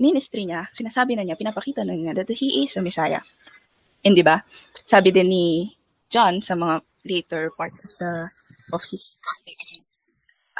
ministry 0.00 0.48
niya, 0.48 0.68
sinasabi 0.72 1.16
na 1.16 1.24
niya, 1.26 1.36
pinapakita 1.36 1.84
na 1.84 1.92
niya 1.92 2.16
that 2.16 2.30
he 2.32 2.64
is 2.64 2.76
a 2.76 2.82
Messiah. 2.82 3.20
And 4.00 4.16
di 4.16 4.24
ba? 4.24 4.40
Sabi 4.88 5.12
din 5.12 5.28
ni 5.28 5.44
John 6.08 6.40
sa 6.40 6.56
mga 6.56 6.80
later 7.04 7.52
part 7.56 7.72
of 7.84 7.92
the 8.00 8.28
of 8.70 8.82
his 8.86 9.18
gospel 9.20 9.54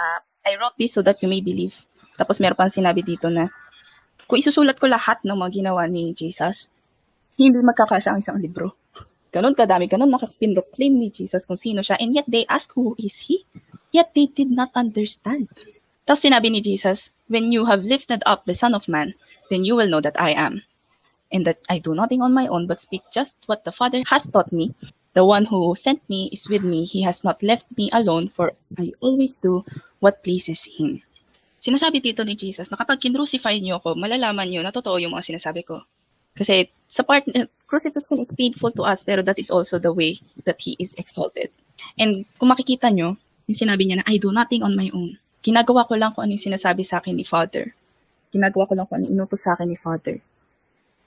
uh, 0.01 0.21
I 0.45 0.57
wrote 0.57 0.77
this 0.81 0.97
so 0.97 1.03
that 1.05 1.21
you 1.21 1.29
may 1.29 1.41
believe. 1.45 1.77
Tapos 2.17 2.41
meron 2.41 2.57
pang 2.57 2.73
sinabi 2.73 3.05
dito 3.05 3.29
na, 3.29 3.49
kung 4.31 4.39
isusulat 4.39 4.79
ko 4.79 4.87
lahat 4.87 5.19
ng 5.27 5.35
mga 5.35 5.51
ginawa 5.59 5.91
ni 5.91 6.15
Jesus, 6.15 6.71
hindi 7.35 7.59
magkakasya 7.59 8.15
ang 8.15 8.23
isang 8.23 8.39
libro. 8.39 8.79
Ganon 9.35 9.59
kadami, 9.59 9.91
ganon 9.91 10.07
nakapinroclaim 10.07 10.95
ni 10.95 11.11
Jesus 11.11 11.43
kung 11.43 11.59
sino 11.59 11.83
siya. 11.83 11.99
And 11.99 12.15
yet 12.15 12.31
they 12.31 12.47
ask, 12.47 12.71
who 12.79 12.95
is 12.95 13.27
he? 13.27 13.43
Yet 13.91 14.15
they 14.15 14.31
did 14.31 14.55
not 14.55 14.71
understand. 14.79 15.51
Tapos 16.07 16.23
sinabi 16.23 16.47
ni 16.55 16.63
Jesus, 16.63 17.11
when 17.27 17.51
you 17.51 17.67
have 17.67 17.83
lifted 17.83 18.23
up 18.23 18.47
the 18.47 18.55
Son 18.55 18.71
of 18.71 18.87
Man, 18.87 19.19
then 19.51 19.67
you 19.67 19.75
will 19.75 19.91
know 19.91 19.99
that 19.99 20.15
I 20.15 20.31
am. 20.31 20.63
And 21.35 21.43
that 21.47 21.59
I 21.67 21.83
do 21.83 21.99
nothing 21.99 22.23
on 22.23 22.31
my 22.31 22.47
own, 22.47 22.71
but 22.71 22.79
speak 22.79 23.03
just 23.11 23.35
what 23.51 23.67
the 23.67 23.75
Father 23.75 24.07
has 24.15 24.31
taught 24.31 24.55
me. 24.55 24.79
The 25.19 25.27
one 25.27 25.51
who 25.51 25.75
sent 25.75 26.07
me 26.07 26.31
is 26.31 26.47
with 26.47 26.63
me. 26.63 26.87
He 26.87 27.03
has 27.03 27.27
not 27.27 27.43
left 27.43 27.67
me 27.75 27.91
alone, 27.91 28.31
for 28.31 28.55
I 28.79 28.95
always 29.03 29.35
do 29.43 29.67
what 29.99 30.23
pleases 30.23 30.63
Him. 30.79 31.03
Sinasabi 31.61 32.01
dito 32.01 32.25
ni 32.25 32.35
Jesus 32.41 32.73
na 32.73 32.81
kapag 32.81 33.01
kinrucify 33.05 33.61
niyo 33.61 33.79
ako, 33.79 33.93
malalaman 33.93 34.49
niyo 34.49 34.65
na 34.65 34.73
totoo 34.73 34.97
yung 34.97 35.13
mga 35.13 35.37
sinasabi 35.37 35.61
ko. 35.61 35.85
Kasi 36.33 36.73
sa 36.89 37.05
part, 37.05 37.29
uh, 37.37 37.45
crucifixion 37.69 38.25
is 38.25 38.33
painful 38.33 38.73
to 38.73 38.83
us, 38.83 39.05
pero 39.05 39.21
that 39.21 39.37
is 39.37 39.53
also 39.53 39.77
the 39.77 39.93
way 39.93 40.17
that 40.49 40.57
He 40.59 40.75
is 40.81 40.97
exalted. 40.97 41.53
And 42.01 42.25
kung 42.41 42.49
makikita 42.49 42.89
nyo, 42.89 43.21
yung 43.45 43.59
sinabi 43.61 43.87
niya 43.87 44.01
na, 44.01 44.09
I 44.09 44.17
do 44.17 44.33
nothing 44.33 44.65
on 44.65 44.73
my 44.73 44.89
own. 44.91 45.21
Ginagawa 45.45 45.85
ko 45.85 46.01
lang 46.01 46.17
kung 46.17 46.29
ano 46.29 46.37
yung 46.37 46.47
sinasabi 46.49 46.85
sa 46.85 47.05
akin 47.05 47.17
ni 47.17 47.29
Father. 47.29 47.77
Ginagawa 48.33 48.65
ko 48.69 48.73
lang 48.77 48.87
kung 48.89 49.05
ano 49.05 49.13
inutos 49.13 49.45
sa 49.45 49.53
akin 49.53 49.69
ni 49.69 49.77
Father. 49.77 50.17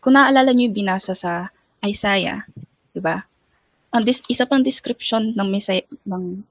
Kung 0.03 0.19
naaalala 0.19 0.51
niyo 0.51 0.69
yung 0.69 0.77
binasa 0.85 1.15
sa 1.15 1.49
Isaiah, 1.81 2.43
di 2.91 2.99
ba? 2.99 3.23
Ang 3.93 4.03
dis- 4.03 4.25
isa 4.27 4.43
pang 4.43 4.65
description 4.65 5.31
ng 5.37 5.47
Messiah, 5.47 5.85
ng, 6.03 6.43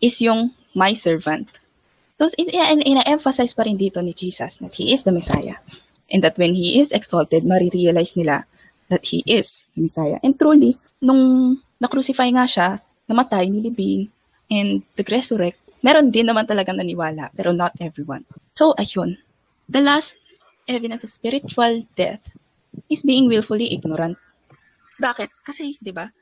is 0.00 0.18
yung 0.18 0.50
my 0.72 0.96
servant. 0.96 1.46
So, 2.20 2.28
in- 2.36 2.52
in- 2.52 2.84
ina-emphasize 2.84 3.56
pa 3.56 3.64
rin 3.64 3.80
dito 3.80 3.96
ni 4.04 4.12
Jesus 4.12 4.60
that 4.60 4.76
He 4.76 4.92
is 4.92 5.08
the 5.08 5.14
Messiah. 5.16 5.56
And 6.12 6.20
that 6.20 6.36
when 6.36 6.52
He 6.52 6.76
is 6.76 6.92
exalted, 6.92 7.48
marirealize 7.48 8.12
nila 8.12 8.44
that 8.92 9.08
He 9.08 9.24
is 9.24 9.64
the 9.72 9.88
Messiah. 9.88 10.20
And 10.20 10.36
truly, 10.36 10.76
nung 11.00 11.56
na-crucify 11.80 12.28
nga 12.36 12.44
siya, 12.44 12.68
namatay, 13.08 13.48
nilibing, 13.48 14.12
and 14.52 14.84
nag-resurrect, 15.00 15.56
meron 15.80 16.12
din 16.12 16.28
naman 16.28 16.44
talagang 16.44 16.76
naniwala, 16.76 17.32
pero 17.32 17.56
not 17.56 17.72
everyone. 17.80 18.28
So, 18.52 18.76
ayun. 18.76 19.16
The 19.72 19.80
last 19.80 20.12
evidence 20.68 21.08
of 21.08 21.14
spiritual 21.14 21.88
death 21.96 22.20
is 22.92 23.00
being 23.00 23.32
willfully 23.32 23.72
ignorant. 23.72 24.20
Bakit? 25.00 25.32
Kasi, 25.40 25.80
di 25.80 25.88
ba, 25.88 26.12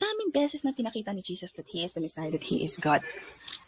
daming 0.00 0.32
beses 0.32 0.64
na 0.64 0.72
pinakita 0.72 1.12
ni 1.12 1.20
Jesus 1.20 1.52
that 1.54 1.68
He 1.68 1.84
is 1.84 1.92
the 1.92 2.00
Messiah, 2.00 2.32
that 2.32 2.42
He 2.42 2.64
is 2.64 2.74
God. 2.80 3.04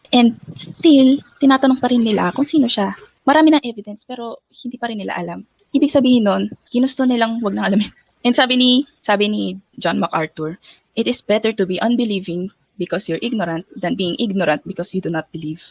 And 0.08 0.40
still, 0.56 1.20
tinatanong 1.38 1.78
pa 1.78 1.92
rin 1.92 2.02
nila 2.02 2.32
kung 2.32 2.48
sino 2.48 2.66
siya. 2.66 2.96
Marami 3.28 3.54
ng 3.54 3.64
evidence, 3.68 4.02
pero 4.08 4.42
hindi 4.50 4.80
pa 4.80 4.88
rin 4.88 5.04
nila 5.04 5.14
alam. 5.14 5.44
Ibig 5.72 5.92
sabihin 5.92 6.26
nun, 6.26 6.42
ginusto 6.72 7.04
nilang 7.04 7.44
wag 7.44 7.54
nang 7.54 7.68
alamin. 7.68 7.92
And 8.26 8.34
sabi 8.34 8.54
ni, 8.56 8.70
sabi 9.02 9.28
ni 9.28 9.42
John 9.76 9.98
MacArthur, 9.98 10.56
it 10.94 11.10
is 11.10 11.24
better 11.24 11.50
to 11.52 11.64
be 11.66 11.80
unbelieving 11.82 12.52
because 12.78 13.08
you're 13.08 13.22
ignorant 13.22 13.66
than 13.78 13.98
being 13.98 14.16
ignorant 14.18 14.62
because 14.64 14.94
you 14.94 15.00
do 15.00 15.10
not 15.10 15.28
believe. 15.32 15.62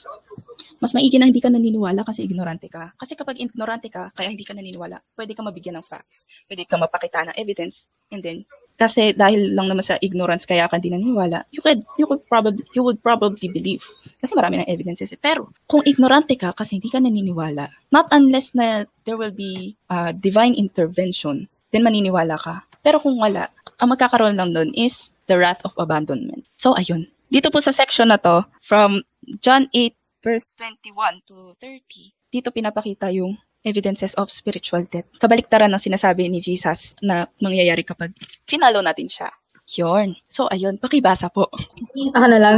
Mas 0.81 0.97
maigi 0.97 1.21
na 1.21 1.29
hindi 1.29 1.41
ka 1.41 1.53
naniniwala 1.53 2.01
kasi 2.01 2.25
ignorante 2.25 2.65
ka. 2.65 2.93
Kasi 2.97 3.13
kapag 3.13 3.37
ignorante 3.37 3.87
ka, 3.93 4.09
kaya 4.17 4.33
hindi 4.33 4.41
ka 4.41 4.57
naniniwala, 4.57 4.97
pwede 5.13 5.37
ka 5.37 5.45
mabigyan 5.45 5.77
ng 5.77 5.85
facts. 5.85 6.25
Pwede 6.49 6.65
ka 6.65 6.75
mapakita 6.75 7.29
ng 7.29 7.37
evidence. 7.37 7.85
And 8.09 8.25
then, 8.25 8.49
kasi 8.81 9.13
dahil 9.13 9.53
lang 9.53 9.69
naman 9.69 9.85
sa 9.85 10.01
ignorance 10.01 10.49
kaya 10.49 10.65
ka 10.65 10.81
hindi 10.81 10.89
naniniwala, 10.89 11.45
you 11.53 11.61
could, 11.61 11.85
you 12.01 12.09
could 12.09 12.25
probably, 12.25 12.65
you 12.73 12.81
would 12.81 12.97
probably 13.05 13.45
believe. 13.45 13.85
Kasi 14.17 14.33
marami 14.33 14.57
ng 14.57 14.71
evidences. 14.73 15.13
eh. 15.13 15.21
Pero, 15.21 15.53
kung 15.69 15.85
ignorante 15.85 16.33
ka 16.33 16.57
kasi 16.57 16.81
hindi 16.81 16.89
ka 16.89 16.97
naniniwala, 16.97 17.69
not 17.93 18.09
unless 18.09 18.57
na 18.57 18.89
there 19.05 19.21
will 19.21 19.33
be 19.33 19.77
uh, 19.93 20.09
divine 20.17 20.57
intervention, 20.57 21.45
then 21.69 21.85
maniniwala 21.85 22.41
ka. 22.41 22.65
Pero 22.81 22.97
kung 22.97 23.21
wala, 23.21 23.53
ang 23.77 23.93
magkakaroon 23.93 24.33
lang 24.33 24.57
doon 24.57 24.73
is 24.73 25.13
the 25.29 25.37
wrath 25.37 25.61
of 25.61 25.77
abandonment. 25.77 26.41
So, 26.57 26.73
ayun. 26.73 27.05
Dito 27.29 27.53
po 27.53 27.61
sa 27.61 27.71
section 27.71 28.09
na 28.09 28.17
to, 28.17 28.43
from 28.65 29.05
John 29.45 29.69
8 29.69 29.93
verse 30.21 30.45
21 30.57 31.25
to 31.29 31.57
30, 31.57 32.13
dito 32.29 32.53
pinapakita 32.53 33.09
yung 33.09 33.37
evidences 33.65 34.13
of 34.15 34.33
spiritual 34.33 34.85
death. 34.89 35.07
Kabaliktaran 35.21 35.69
ng 35.73 35.81
sinasabi 35.81 36.27
ni 36.29 36.41
Jesus 36.41 36.97
na 37.01 37.29
mangyayari 37.41 37.85
kapag 37.85 38.13
finalo 38.49 38.81
natin 38.81 39.07
siya. 39.07 39.29
Yun. 39.77 40.17
So, 40.27 40.51
ayun. 40.51 40.81
Pakibasa 40.81 41.31
po. 41.31 41.47
Ako 42.17 42.27
na 42.27 42.39
lang. 42.41 42.57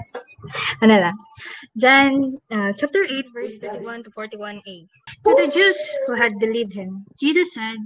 ano 0.84 0.94
lang. 0.94 1.16
John 1.82 2.38
uh, 2.50 2.70
chapter 2.78 3.02
8 3.02 3.34
verse 3.34 3.58
31 3.58 4.04
to 4.06 4.10
41a. 4.14 4.86
To 5.26 5.30
the 5.34 5.50
Jews 5.50 5.78
who 6.06 6.14
had 6.14 6.38
believed 6.38 6.72
him, 6.72 7.04
Jesus 7.18 7.52
said, 7.54 7.76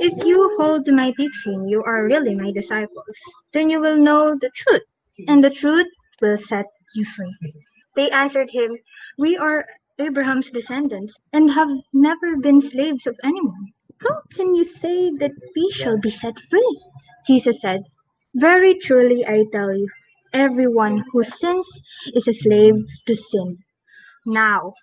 If 0.00 0.24
you 0.24 0.36
hold 0.60 0.84
to 0.86 0.92
my 0.92 1.12
teaching, 1.16 1.68
you 1.68 1.82
are 1.84 2.04
really 2.04 2.34
my 2.34 2.52
disciples. 2.52 3.16
Then 3.52 3.70
you 3.70 3.80
will 3.80 3.96
know 3.96 4.36
the 4.36 4.50
truth, 4.52 4.84
and 5.28 5.42
the 5.42 5.50
truth 5.50 5.88
will 6.20 6.36
set 6.36 6.66
you 6.94 7.04
free. 7.04 7.32
They 7.96 8.10
answered 8.10 8.50
him, 8.50 8.76
We 9.16 9.36
are 9.36 9.64
Abraham's 9.98 10.50
descendants 10.50 11.14
and 11.32 11.50
have 11.52 11.70
never 11.92 12.36
been 12.36 12.60
slaves 12.60 13.06
of 13.06 13.18
anyone. 13.24 13.72
How 14.02 14.20
can 14.30 14.54
you 14.54 14.64
say 14.64 15.10
that 15.18 15.32
we 15.54 15.70
shall 15.72 15.98
be 15.98 16.10
set 16.10 16.38
free? 16.50 16.80
Jesus 17.26 17.60
said, 17.60 17.80
Very 18.34 18.78
truly 18.78 19.26
I 19.26 19.44
tell 19.52 19.74
you, 19.74 19.88
everyone 20.32 21.02
who 21.12 21.22
sins 21.22 21.66
is 22.14 22.28
a 22.28 22.32
slave 22.32 22.74
to 23.06 23.14
sin. 23.14 23.56
Now, 24.26 24.74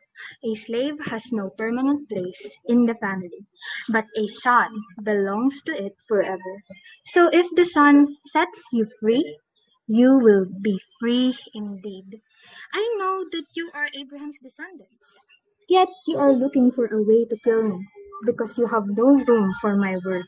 a 0.44 0.56
slave 0.56 0.96
has 1.06 1.32
no 1.32 1.50
permanent 1.52 2.10
place 2.10 2.58
in 2.66 2.86
the 2.86 2.96
family, 2.96 3.46
but 3.90 4.06
a 4.16 4.28
son 4.28 4.70
belongs 5.04 5.62
to 5.64 5.74
it 5.74 5.94
forever. 6.08 6.64
So 7.06 7.28
if 7.28 7.48
the 7.56 7.66
son 7.66 8.16
sets 8.32 8.62
you 8.72 8.88
free, 9.00 9.38
you 9.88 10.18
will 10.18 10.46
be 10.62 10.80
free 11.00 11.38
indeed. 11.54 12.22
I 12.74 12.96
know 13.00 13.26
that 13.32 13.46
you 13.56 13.72
are 13.76 13.88
Abraham's 13.96 14.38
descendants, 14.44 15.06
yet 15.70 15.90
you 16.08 16.18
are 16.20 16.34
looking 16.34 16.72
for 16.72 16.88
a 16.88 17.02
way 17.04 17.26
to 17.26 17.38
kill 17.44 17.64
me, 17.64 17.88
because 18.26 18.58
you 18.58 18.68
have 18.68 18.86
no 18.88 19.24
room 19.26 19.54
for 19.62 19.76
my 19.78 19.96
word. 20.06 20.26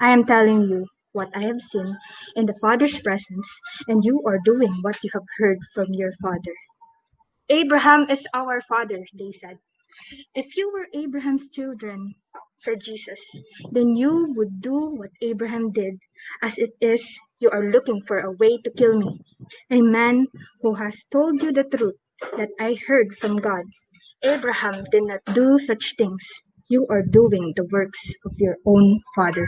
I 0.00 0.12
am 0.12 0.24
telling 0.24 0.62
you 0.68 0.86
what 1.12 1.30
I 1.36 1.42
have 1.44 1.60
seen 1.60 1.96
in 2.36 2.46
the 2.46 2.58
Father's 2.60 3.00
presence, 3.00 3.48
and 3.88 4.04
you 4.04 4.22
are 4.26 4.40
doing 4.44 4.72
what 4.82 4.96
you 5.04 5.10
have 5.14 5.24
heard 5.38 5.58
from 5.74 5.88
your 5.94 6.12
father. 6.22 6.54
Abraham 7.50 8.08
is 8.10 8.26
our 8.34 8.60
father, 8.62 9.04
they 9.18 9.32
said. 9.32 9.58
If 10.34 10.56
you 10.56 10.72
were 10.72 10.88
Abraham's 10.94 11.48
children, 11.50 12.14
said 12.56 12.80
Jesus, 12.82 13.20
then 13.72 13.96
you 13.96 14.32
would 14.36 14.62
do 14.62 14.94
what 14.96 15.10
Abraham 15.22 15.72
did. 15.72 15.98
As 16.42 16.58
it 16.58 16.70
is, 16.80 17.04
you 17.44 17.52
are 17.52 17.68
looking 17.68 18.00
for 18.08 18.24
a 18.24 18.32
way 18.32 18.56
to 18.64 18.72
kill 18.72 18.96
me, 18.96 19.20
a 19.68 19.84
man 19.84 20.24
who 20.64 20.72
has 20.80 21.04
told 21.12 21.44
you 21.44 21.52
the 21.52 21.68
truth 21.68 22.00
that 22.40 22.48
I 22.56 22.80
heard 22.88 23.12
from 23.20 23.36
God. 23.36 23.68
Abraham 24.24 24.88
did 24.88 25.04
not 25.04 25.20
do 25.36 25.60
such 25.60 25.92
things. 26.00 26.24
You 26.72 26.88
are 26.88 27.04
doing 27.04 27.52
the 27.52 27.68
works 27.68 28.00
of 28.24 28.32
your 28.40 28.56
own 28.64 29.04
father. 29.12 29.44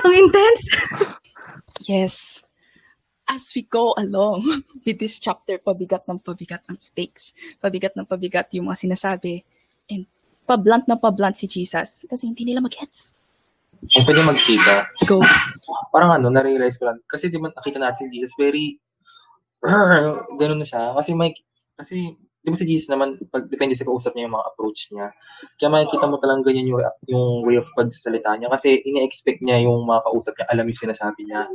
Ang 0.00 0.16
intense! 0.16 0.64
Yes. 1.84 2.40
as 3.28 3.52
we 3.52 3.68
go 3.68 3.92
along 4.00 4.64
with 4.88 4.96
this 4.96 5.20
chapter, 5.20 5.60
pabigat 5.60 6.08
ng 6.08 6.18
pabigat 6.24 6.64
ang 6.64 6.80
stakes. 6.80 7.36
Pabigat 7.60 7.92
ng 7.92 8.08
pabigat 8.08 8.48
yung 8.56 8.72
mga 8.72 8.88
sinasabi. 8.88 9.44
And 9.92 10.08
pablunt 10.48 10.88
na 10.88 10.96
pablunt 10.96 11.36
si 11.36 11.44
Jesus. 11.44 12.08
Kasi 12.08 12.24
hindi 12.24 12.48
nila 12.48 12.64
mag-gets. 12.64 13.12
Kung 13.78 14.04
pwede 14.04 14.20
magchika, 14.26 14.90
Go. 15.06 15.22
parang 15.94 16.18
ano, 16.18 16.28
na-realize 16.34 16.76
ko 16.76 16.90
lang. 16.90 16.98
Kasi 17.06 17.30
di 17.30 17.38
ba 17.38 17.48
nakita 17.54 17.78
natin 17.78 18.10
si 18.10 18.18
Jesus, 18.18 18.34
very, 18.34 18.76
ganun 20.40 20.60
na 20.60 20.66
siya. 20.66 20.92
Kasi 20.98 21.14
may, 21.14 21.30
kasi, 21.78 22.18
di 22.18 22.48
ba 22.50 22.58
si 22.58 22.66
Jesus 22.66 22.90
naman, 22.90 23.16
pag, 23.30 23.46
depende 23.46 23.78
sa 23.78 23.86
kausap 23.86 24.18
niya 24.18 24.26
yung 24.26 24.34
mga 24.34 24.48
approach 24.50 24.90
niya. 24.90 25.14
Kaya 25.56 25.68
makikita 25.70 26.10
mo 26.10 26.18
talagang 26.18 26.44
ganyan 26.50 26.66
yung, 26.74 26.82
yung 27.06 27.26
way 27.46 27.56
of 27.62 27.70
pagsasalita 27.78 28.34
niya. 28.34 28.50
Kasi 28.50 28.82
ina-expect 28.82 29.40
niya 29.46 29.62
yung 29.62 29.86
mga 29.86 30.02
kausap 30.10 30.34
niya, 30.34 30.46
alam 30.50 30.66
yung 30.66 30.82
sinasabi 30.82 31.20
niya. 31.24 31.46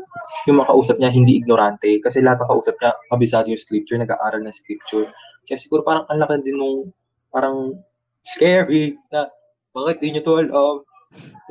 Yung 0.48 0.58
mga 0.64 0.70
kausap 0.72 0.96
niya, 1.04 1.12
hindi 1.12 1.44
ignorante. 1.44 2.00
Kasi 2.00 2.24
lahat 2.24 2.40
ng 2.44 2.50
kausap 2.50 2.76
niya, 2.80 2.92
kabisado 3.12 3.48
yung 3.52 3.62
scripture, 3.62 4.00
nag-aaral 4.00 4.42
ng 4.42 4.56
scripture. 4.56 5.12
Kaya 5.44 5.60
siguro 5.60 5.84
parang 5.84 6.08
ang 6.08 6.24
laki 6.24 6.40
din 6.40 6.56
nung, 6.56 6.96
parang, 7.30 7.76
scary 8.24 8.96
na, 9.12 9.28
bakit 9.76 10.00
di 10.00 10.16
niyo 10.16 10.24
to 10.24 10.40
alam? 10.40 10.88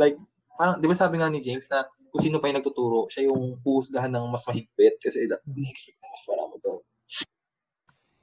Like, 0.01 0.17
parang, 0.57 0.79
di 0.79 0.87
ba 0.89 0.97
sabi 0.97 1.19
nga 1.19 1.33
ni 1.33 1.41
James 1.41 1.67
na 1.69 1.87
kung 2.13 2.23
sino 2.23 2.39
pa 2.39 2.49
yung 2.49 2.59
nagtuturo, 2.61 3.09
siya 3.09 3.29
yung 3.33 3.59
puhusgahan 3.65 4.13
ng 4.13 4.27
mas 4.29 4.45
mahigpit 4.45 5.01
kasi 5.01 5.25
ini-expect 5.27 5.99
na 5.99 6.09
mas 6.13 6.25
marami 6.29 6.57
daw. 6.61 6.77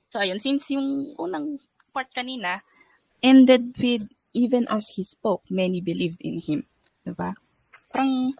So, 0.09 0.17
ayun, 0.21 0.41
since 0.41 0.65
yung 0.73 1.13
unang 1.21 1.61
part 1.93 2.09
kanina 2.13 2.65
ended 3.21 3.77
with 3.77 4.05
even 4.33 4.65
as 4.69 4.89
he 4.89 5.03
spoke, 5.05 5.45
many 5.49 5.81
believed 5.81 6.21
in 6.21 6.41
him. 6.41 6.65
Diba? 7.05 7.33
Parang, 7.89 8.33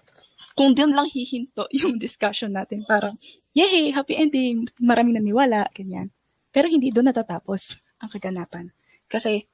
kung 0.54 0.78
doon 0.78 0.94
lang 0.94 1.10
hihinto 1.10 1.66
yung 1.80 1.98
discussion 1.98 2.54
natin, 2.54 2.86
parang, 2.86 3.18
yay, 3.58 3.90
happy 3.90 4.18
ending, 4.18 4.70
maraming 4.78 5.18
naniwala, 5.18 5.66
ganyan. 5.74 6.14
Pero 6.54 6.70
hindi 6.70 6.90
doon 6.90 7.10
natatapos 7.10 7.78
ang 8.02 8.10
kaganapan. 8.10 8.70
Kasi, 9.10 9.46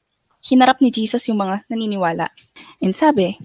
hinarap 0.45 0.79
ni 0.79 0.93
Jesus 0.93 1.25
yung 1.27 1.41
mga 1.41 1.65
naniniwala. 1.71 2.29
And 2.83 2.93
sabi 2.93 3.39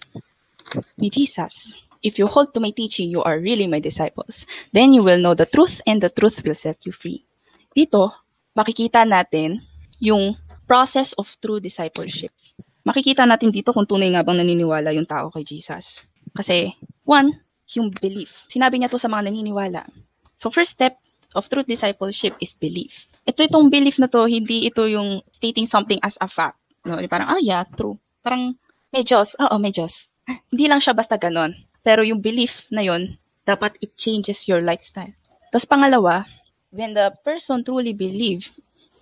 ni 1.00 1.10
Jesus, 1.10 1.74
If 2.00 2.16
you 2.16 2.32
hold 2.32 2.56
to 2.56 2.64
my 2.64 2.72
teaching, 2.72 3.12
you 3.12 3.20
are 3.20 3.36
really 3.36 3.68
my 3.68 3.76
disciples. 3.76 4.48
Then 4.72 4.96
you 4.96 5.04
will 5.04 5.20
know 5.20 5.36
the 5.36 5.44
truth, 5.44 5.84
and 5.84 6.00
the 6.00 6.08
truth 6.08 6.40
will 6.40 6.56
set 6.56 6.80
you 6.88 6.96
free. 6.96 7.28
Dito, 7.76 8.16
makikita 8.56 9.04
natin 9.04 9.60
yung 10.00 10.40
process 10.64 11.12
of 11.20 11.28
true 11.44 11.60
discipleship. 11.60 12.32
Makikita 12.88 13.28
natin 13.28 13.52
dito 13.52 13.76
kung 13.76 13.84
tunay 13.84 14.16
nga 14.16 14.24
bang 14.24 14.40
naniniwala 14.40 14.96
yung 14.96 15.04
tao 15.04 15.28
kay 15.28 15.44
Jesus. 15.44 16.00
Kasi, 16.32 16.72
one, 17.04 17.36
yung 17.76 17.92
belief. 17.92 18.32
Sinabi 18.48 18.80
niya 18.80 18.88
to 18.88 18.96
sa 18.96 19.12
mga 19.12 19.28
naniniwala. 19.28 19.84
So, 20.40 20.48
first 20.48 20.72
step 20.72 20.96
of 21.36 21.52
true 21.52 21.68
discipleship 21.68 22.32
is 22.40 22.56
belief. 22.56 23.12
Ito 23.28 23.44
itong 23.44 23.68
belief 23.68 24.00
na 24.00 24.08
to, 24.08 24.24
hindi 24.24 24.64
ito 24.64 24.88
yung 24.88 25.20
stating 25.36 25.68
something 25.68 26.00
as 26.00 26.16
a 26.16 26.32
fact. 26.32 26.56
No? 26.88 26.96
Parang, 27.12 27.28
ah, 27.28 27.42
yeah, 27.44 27.68
true. 27.76 28.00
Parang, 28.24 28.56
may 28.88 29.04
Diyos. 29.04 29.36
Oo, 29.36 29.60
may 29.60 29.70
Diyos. 29.70 30.09
Hindi 30.52 30.64
lang 30.70 30.78
siya 30.78 30.94
basta 30.94 31.18
ganon. 31.18 31.56
Pero 31.80 32.04
yung 32.04 32.20
belief 32.20 32.68
na 32.70 32.84
yon 32.84 33.18
dapat 33.48 33.74
it 33.80 33.96
changes 33.96 34.46
your 34.46 34.60
lifestyle. 34.62 35.10
Tapos 35.50 35.66
pangalawa, 35.66 36.28
when 36.70 36.94
the 36.94 37.10
person 37.26 37.66
truly 37.66 37.90
believe, 37.90 38.52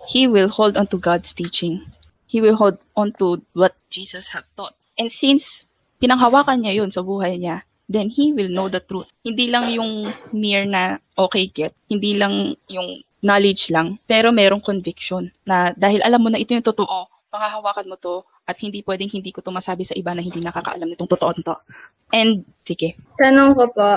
he 0.08 0.24
will 0.24 0.48
hold 0.48 0.78
on 0.78 0.88
to 0.88 0.96
God's 0.96 1.34
teaching. 1.36 1.84
He 2.28 2.40
will 2.40 2.56
hold 2.56 2.80
on 2.96 3.12
to 3.20 3.42
what 3.52 3.76
Jesus 3.92 4.32
have 4.32 4.48
taught. 4.56 4.76
And 4.96 5.12
since 5.12 5.68
pinanghawakan 6.00 6.64
niya 6.64 6.80
yun 6.84 6.90
sa 6.94 7.04
buhay 7.04 7.36
niya, 7.36 7.66
then 7.88 8.12
he 8.12 8.32
will 8.32 8.48
know 8.48 8.68
the 8.68 8.80
truth. 8.80 9.08
Hindi 9.24 9.48
lang 9.48 9.72
yung 9.72 10.12
mere 10.30 10.68
na 10.68 11.00
okay 11.16 11.48
get, 11.48 11.72
hindi 11.88 12.14
lang 12.14 12.54
yung 12.68 13.02
knowledge 13.24 13.72
lang, 13.74 13.98
pero 14.06 14.30
merong 14.30 14.62
conviction 14.62 15.32
na 15.42 15.74
dahil 15.74 16.04
alam 16.06 16.22
mo 16.22 16.28
na 16.30 16.38
ito 16.38 16.54
yung 16.54 16.62
totoo, 16.64 17.10
panghahawakan 17.28 17.88
mo 17.88 17.96
to 18.00 18.24
at 18.48 18.56
hindi 18.60 18.80
pwedeng 18.84 19.12
hindi 19.12 19.30
ko 19.30 19.44
to 19.44 19.52
masabi 19.52 19.84
sa 19.84 19.96
iba 19.96 20.12
na 20.16 20.24
hindi 20.24 20.40
nakakaalam 20.40 20.88
nitong 20.88 21.12
totoo 21.12 21.32
to. 21.44 21.56
And, 22.12 22.44
sige, 22.64 22.96
Tanong 23.20 23.52
ko 23.52 23.64
po, 23.72 23.88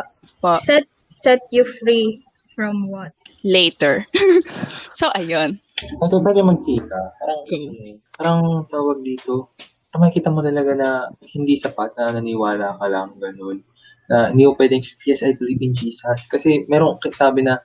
po, 0.44 0.52
set 0.60 0.84
set 1.16 1.40
you 1.56 1.64
free 1.64 2.20
from 2.52 2.92
what? 2.92 3.16
later. 3.42 4.06
so, 5.00 5.10
ayun. 5.18 5.58
Pwede 5.98 6.16
pwede 6.22 6.42
magkita. 6.46 7.00
Parang, 7.18 7.40
Okay. 7.42 7.98
parang 8.14 8.40
tawag 8.70 9.02
dito, 9.02 9.50
parang 9.90 10.02
makikita 10.06 10.30
mo 10.30 10.46
talaga 10.46 10.72
na 10.78 10.90
hindi 11.34 11.58
sapat 11.58 11.98
na 11.98 12.22
naniwala 12.22 12.78
ka 12.78 12.86
lang, 12.86 13.18
ganun. 13.18 13.66
Na 14.06 14.30
hindi 14.30 14.46
mo 14.46 14.54
pwedeng, 14.54 14.86
yes, 15.10 15.26
I 15.26 15.34
believe 15.34 15.58
in 15.66 15.74
Jesus. 15.74 16.30
Kasi 16.30 16.70
merong 16.70 17.02
sabi 17.10 17.42
na, 17.42 17.58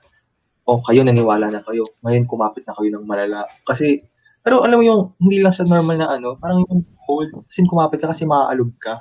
oh, 0.65 0.81
kayo 0.81 1.05
naniwala 1.05 1.53
na 1.53 1.61
kayo. 1.61 1.85
Ngayon 2.01 2.25
kumapit 2.25 2.65
na 2.65 2.73
kayo 2.73 2.89
ng 2.97 3.05
malala. 3.05 3.45
Kasi, 3.61 4.01
pero 4.47 4.63
alam 4.63 4.79
mo 4.79 4.83
yung, 4.87 5.01
hindi 5.19 5.43
lang 5.43 5.51
sa 5.51 5.67
normal 5.67 5.99
na 5.99 6.07
ano, 6.07 6.39
parang 6.39 6.63
yung 6.63 6.87
hold, 7.03 7.35
kasi 7.51 7.67
kumapit 7.67 7.99
ka 7.99 8.15
kasi 8.15 8.23
maaalog 8.23 8.71
ka. 8.79 8.95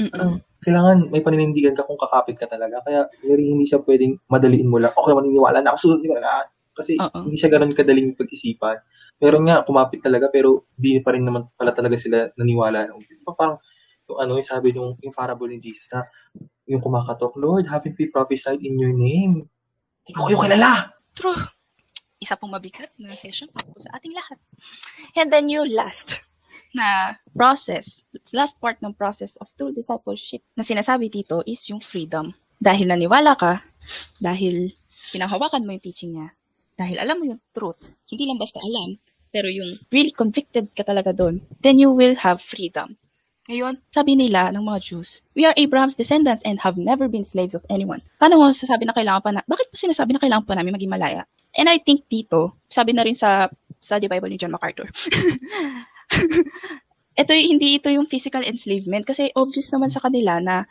Mm-mm. 0.00 0.08
Parang, 0.08 0.40
kailangan 0.64 1.12
may 1.12 1.20
paninindigan 1.20 1.76
ka 1.76 1.84
kung 1.84 2.00
kakapit 2.00 2.40
ka 2.40 2.48
talaga. 2.48 2.80
Kaya, 2.88 3.04
very 3.20 3.44
hindi 3.44 3.68
siya 3.68 3.84
pwedeng 3.84 4.16
madaliin 4.32 4.72
mo 4.72 4.80
lang. 4.80 4.96
Okay, 4.96 5.12
maniniwala 5.12 5.60
na 5.60 5.76
ako, 5.76 5.84
sunod 5.84 6.00
ko 6.00 6.16
na. 6.16 6.48
Kasi, 6.72 6.96
Oo. 6.96 7.28
hindi 7.28 7.36
siya 7.36 7.52
ganun 7.52 7.76
kadaling 7.76 8.16
pag-isipan. 8.16 8.80
Meron 9.20 9.52
nga, 9.52 9.60
kumapit 9.68 10.00
talaga, 10.00 10.32
pero 10.32 10.64
di 10.72 10.96
pa 11.04 11.12
rin 11.12 11.28
naman 11.28 11.44
pala 11.60 11.76
talaga 11.76 12.00
sila 12.00 12.32
naniwala. 12.40 12.88
Parang, 13.36 13.60
yung 14.08 14.16
ano, 14.16 14.40
yung 14.40 14.48
sabi 14.48 14.72
yung, 14.72 14.96
yung 15.04 15.12
parable 15.12 15.52
ni 15.52 15.60
Jesus 15.60 15.92
na, 15.92 16.08
yung 16.64 16.80
kumakatok, 16.80 17.36
Lord, 17.36 17.68
haven't 17.68 18.00
we 18.00 18.08
prophesied 18.08 18.64
in 18.64 18.80
your 18.80 18.96
name? 18.96 19.44
Hindi 20.08 20.12
ko 20.16 20.24
kayo 20.24 20.40
kilala. 20.40 20.88
True. 21.12 21.36
Isa 22.20 22.36
pong 22.36 22.52
mabigat 22.52 22.92
na 23.00 23.16
session 23.16 23.48
po 23.48 23.80
sa 23.80 23.96
ating 23.96 24.12
lahat. 24.12 24.36
And 25.16 25.32
then 25.32 25.48
yung 25.48 25.72
last 25.72 26.04
na 26.76 27.16
process, 27.32 28.04
last 28.30 28.54
part 28.60 28.78
ng 28.84 28.94
process 28.94 29.34
of 29.40 29.48
true 29.56 29.72
discipleship 29.72 30.44
na 30.54 30.62
sinasabi 30.62 31.08
dito 31.10 31.40
is 31.48 31.64
yung 31.72 31.80
freedom. 31.80 32.36
Dahil 32.60 32.92
naniwala 32.92 33.34
ka, 33.40 33.64
dahil 34.20 34.76
pinanghawakan 35.10 35.64
mo 35.64 35.72
yung 35.72 35.82
teaching 35.82 36.12
niya, 36.14 36.28
dahil 36.76 37.00
alam 37.00 37.16
mo 37.18 37.24
yung 37.24 37.40
truth, 37.56 37.80
hindi 38.12 38.28
lang 38.28 38.36
basta 38.36 38.60
alam, 38.60 39.00
pero 39.32 39.48
yung 39.48 39.80
really 39.88 40.12
convicted 40.12 40.68
ka 40.76 40.84
talaga 40.84 41.16
doon, 41.16 41.40
then 41.64 41.80
you 41.80 41.88
will 41.88 42.14
have 42.20 42.44
freedom. 42.44 43.00
Ngayon, 43.50 43.82
sabi 43.90 44.14
nila 44.14 44.54
ng 44.54 44.62
mga 44.62 44.78
Jews, 44.84 45.24
we 45.34 45.42
are 45.42 45.56
Abraham's 45.58 45.98
descendants 45.98 46.44
and 46.46 46.62
have 46.62 46.78
never 46.78 47.10
been 47.10 47.26
slaves 47.26 47.56
of 47.56 47.66
anyone. 47.66 48.04
Paano 48.20 48.38
mo 48.38 48.52
sasabi 48.54 48.86
na 48.86 48.94
kailangan 48.94 49.22
pa 49.24 49.30
na, 49.34 49.42
bakit 49.48 49.72
mo 49.72 49.76
sinasabi 49.80 50.14
na 50.14 50.22
kailangan 50.22 50.46
pa 50.46 50.54
namin 50.54 50.76
maging 50.76 50.92
malaya? 50.92 51.26
And 51.56 51.66
I 51.66 51.82
think 51.82 52.06
dito, 52.06 52.62
sabi 52.70 52.94
na 52.94 53.02
rin 53.02 53.18
sa 53.18 53.50
study 53.82 54.06
Bible 54.06 54.30
ni 54.30 54.38
John 54.38 54.54
MacArthur, 54.54 54.86
ito 57.20 57.32
hindi 57.34 57.78
ito 57.78 57.90
yung 57.90 58.06
physical 58.06 58.46
enslavement 58.46 59.04
kasi 59.04 59.34
obvious 59.34 59.68
naman 59.74 59.90
sa 59.90 60.00
kanila 60.00 60.38
na 60.38 60.64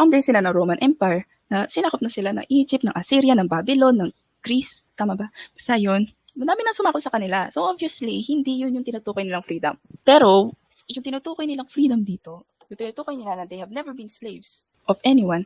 under 0.00 0.24
sila 0.24 0.40
ng 0.40 0.54
Roman 0.54 0.80
Empire, 0.80 1.28
na 1.52 1.68
sinakop 1.68 2.00
na 2.00 2.08
sila 2.08 2.32
ng 2.32 2.46
Egypt, 2.48 2.86
ng 2.86 2.96
Assyria, 2.96 3.36
ng 3.36 3.50
Babylon, 3.50 4.00
ng 4.00 4.10
Greece, 4.40 4.88
tama 4.96 5.18
ba? 5.18 5.28
Basta 5.52 5.76
yun, 5.76 6.08
madami 6.32 6.64
nang 6.64 6.78
sumakop 6.78 7.04
sa 7.04 7.12
kanila. 7.12 7.52
So 7.52 7.68
obviously, 7.68 8.24
hindi 8.24 8.64
yun 8.64 8.80
yung 8.80 8.86
tinutukoy 8.86 9.28
nilang 9.28 9.44
freedom. 9.44 9.76
Pero, 10.00 10.56
yung 10.88 11.04
tinutukoy 11.04 11.44
nilang 11.44 11.68
freedom 11.68 12.00
dito, 12.00 12.48
yung 12.72 12.80
tinutukoy 12.80 13.20
nila 13.20 13.36
na 13.36 13.44
they 13.44 13.60
have 13.60 13.68
never 13.68 13.92
been 13.92 14.08
slaves 14.08 14.64
of 14.88 14.96
anyone, 15.04 15.44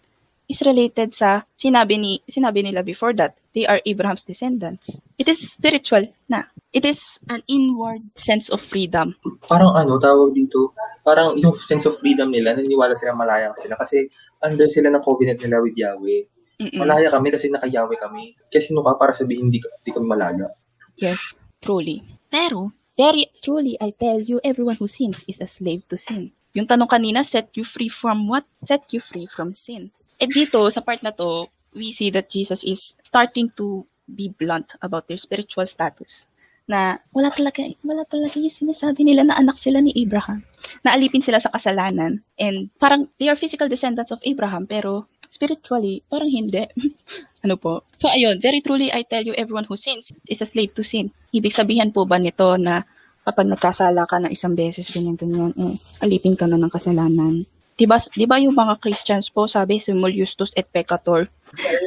is 0.49 0.61
related 0.61 1.17
sa 1.17 1.49
sinabi 1.57 1.97
ni 1.97 2.13
sinabi 2.29 2.61
nila 2.61 2.85
before 2.85 3.17
that 3.17 3.37
they 3.57 3.65
are 3.65 3.81
Abraham's 3.89 4.27
descendants. 4.27 4.91
It 5.17 5.31
is 5.31 5.41
spiritual 5.41 6.11
na. 6.29 6.51
It 6.75 6.83
is 6.85 7.01
an 7.31 7.47
inward 7.47 8.03
sense 8.19 8.51
of 8.51 8.61
freedom. 8.67 9.15
Parang 9.47 9.79
ano, 9.79 9.97
tawag 10.03 10.35
dito, 10.35 10.75
parang 11.07 11.39
yung 11.39 11.55
sense 11.55 11.87
of 11.87 11.95
freedom 12.03 12.35
nila, 12.35 12.59
naniwala 12.59 12.99
sila 12.99 13.15
malaya 13.15 13.55
sila 13.63 13.79
kasi 13.79 14.11
under 14.43 14.67
sila 14.67 14.91
ng 14.91 15.05
covenant 15.07 15.39
nila 15.39 15.63
with 15.63 15.79
Yahweh. 15.79 16.27
Mm-mm. 16.61 16.79
Malaya 16.79 17.11
kami 17.11 17.35
kasi 17.35 17.51
naka-Yahweh 17.51 17.99
kami. 17.99 18.35
Kasi 18.51 18.71
sino 18.71 18.83
ka 18.83 18.95
para 18.99 19.15
sabihin 19.15 19.51
hindi, 19.51 19.59
hindi 19.63 19.91
kami 19.91 20.07
malaya? 20.07 20.51
Yes, 20.99 21.19
truly. 21.59 22.03
Pero, 22.31 22.71
very 22.95 23.31
truly, 23.43 23.75
I 23.83 23.91
tell 23.91 24.23
you, 24.23 24.39
everyone 24.47 24.79
who 24.79 24.87
sins 24.87 25.19
is 25.27 25.43
a 25.43 25.51
slave 25.51 25.83
to 25.91 25.99
sin. 25.99 26.31
Yung 26.55 26.71
tanong 26.71 26.87
kanina, 26.87 27.27
set 27.27 27.51
you 27.59 27.67
free 27.67 27.91
from 27.91 28.31
what? 28.31 28.47
Set 28.63 28.87
you 28.95 29.03
free 29.03 29.27
from 29.27 29.59
sin. 29.59 29.91
Eh 30.19 30.31
dito, 30.31 30.63
sa 30.71 30.81
part 30.81 31.03
na 31.03 31.11
to, 31.15 31.51
we 31.75 31.91
see 31.91 32.09
that 32.15 32.31
Jesus 32.31 32.63
is 32.63 32.95
starting 33.03 33.51
to 33.59 33.83
be 34.07 34.31
blunt 34.31 34.71
about 34.81 35.11
their 35.11 35.19
spiritual 35.19 35.67
status. 35.67 36.27
Na 36.65 36.97
wala 37.13 37.29
talaga, 37.29 37.61
wala 37.85 38.09
talaga 38.09 38.41
yung 38.41 38.53
sinasabi 38.53 39.05
nila 39.05 39.29
na 39.29 39.37
anak 39.37 39.61
sila 39.61 39.85
ni 39.85 39.93
Abraham. 40.01 40.41
Na 40.81 40.97
alipin 40.97 41.21
sila 41.21 41.37
sa 41.37 41.53
kasalanan. 41.53 42.25
And 42.41 42.73
parang 42.81 43.13
they 43.21 43.29
are 43.29 43.37
physical 43.37 43.69
descendants 43.69 44.15
of 44.15 44.23
Abraham, 44.25 44.65
pero 44.65 45.11
spiritually, 45.29 46.01
parang 46.09 46.33
hindi. 46.33 46.65
ano 47.45 47.61
po? 47.61 47.85
So 48.01 48.09
ayun, 48.09 48.41
very 48.41 48.65
truly 48.65 48.89
I 48.89 49.05
tell 49.05 49.21
you, 49.21 49.37
everyone 49.37 49.69
who 49.69 49.77
sins 49.77 50.09
is 50.25 50.41
a 50.41 50.49
slave 50.49 50.73
to 50.79 50.87
sin. 50.87 51.13
Ibig 51.37 51.53
sabihin 51.53 51.93
po 51.93 52.09
ba 52.09 52.17
nito 52.17 52.57
na 52.57 52.87
kapag 53.25 53.49
nagkasala 53.49 54.05
ka 54.09 54.21
ng 54.21 54.33
isang 54.33 54.53
beses, 54.57 54.89
ganyan-ganyan, 54.93 55.53
eh, 55.57 55.77
alipin 56.05 56.37
ka 56.37 56.45
na 56.45 56.61
ng 56.61 56.73
kasalanan. 56.73 57.45
Diba, 57.75 57.99
diba 58.15 58.39
yung 58.39 58.55
mga 58.55 58.79
Christians 58.79 59.27
po, 59.31 59.51
sabi, 59.51 59.83
simul 59.83 60.15
justus 60.15 60.55
et 60.55 60.71
peccator, 60.71 61.27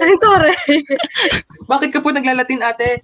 Ang 0.01 0.19
tore. 0.23 0.51
Bakit 1.71 1.89
ka 1.91 1.99
po 1.99 2.11
naglalatin, 2.11 2.63
ate? 2.63 3.03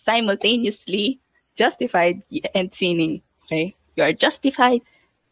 Simultaneously 0.00 1.20
justified 1.58 2.22
and 2.54 2.72
sinning. 2.72 3.20
Okay? 3.44 3.76
You 3.98 4.06
are 4.06 4.14
justified 4.14 4.80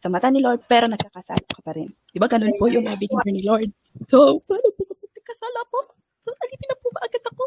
sa 0.03 0.11
mata 0.11 0.29
ni 0.29 0.43
Lord, 0.43 0.61
pero 0.69 0.85
nagkakasala 0.85 1.41
ka 1.41 1.61
pa 1.63 1.73
rin. 1.73 1.89
Di 2.13 2.21
ba 2.21 2.29
ganun 2.29 2.53
po 2.59 2.69
yung 2.69 2.85
believer 2.85 3.29
ni 3.31 3.41
Lord? 3.41 3.69
So, 4.05 4.43
paano 4.45 4.69
po 4.77 4.83
nagkasala 4.85 5.59
po? 5.73 5.79
So, 6.21 6.29
alipin 6.35 6.69
na 6.69 6.77
po 6.77 6.87
ba 6.93 7.01
agad 7.07 7.23
ako? 7.25 7.43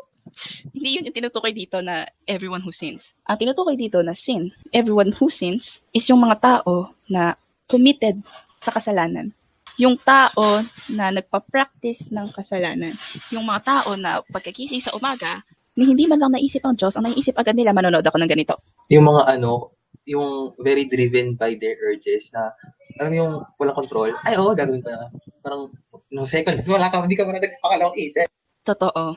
Hindi 0.73 0.89
yun 0.97 1.07
yung 1.07 1.17
tinutukoy 1.17 1.53
dito 1.53 1.79
na 1.85 2.09
everyone 2.25 2.65
who 2.65 2.73
sins. 2.73 3.13
Ang 3.29 3.39
tinutukoy 3.39 3.77
dito 3.77 4.01
na 4.03 4.17
sin, 4.17 4.51
everyone 4.75 5.15
who 5.15 5.29
sins, 5.29 5.79
is 5.95 6.09
yung 6.09 6.25
mga 6.25 6.41
tao 6.43 6.91
na 7.07 7.37
committed 7.71 8.19
sa 8.61 8.71
kasalanan. 8.73 9.33
Yung 9.81 9.97
tao 9.97 10.61
na 10.93 11.09
nagpa-practice 11.09 12.13
ng 12.13 12.29
kasalanan. 12.37 13.01
Yung 13.33 13.49
mga 13.49 13.61
tao 13.65 13.97
na 13.97 14.21
pagkakising 14.29 14.85
sa 14.85 14.93
umaga, 14.93 15.41
ni 15.79 15.89
hindi 15.89 16.05
man 16.05 16.21
lang 16.21 16.37
naisip 16.37 16.61
ang 16.67 16.77
Diyos, 16.77 16.95
ang 17.01 17.09
naisip 17.09 17.33
agad 17.41 17.57
nila, 17.57 17.73
manonood 17.73 18.05
ako 18.05 18.21
ng 18.21 18.29
ganito. 18.29 18.61
Yung 18.93 19.09
mga 19.09 19.25
ano, 19.39 19.73
yung 20.05 20.53
very 20.61 20.85
driven 20.85 21.39
by 21.39 21.57
their 21.57 21.77
urges 21.89 22.29
na, 22.37 22.53
alam 23.01 23.11
mo 23.13 23.17
yung 23.17 23.35
walang 23.57 23.79
control. 23.79 24.11
Ay, 24.27 24.37
oo, 24.37 24.53
gagawin 24.53 24.85
ko 24.85 24.93
na. 24.93 25.09
Parang, 25.41 25.73
no 26.13 26.29
second, 26.29 26.61
wala 26.69 26.93
ka, 26.93 27.01
hindi 27.01 27.17
ka 27.17 27.25
muna 27.25 27.41
nagpakalawang 27.41 27.97
isip. 27.97 28.29
Totoo. 28.67 29.17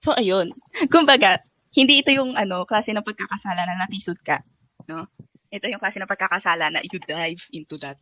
So, 0.00 0.16
ayun. 0.16 0.52
Kumbaga, 0.94 1.40
hindi 1.74 2.00
ito 2.00 2.14
yung 2.14 2.38
ano, 2.38 2.64
klase 2.64 2.94
ng 2.94 3.04
pagkakasala 3.04 3.66
na 3.66 3.84
natisod 3.84 4.16
ka. 4.22 4.40
No? 4.86 5.08
Ito 5.50 5.66
yung 5.66 5.82
klase 5.82 5.98
ng 5.98 6.10
pagkakasala 6.10 6.70
na 6.70 6.80
you 6.86 7.00
dive 7.02 7.40
into 7.50 7.74
that. 7.82 7.98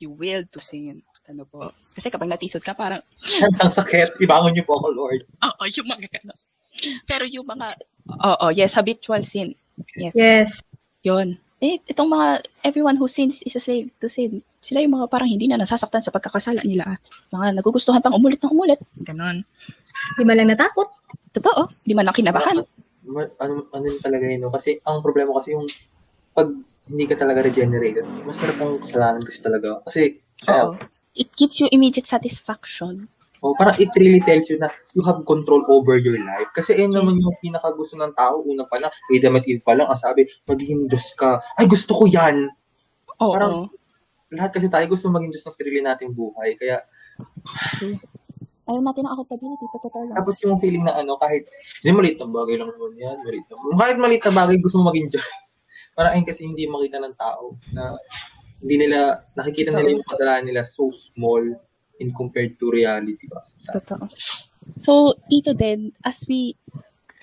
You 0.00 0.16
will 0.16 0.48
to 0.48 0.58
sin. 0.64 1.04
Ano 1.28 1.44
po? 1.44 1.68
Kasi 1.92 2.08
kapag 2.08 2.32
natisod 2.32 2.64
ka, 2.64 2.72
parang, 2.72 3.04
Siyan 3.22 3.52
sang 3.52 3.70
sakit, 3.70 4.16
ibangon 4.18 4.56
niyo 4.56 4.64
po 4.64 4.80
ako, 4.80 4.88
Lord. 4.96 5.22
oo, 5.44 5.62
yung 5.76 5.88
mga 5.92 6.08
gano'n. 6.08 6.40
Pero 7.04 7.28
yung 7.28 7.44
mga, 7.44 7.76
oo, 8.08 8.46
yes, 8.50 8.72
habitual 8.72 9.22
sin. 9.28 9.52
Yes. 9.94 10.16
Yes. 10.16 10.50
Yun. 11.04 11.36
Eh, 11.60 11.76
itong 11.84 12.08
mga, 12.08 12.48
everyone 12.64 12.96
who 12.96 13.04
sins 13.04 13.44
is 13.44 13.52
a 13.54 13.62
slave 13.62 13.92
to 14.00 14.08
sin. 14.08 14.40
Sila 14.64 14.80
yung 14.80 14.96
mga 14.96 15.12
parang 15.12 15.28
hindi 15.28 15.44
na 15.44 15.60
nasasaktan 15.60 16.00
sa 16.00 16.12
pagkakasala 16.12 16.64
nila. 16.64 16.96
Mga 17.28 17.60
nagugustuhan 17.60 18.00
pang 18.00 18.16
umulit 18.16 18.40
ng 18.40 18.52
umulit. 18.52 18.80
Ganon. 19.04 19.44
Di 20.16 20.24
man 20.24 20.40
lang 20.40 20.48
natakot. 20.48 20.88
Totoo. 21.36 21.68
Di 21.84 21.92
man 21.92 22.08
ang 22.08 22.16
kinabahan. 22.16 22.64
Ano, 23.40 23.68
ano 23.72 23.84
yun 23.84 24.00
talaga 24.00 24.24
yun, 24.24 24.48
no? 24.48 24.52
Kasi 24.52 24.80
ang 24.88 25.04
problema 25.04 25.36
kasi 25.36 25.52
yung 25.52 25.68
pag 26.32 26.48
hindi 26.90 27.06
ka 27.06 27.14
talaga 27.14 27.46
regenerated, 27.46 28.02
masarap 28.26 28.58
ang 28.58 28.82
kasalanan 28.82 29.22
kasi 29.22 29.38
talaga. 29.38 29.78
Kasi, 29.86 30.18
kaya. 30.42 30.74
It 31.14 31.30
gives 31.38 31.62
you 31.62 31.70
immediate 31.70 32.10
satisfaction. 32.10 33.06
oh, 33.40 33.56
parang 33.56 33.72
it 33.80 33.88
really 33.96 34.20
tells 34.20 34.52
you 34.52 34.60
na 34.60 34.68
you 34.92 35.00
have 35.00 35.24
control 35.24 35.64
over 35.72 35.96
your 35.96 36.20
life. 36.20 36.50
Kasi 36.52 36.76
ayun 36.76 36.92
naman 36.92 37.16
yung 37.16 37.32
pinakagusto 37.40 37.96
ng 37.96 38.12
tao, 38.12 38.44
una 38.44 38.68
pa 38.68 38.76
lang, 38.76 38.92
at 38.92 39.46
Eve 39.48 39.64
pa 39.64 39.72
lang, 39.72 39.88
ang 39.88 39.96
sabi, 39.96 40.28
magiging 40.44 40.90
Diyos 40.90 41.16
ka. 41.16 41.40
Ay, 41.56 41.64
gusto 41.64 41.96
ko 41.96 42.04
yan! 42.04 42.52
Oo. 43.22 43.32
Parang- 43.32 43.72
Lahat 44.30 44.54
kasi 44.54 44.70
tayo 44.70 44.86
gusto 44.86 45.10
maging 45.10 45.34
Diyos 45.34 45.42
ng 45.42 45.56
sarili 45.56 45.78
nating 45.82 46.14
buhay. 46.14 46.54
Kaya, 46.54 46.86
Ayaw 48.70 48.78
natin 48.86 49.02
ng 49.02 49.12
accountability. 49.18 49.64
Totoo 49.74 49.98
lang. 50.06 50.14
tapos 50.14 50.38
yung 50.46 50.62
feeling 50.62 50.86
na 50.86 50.94
ano, 50.94 51.18
kahit, 51.18 51.50
hindi 51.82 51.90
maliit 51.90 52.22
na 52.22 52.30
bagay 52.30 52.54
lang 52.54 52.70
naman 52.70 52.94
yan, 52.94 53.18
maliit 53.26 53.46
na, 53.50 53.54
kahit 53.74 53.96
maliit 53.98 54.22
na 54.22 54.32
bagay, 54.36 54.56
gusto 54.62 54.78
mo 54.78 54.94
maging 54.94 55.10
Diyos. 55.10 55.26
Parang 55.94 56.12
ayun 56.16 56.26
kasi 56.26 56.46
hindi 56.46 56.64
makita 56.70 57.02
ng 57.02 57.14
tao 57.18 57.56
na 57.74 57.98
hindi 58.60 58.86
nila, 58.86 59.24
nakikita 59.34 59.72
nila 59.72 59.96
yung 59.96 60.06
kasalanan 60.06 60.44
nila 60.48 60.62
so 60.68 60.92
small 60.92 61.42
in 62.00 62.12
compared 62.12 62.56
to 62.60 62.72
reality 62.72 63.28
ba? 63.28 63.40
Totoo. 63.72 64.08
So, 64.84 65.16
dito 65.28 65.56
din, 65.56 65.92
as 66.04 66.20
we 66.28 66.56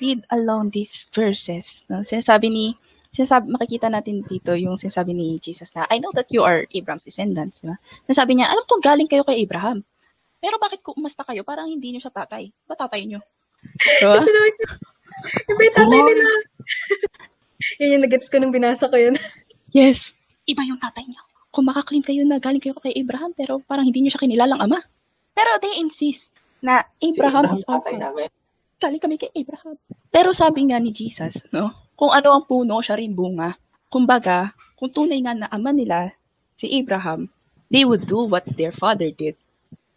read 0.02 0.26
along 0.34 0.74
these 0.74 1.10
verses, 1.14 1.86
no, 1.90 2.06
sinasabi 2.06 2.50
ni, 2.50 2.66
sinasabi, 3.14 3.50
makikita 3.50 3.90
natin 3.90 4.22
dito 4.26 4.54
yung 4.54 4.78
sinasabi 4.78 5.14
ni 5.14 5.42
Jesus 5.42 5.74
na, 5.74 5.90
I 5.90 5.98
know 5.98 6.14
that 6.14 6.30
you 6.30 6.46
are 6.46 6.70
Abraham's 6.74 7.06
descendants. 7.06 7.62
Di 7.62 7.70
ba? 7.70 7.78
Sinasabi 8.06 8.38
niya, 8.38 8.54
alam 8.54 8.66
kong 8.66 8.86
galing 8.86 9.10
kayo 9.10 9.26
kay 9.26 9.42
Abraham. 9.42 9.82
Pero 10.38 10.62
bakit 10.62 10.86
kung 10.86 11.02
umasta 11.02 11.26
kayo, 11.26 11.42
parang 11.42 11.66
hindi 11.66 11.90
niyo 11.90 12.06
siya 12.06 12.14
tatay. 12.14 12.54
Ba 12.70 12.78
tatay 12.78 13.10
niyo? 13.10 13.26
Diba? 14.02 14.22
Kasi 14.22 14.30
naman, 14.30 14.54
yung 15.50 15.74
tatay 15.74 16.02
nila. 16.06 16.26
Yun 17.82 17.98
yung 17.98 18.04
nagets 18.06 18.30
ko 18.30 18.38
nung 18.38 18.54
binasa 18.54 18.86
ko 18.88 18.98
yun. 18.98 19.18
Yes. 19.74 20.14
Iba 20.48 20.64
yung 20.64 20.80
tatay 20.80 21.04
niyo. 21.04 21.22
Kung 21.52 21.68
makaklaim 21.68 22.06
kayo 22.06 22.22
na 22.24 22.38
galing 22.38 22.62
kayo 22.62 22.78
kay 22.78 22.94
Abraham, 22.96 23.34
pero 23.34 23.60
parang 23.66 23.84
hindi 23.84 24.00
niyo 24.00 24.14
siya 24.14 24.24
kinilalang 24.24 24.62
ama. 24.62 24.80
Pero 25.34 25.52
they 25.60 25.82
insist 25.82 26.30
na 26.62 26.86
Si 27.02 27.14
Abraham, 27.14 27.58
is 27.58 27.66
our 27.68 27.82
namin. 27.94 28.30
galing 28.78 29.02
kami 29.02 29.18
kay 29.18 29.34
Abraham. 29.34 29.76
Pero 30.14 30.34
sabi 30.34 30.70
nga 30.70 30.78
ni 30.78 30.94
Jesus, 30.94 31.34
no, 31.50 31.74
kung 31.98 32.14
ano 32.14 32.38
ang 32.38 32.46
puno, 32.46 32.78
siya 32.82 32.98
rin 32.98 33.18
bunga. 33.18 33.58
Kumbaga, 33.90 34.54
kung 34.78 34.90
tunay 34.94 35.18
nga 35.26 35.34
na 35.34 35.48
ama 35.50 35.74
nila, 35.74 36.14
si 36.58 36.70
Abraham, 36.78 37.30
they 37.74 37.84
would 37.86 38.06
do 38.06 38.26
what 38.26 38.46
their 38.58 38.74
father 38.74 39.10
did. 39.10 39.34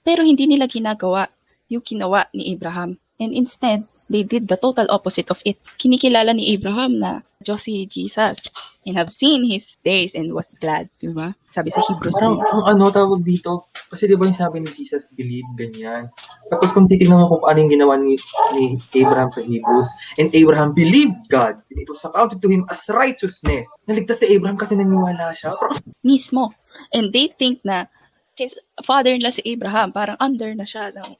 Pero 0.00 0.24
hindi 0.24 0.48
nila 0.48 0.64
ginagawa 0.64 1.28
yung 1.68 1.84
ginawa 1.84 2.24
ni 2.32 2.56
Abraham. 2.56 2.96
And 3.20 3.36
instead, 3.36 3.84
they 4.10 4.26
did 4.26 4.50
the 4.50 4.58
total 4.58 4.90
opposite 4.90 5.30
of 5.30 5.38
it. 5.46 5.62
Kinikilala 5.78 6.34
ni 6.34 6.50
Abraham 6.52 6.98
na 6.98 7.22
Diyos 7.40 7.64
si 7.64 7.86
Jesus 7.86 8.50
and 8.84 8.98
have 8.98 9.08
seen 9.08 9.46
his 9.46 9.78
days 9.86 10.10
and 10.12 10.34
was 10.34 10.50
glad. 10.58 10.90
Di 10.98 11.08
ba? 11.08 11.32
Sabi 11.54 11.70
sa 11.70 11.80
Hebrews 11.86 12.14
Parang, 12.14 12.36
10. 12.36 12.46
ang 12.46 12.64
ano 12.74 12.90
tawag 12.90 13.22
dito, 13.22 13.70
kasi 13.88 14.10
di 14.10 14.18
ba 14.18 14.26
yung 14.26 14.36
sabi 14.36 14.60
ni 14.60 14.70
Jesus, 14.74 15.08
believe, 15.14 15.46
ganyan. 15.56 16.10
Tapos 16.50 16.74
kung 16.74 16.86
titignan 16.90 17.22
mo 17.22 17.26
kung 17.26 17.42
ano 17.46 17.58
yung 17.64 17.72
ginawa 17.72 17.94
ni, 17.98 18.18
ni 18.54 18.78
Abraham 18.98 19.30
sa 19.34 19.42
Hebrews, 19.42 19.90
and 20.18 20.30
Abraham 20.34 20.74
believed 20.74 21.16
God, 21.30 21.58
and 21.58 21.78
it 21.78 21.88
was 21.90 22.02
accounted 22.06 22.42
to 22.42 22.50
him 22.50 22.66
as 22.70 22.86
righteousness. 22.90 23.66
Naligtas 23.86 24.22
si 24.22 24.30
Abraham 24.30 24.58
kasi 24.58 24.78
naniwala 24.78 25.34
siya. 25.34 25.58
Parang, 25.58 25.80
mismo. 26.06 26.54
And 26.94 27.10
they 27.10 27.34
think 27.34 27.62
na, 27.66 27.90
since 28.38 28.54
father 28.86 29.10
nila 29.16 29.34
si 29.34 29.42
Abraham, 29.46 29.90
parang 29.90 30.18
under 30.22 30.54
na 30.54 30.66
siya 30.66 30.94
ng 30.94 31.18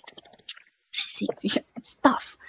stuff. 1.82 2.39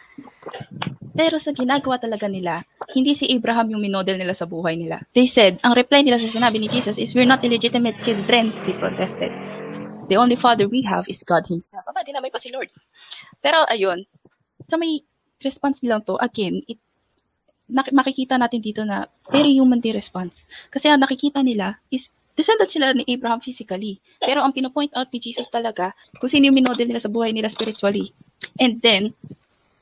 Pero 1.12 1.38
sa 1.38 1.52
ginagawa 1.52 2.00
talaga 2.00 2.32
nila, 2.32 2.64
hindi 2.96 3.12
si 3.14 3.28
Abraham 3.30 3.76
yung 3.76 3.84
minodel 3.84 4.16
nila 4.16 4.32
sa 4.32 4.48
buhay 4.48 4.80
nila. 4.80 5.04
They 5.12 5.28
said, 5.28 5.60
ang 5.62 5.76
reply 5.76 6.08
nila 6.08 6.18
sa 6.18 6.32
sinabi 6.32 6.58
ni 6.58 6.72
Jesus 6.72 6.96
is, 6.96 7.12
we're 7.12 7.28
not 7.28 7.44
illegitimate 7.44 8.00
children, 8.08 8.56
they 8.64 8.76
protested. 8.80 9.32
The 10.08 10.20
only 10.20 10.36
father 10.40 10.68
we 10.68 10.84
have 10.88 11.08
is 11.08 11.24
God 11.24 11.48
Himself. 11.48 11.84
Aba, 11.88 12.04
dinamay 12.04 12.32
pa 12.32 12.40
si 12.40 12.52
Lord. 12.52 12.72
Pero 13.44 13.64
ayun, 13.68 14.08
sa 14.68 14.80
may 14.80 15.04
response 15.44 15.80
nilang 15.84 16.04
to, 16.08 16.16
again, 16.20 16.64
it, 16.68 16.80
makikita 17.72 18.36
natin 18.36 18.60
dito 18.60 18.84
na 18.84 19.08
very 19.32 19.56
human 19.56 19.80
the 19.80 19.96
response. 19.96 20.44
Kasi 20.68 20.92
ang 20.92 21.00
nakikita 21.00 21.40
nila 21.40 21.80
is 21.88 22.12
descendant 22.36 22.72
sila 22.72 22.92
ni 22.92 23.08
Abraham 23.08 23.40
physically. 23.40 24.00
Pero 24.20 24.44
ang 24.44 24.52
pinopoint 24.52 24.92
out 24.96 25.08
ni 25.12 25.20
Jesus 25.24 25.48
talaga, 25.48 25.96
kung 26.20 26.28
sino 26.28 26.52
yung 26.52 26.60
minodel 26.60 26.88
nila 26.88 27.04
sa 27.04 27.12
buhay 27.12 27.32
nila 27.32 27.48
spiritually. 27.52 28.12
And 28.60 28.84
then, 28.84 29.16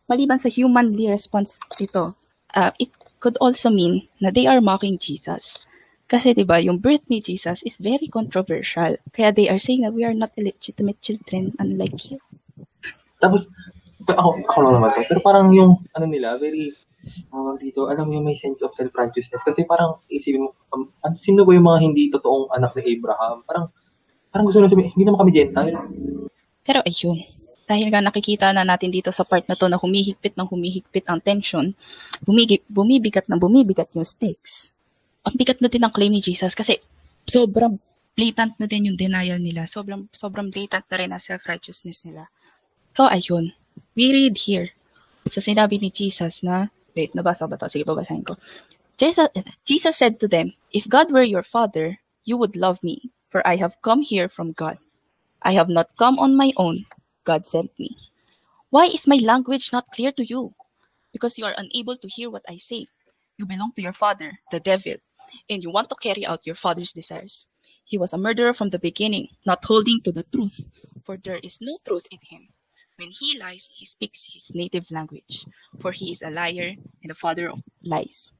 maliban 0.10 0.42
sa 0.42 0.50
humanly 0.50 1.08
response 1.08 1.56
ito, 1.78 2.18
uh, 2.58 2.74
it 2.82 2.90
could 3.22 3.38
also 3.38 3.70
mean 3.70 4.10
na 4.18 4.34
they 4.34 4.50
are 4.50 4.60
mocking 4.60 4.98
Jesus. 4.98 5.62
Kasi 6.10 6.34
'di 6.34 6.44
ba, 6.50 6.58
yung 6.58 6.82
birth 6.82 7.06
ni 7.06 7.22
Jesus 7.22 7.62
is 7.62 7.78
very 7.78 8.10
controversial. 8.10 8.98
Kaya 9.14 9.30
they 9.30 9.46
are 9.46 9.62
saying 9.62 9.86
that 9.86 9.94
we 9.94 10.02
are 10.02 10.18
not 10.18 10.34
illegitimate 10.34 10.98
children 11.06 11.54
unlike 11.62 12.10
you. 12.10 12.18
tapos, 13.20 13.52
ako, 14.08 14.40
ako 14.48 14.58
lang 14.64 14.74
naman 14.80 14.90
to. 14.96 15.04
Pero 15.06 15.20
parang 15.22 15.52
yung, 15.52 15.78
ano 15.94 16.06
nila, 16.08 16.40
very, 16.40 16.72
tawag 17.30 17.60
dito, 17.60 17.92
alam 17.92 18.08
mo 18.08 18.16
yung 18.16 18.26
may 18.26 18.40
sense 18.40 18.64
of 18.64 18.72
self-righteousness. 18.74 19.44
Kasi 19.44 19.68
parang, 19.68 20.00
isipin 20.08 20.48
mo, 20.48 20.56
um, 20.72 20.88
sino 21.14 21.44
ba 21.44 21.52
yung 21.52 21.68
mga 21.68 21.80
hindi 21.84 22.08
totoong 22.10 22.50
anak 22.56 22.74
ni 22.80 22.96
Abraham? 22.96 23.44
Parang, 23.44 23.66
parang 24.32 24.46
gusto 24.48 24.64
na 24.64 24.72
sabihin, 24.72 24.96
hindi 24.96 25.04
naman 25.06 25.20
kami 25.20 25.32
Gentile. 25.36 25.76
Pero 26.64 26.80
ayun, 26.88 27.20
dahil 27.70 27.94
nga 27.94 28.02
nakikita 28.02 28.50
na 28.50 28.66
natin 28.66 28.90
dito 28.90 29.14
sa 29.14 29.22
part 29.22 29.46
na 29.46 29.54
to 29.54 29.70
na 29.70 29.78
humihigpit 29.78 30.34
ng 30.34 30.50
humihigpit 30.50 31.06
ang 31.06 31.22
tension, 31.22 31.70
bumigi, 32.26 32.66
bumibigat 32.66 33.30
na 33.30 33.38
bumibigat 33.38 33.94
yung 33.94 34.10
stakes. 34.10 34.74
Ang 35.22 35.38
bigat 35.38 35.62
na 35.62 35.70
din 35.70 35.86
ang 35.86 35.94
claim 35.94 36.10
ni 36.10 36.18
Jesus 36.18 36.58
kasi 36.58 36.82
sobrang 37.30 37.78
blatant 38.18 38.58
na 38.58 38.66
din 38.66 38.90
yung 38.90 38.98
denial 38.98 39.38
nila. 39.38 39.70
Sobrang, 39.70 40.10
sobrang 40.10 40.50
blatant 40.50 40.90
na 40.90 40.98
rin 40.98 41.14
ang 41.14 41.22
self-righteousness 41.22 42.10
nila. 42.10 42.26
So, 42.98 43.06
ayun. 43.06 43.54
We 43.94 44.10
read 44.10 44.42
here 44.42 44.74
sa 45.30 45.46
sinabi 45.46 45.78
ni 45.78 45.94
Jesus 45.94 46.42
na, 46.42 46.74
wait, 46.98 47.14
nabasa 47.14 47.46
ba 47.46 47.54
to? 47.62 47.70
Sige, 47.70 47.86
babasahin 47.86 48.26
ko. 48.26 48.34
Jesus, 48.98 49.30
Jesus 49.64 49.96
said 49.96 50.18
to 50.20 50.28
them, 50.28 50.58
If 50.74 50.90
God 50.90 51.14
were 51.14 51.24
your 51.24 51.46
father, 51.46 52.02
you 52.26 52.36
would 52.36 52.58
love 52.58 52.82
me, 52.82 53.14
for 53.30 53.46
I 53.46 53.56
have 53.62 53.78
come 53.86 54.02
here 54.02 54.28
from 54.28 54.58
God. 54.58 54.82
I 55.46 55.54
have 55.54 55.70
not 55.70 55.94
come 55.96 56.20
on 56.20 56.36
my 56.36 56.52
own. 56.58 56.90
God 57.30 57.46
sent 57.46 57.70
me. 57.78 57.94
Why 58.72 58.90
is 58.90 59.06
my 59.06 59.22
language 59.22 59.70
not 59.72 59.94
clear 59.94 60.12
to 60.14 60.26
you? 60.26 60.50
Because 61.14 61.38
you 61.38 61.46
are 61.46 61.54
unable 61.62 61.96
to 61.96 62.08
hear 62.10 62.32
what 62.32 62.42
I 62.50 62.58
say. 62.58 62.88
You 63.38 63.46
belong 63.46 63.72
to 63.76 63.84
your 63.84 63.94
father, 63.94 64.34
the 64.50 64.60
devil, 64.60 64.98
and 65.48 65.62
you 65.62 65.70
want 65.70 65.90
to 65.90 66.02
carry 66.02 66.26
out 66.26 66.48
your 66.50 66.58
father's 66.58 66.92
desires. 66.92 67.46
He 67.86 68.00
was 68.00 68.14
a 68.14 68.18
murderer 68.18 68.56
from 68.56 68.72
the 68.72 68.82
beginning, 68.82 69.30
not 69.46 69.64
holding 69.64 70.02
to 70.06 70.12
the 70.12 70.26
truth, 70.34 70.58
for 71.06 71.22
there 71.22 71.38
is 71.46 71.62
no 71.62 71.78
truth 71.86 72.10
in 72.10 72.18
him. 72.26 72.50
When 72.98 73.14
he 73.14 73.38
lies, 73.38 73.70
he 73.70 73.86
speaks 73.86 74.26
his 74.26 74.50
native 74.56 74.90
language, 74.90 75.46
for 75.82 75.92
he 75.92 76.10
is 76.10 76.26
a 76.26 76.34
liar 76.34 76.74
and 76.74 77.10
the 77.14 77.14
father 77.14 77.54
of 77.54 77.62
lies. 77.86 78.34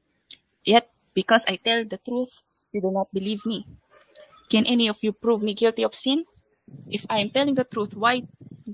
Yet, 0.64 0.90
because 1.14 1.44
I 1.46 1.62
tell 1.62 1.86
the 1.86 2.02
truth, 2.02 2.34
you 2.72 2.82
do 2.82 2.90
not 2.90 3.14
believe 3.14 3.46
me. 3.46 3.66
Can 4.50 4.66
any 4.66 4.88
of 4.90 4.98
you 5.00 5.12
prove 5.12 5.46
me 5.46 5.54
guilty 5.54 5.84
of 5.84 5.94
sin? 5.94 6.26
If 6.90 7.06
I 7.08 7.18
am 7.18 7.30
telling 7.30 7.54
the 7.54 7.64
truth, 7.64 7.94
why 7.94 8.22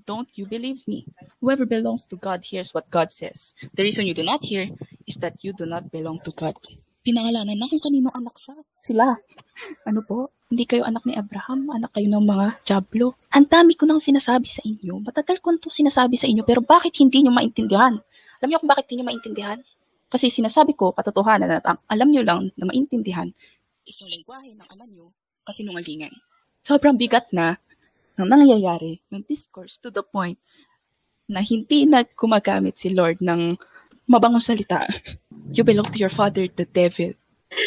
don't 0.04 0.28
you 0.36 0.44
believe 0.44 0.84
me? 0.84 1.08
Whoever 1.40 1.64
belongs 1.64 2.04
to 2.12 2.20
God 2.20 2.44
hears 2.44 2.74
what 2.76 2.90
God 2.92 3.14
says. 3.14 3.56
The 3.72 3.86
reason 3.86 4.04
you 4.04 4.12
do 4.12 4.26
not 4.26 4.44
hear 4.44 4.68
is 5.08 5.16
that 5.24 5.40
you 5.40 5.56
do 5.56 5.64
not 5.64 5.88
belong 5.88 6.20
to 6.26 6.34
God. 6.36 6.58
Pinangalanan 7.06 7.56
na 7.56 7.70
kung 7.70 7.80
kanino 7.80 8.10
anak 8.12 8.34
siya. 8.42 8.56
Sila. 8.82 9.16
Ano 9.86 10.02
po? 10.02 10.34
Hindi 10.50 10.66
kayo 10.66 10.86
anak 10.86 11.02
ni 11.06 11.14
Abraham, 11.14 11.70
anak 11.70 11.94
kayo 11.94 12.06
ng 12.06 12.22
mga 12.22 12.46
Diablo. 12.66 13.14
Ang 13.34 13.46
dami 13.46 13.74
ko 13.74 13.86
nang 13.86 14.02
sinasabi 14.02 14.46
sa 14.50 14.62
inyo. 14.62 15.02
Matagal 15.02 15.42
ko 15.42 15.54
to 15.58 15.70
sinasabi 15.70 16.18
sa 16.18 16.26
inyo, 16.26 16.46
pero 16.46 16.62
bakit 16.62 16.94
hindi 16.98 17.22
nyo 17.22 17.34
maintindihan? 17.34 17.98
Alam 18.38 18.48
niyo 18.52 18.58
kung 18.62 18.70
bakit 18.70 18.86
hindi 18.90 19.02
nyo 19.02 19.08
maintindihan? 19.10 19.58
Kasi 20.06 20.30
sinasabi 20.30 20.78
ko, 20.78 20.94
katotohanan 20.94 21.62
at 21.62 21.64
ang 21.66 21.78
alam 21.90 22.08
nyo 22.14 22.22
lang 22.22 22.40
na 22.54 22.64
maintindihan 22.68 23.26
is 23.86 23.98
yung 23.98 24.10
lengguwahe 24.10 24.54
ng 24.54 24.66
ama 24.70 24.86
nyo 24.86 25.10
kasinungalingan. 25.46 26.14
Sobrang 26.66 26.98
bigat 26.98 27.30
na 27.30 27.58
ng 28.16 28.28
nangyayari 28.28 29.00
ng 29.12 29.22
discourse 29.28 29.76
to 29.80 29.92
the 29.92 30.02
point 30.02 30.40
na 31.26 31.42
hindi 31.42 31.84
na 31.84 32.06
gumagamit 32.06 32.78
si 32.80 32.94
Lord 32.94 33.20
ng 33.20 33.58
mabangong 34.06 34.42
salita. 34.42 34.86
You 35.50 35.66
belong 35.66 35.90
to 35.92 35.98
your 35.98 36.12
father, 36.12 36.46
the 36.46 36.64
devil. 36.66 37.12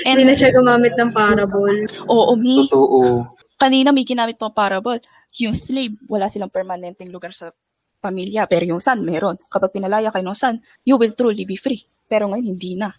Hindi 0.03 0.23
na 0.23 0.35
siya 0.35 0.55
gumamit 0.55 0.95
ng 0.95 1.11
parable. 1.11 1.87
Oo, 2.07 2.33
mi. 2.35 2.67
Totoo. 2.67 3.27
Kanina 3.59 3.91
may 3.91 4.07
ginamit 4.07 4.39
pang 4.39 4.55
parable. 4.55 5.03
Yung 5.39 5.55
slave, 5.55 5.95
wala 6.07 6.31
silang 6.31 6.51
permanenteng 6.51 7.11
lugar 7.11 7.35
sa 7.35 7.51
pamilya. 7.99 8.47
Pero 8.47 8.63
yung 8.63 8.81
son, 8.83 9.03
meron. 9.03 9.35
Kapag 9.51 9.75
pinalaya 9.75 10.11
kayo 10.11 10.23
ng 10.23 10.39
son, 10.39 10.55
you 10.87 10.95
will 10.95 11.11
truly 11.15 11.43
be 11.43 11.59
free. 11.59 11.83
Pero 12.07 12.31
ngayon, 12.31 12.55
hindi 12.55 12.79
na. 12.79 12.95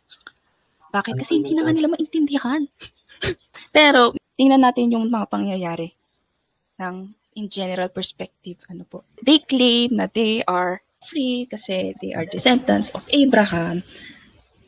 Bakit? 0.92 1.24
Kasi 1.24 1.40
hindi 1.40 1.56
na 1.56 1.64
nga 1.64 1.72
nila 1.72 1.88
maintindihan. 1.88 2.62
Pero, 3.76 4.12
tingnan 4.36 4.64
natin 4.64 4.92
yung 4.92 5.08
mga 5.08 5.26
pangyayari 5.28 5.92
ng 6.80 7.19
in 7.36 7.48
general 7.48 7.88
perspective. 7.88 8.58
Ano 8.70 8.84
po? 8.86 9.04
They 9.22 9.42
claim 9.42 9.96
na 9.98 10.06
they 10.10 10.42
are 10.46 10.82
free 11.08 11.48
kasi 11.50 11.96
they 12.02 12.12
are 12.12 12.26
descendants 12.28 12.90
of 12.92 13.02
Abraham. 13.08 13.82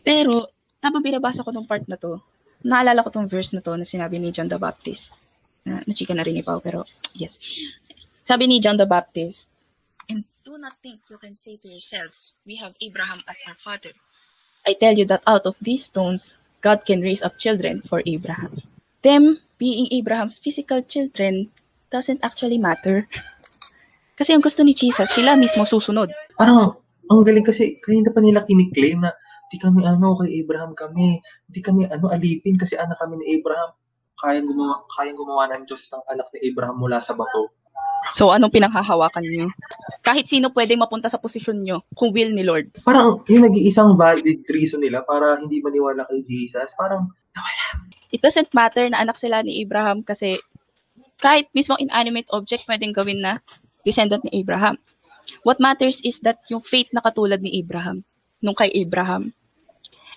Pero, 0.03 0.51
tapos 0.83 1.01
binabasa 1.03 1.45
ko 1.45 1.53
tong 1.53 1.69
part 1.69 1.87
na 1.87 1.99
to, 1.99 2.19
naalala 2.65 3.05
ko 3.05 3.11
tong 3.11 3.29
verse 3.31 3.53
na 3.53 3.63
to 3.63 3.75
na 3.77 3.87
sinabi 3.87 4.19
ni 4.19 4.35
John 4.35 4.49
the 4.49 4.59
Baptist. 4.59 5.13
Na, 5.63 5.83
nachika 5.87 6.15
na 6.15 6.27
rin 6.27 6.39
ni 6.39 6.43
Pao, 6.43 6.59
pero 6.59 6.87
yes. 7.15 7.39
Sabi 8.27 8.47
ni 8.47 8.59
John 8.59 8.79
the 8.79 8.89
Baptist, 8.89 9.47
And 10.11 10.27
do 10.43 10.59
not 10.59 10.75
think 10.83 11.07
you 11.07 11.19
can 11.19 11.39
say 11.47 11.57
to 11.63 11.69
yourselves, 11.71 12.35
we 12.43 12.59
have 12.59 12.75
Abraham 12.83 13.23
as 13.31 13.39
our 13.47 13.55
father. 13.55 13.95
I 14.67 14.75
tell 14.75 14.95
you 14.95 15.07
that 15.07 15.23
out 15.27 15.47
of 15.47 15.55
these 15.63 15.87
stones, 15.87 16.35
God 16.63 16.87
can 16.87 17.03
raise 17.03 17.23
up 17.23 17.39
children 17.39 17.83
for 17.83 18.03
Abraham. 18.07 18.63
Them 19.03 19.43
being 19.59 19.91
Abraham's 19.91 20.39
physical 20.39 20.83
children 20.83 21.51
doesn't 21.93 22.25
actually 22.25 22.57
matter. 22.57 23.05
Kasi 24.17 24.33
ang 24.33 24.41
gusto 24.41 24.65
ni 24.65 24.73
Jesus, 24.73 25.09
sila 25.13 25.37
mismo 25.37 25.69
susunod. 25.69 26.09
Parang, 26.41 26.81
ang 27.13 27.23
galing 27.23 27.45
kasi, 27.45 27.77
kanina 27.85 28.09
pa 28.09 28.25
nila 28.25 28.45
kiniklaim 28.49 29.05
na, 29.05 29.13
di 29.53 29.61
kami 29.61 29.85
ano, 29.85 30.17
kay 30.17 30.41
Abraham 30.41 30.73
kami. 30.73 31.21
Di 31.45 31.61
kami 31.61 31.85
ano, 31.93 32.09
alipin 32.09 32.57
kasi 32.57 32.81
anak 32.81 32.97
kami 32.97 33.21
ni 33.21 33.37
Abraham. 33.37 33.77
Kayang 34.17 34.49
gumawa, 34.49 34.81
kayang 34.97 35.19
gumawa 35.19 35.45
ng 35.53 35.69
Diyos 35.69 35.93
ng 35.93 36.05
anak 36.09 36.29
ni 36.33 36.49
Abraham 36.49 36.81
mula 36.81 37.05
sa 37.05 37.13
bato. 37.13 37.53
So, 38.17 38.33
anong 38.35 38.51
pinanghahawakan 38.51 39.23
nyo? 39.23 39.47
Kahit 40.03 40.27
sino 40.27 40.51
pwede 40.51 40.75
mapunta 40.75 41.07
sa 41.07 41.23
posisyon 41.23 41.63
nyo 41.63 41.87
kung 41.95 42.11
will 42.11 42.35
ni 42.35 42.43
Lord. 42.43 42.75
Parang, 42.83 43.23
yung 43.31 43.45
nag-iisang 43.47 43.95
valid 43.95 44.43
reason 44.51 44.83
nila 44.83 45.05
para 45.07 45.39
hindi 45.39 45.63
maniwala 45.63 46.07
kay 46.09 46.21
Jesus, 46.25 46.75
parang, 46.75 47.13
It 48.13 48.21
doesn't 48.21 48.53
matter 48.53 48.85
na 48.93 49.01
anak 49.01 49.17
sila 49.17 49.41
ni 49.41 49.65
Abraham 49.65 50.05
kasi 50.05 50.37
kahit 51.23 51.47
mismo 51.55 51.79
inanimate 51.79 52.27
object 52.35 52.67
pwedeng 52.67 52.91
gawin 52.91 53.23
na 53.23 53.39
descendant 53.87 54.27
ni 54.27 54.43
Abraham. 54.43 54.77
What 55.47 55.63
matters 55.63 56.03
is 56.03 56.19
that 56.27 56.43
yung 56.51 56.67
faith 56.67 56.91
na 56.91 56.99
katulad 56.99 57.39
ni 57.41 57.63
Abraham, 57.63 58.03
nung 58.43 58.59
kay 58.59 58.75
Abraham. 58.75 59.31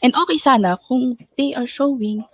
And 0.01 0.17
okay 0.17 0.41
sana 0.41 0.81
kung 0.89 1.21
they 1.37 1.53
are 1.53 1.69
showing 1.69 2.25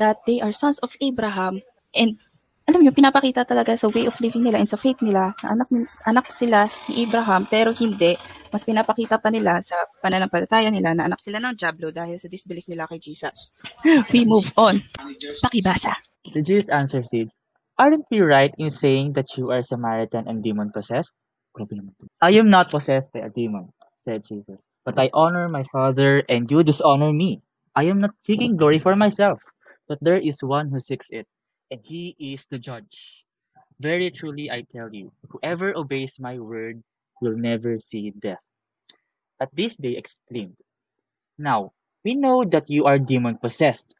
that 0.00 0.24
they 0.24 0.40
are 0.40 0.56
sons 0.56 0.80
of 0.80 0.90
Abraham 1.04 1.60
and 1.92 2.16
alam 2.64 2.80
niyo, 2.80 2.96
pinapakita 2.96 3.44
talaga 3.44 3.76
sa 3.76 3.92
way 3.92 4.08
of 4.08 4.16
living 4.24 4.40
nila 4.40 4.56
and 4.56 4.64
sa 4.64 4.80
faith 4.80 4.96
nila 5.04 5.36
na 5.44 5.52
anak, 5.52 5.68
anak 6.08 6.26
sila 6.32 6.64
ni 6.88 7.04
Abraham 7.04 7.44
pero 7.44 7.76
hindi. 7.76 8.16
Mas 8.48 8.64
pinapakita 8.64 9.20
pa 9.20 9.28
nila 9.28 9.60
sa 9.60 9.76
pananampalataya 10.00 10.72
nila 10.72 10.96
na 10.96 11.12
anak 11.12 11.20
sila 11.20 11.44
ng 11.44 11.60
Diablo 11.60 11.92
dahil 11.92 12.16
sa 12.16 12.24
disbelief 12.24 12.64
nila 12.64 12.88
kay 12.88 12.96
Jesus. 12.96 13.52
We 14.16 14.24
move 14.24 14.48
on. 14.56 14.80
Pakibasa. 15.44 15.92
The 16.32 16.40
Jews 16.40 16.72
answered 16.72 17.04
him, 17.12 17.28
Aren't 17.78 18.06
we 18.10 18.20
right 18.20 18.54
in 18.58 18.70
saying 18.70 19.14
that 19.14 19.36
you 19.36 19.50
are 19.50 19.62
Samaritan 19.62 20.28
and 20.28 20.42
demon 20.42 20.72
possessed? 20.72 21.14
I 22.20 22.32
am 22.32 22.50
not 22.50 22.70
possessed 22.70 23.12
by 23.12 23.20
a 23.20 23.30
demon, 23.30 23.72
said 24.04 24.24
Jesus. 24.26 24.58
But 24.84 24.98
I 24.98 25.10
honor 25.14 25.48
my 25.48 25.64
Father 25.72 26.22
and 26.28 26.50
you 26.50 26.62
dishonor 26.64 27.12
me. 27.12 27.42
I 27.76 27.84
am 27.84 28.00
not 28.00 28.14
seeking 28.20 28.56
glory 28.56 28.80
for 28.80 28.96
myself, 28.96 29.40
but 29.88 29.98
there 30.02 30.18
is 30.18 30.42
one 30.42 30.70
who 30.70 30.80
seeks 30.80 31.08
it, 31.10 31.26
and 31.70 31.80
he 31.84 32.16
is 32.18 32.46
the 32.46 32.58
judge. 32.58 33.24
Very 33.80 34.10
truly 34.10 34.50
I 34.50 34.62
tell 34.72 34.94
you, 34.94 35.12
whoever 35.30 35.76
obeys 35.76 36.18
my 36.20 36.38
word 36.38 36.82
will 37.20 37.36
never 37.36 37.78
see 37.80 38.10
death. 38.10 38.42
At 39.40 39.54
this 39.54 39.76
they 39.76 39.96
exclaimed, 39.96 40.56
Now, 41.38 41.72
we 42.04 42.14
know 42.14 42.44
that 42.44 42.70
you 42.70 42.84
are 42.86 42.98
demon 42.98 43.38
possessed. 43.38 43.94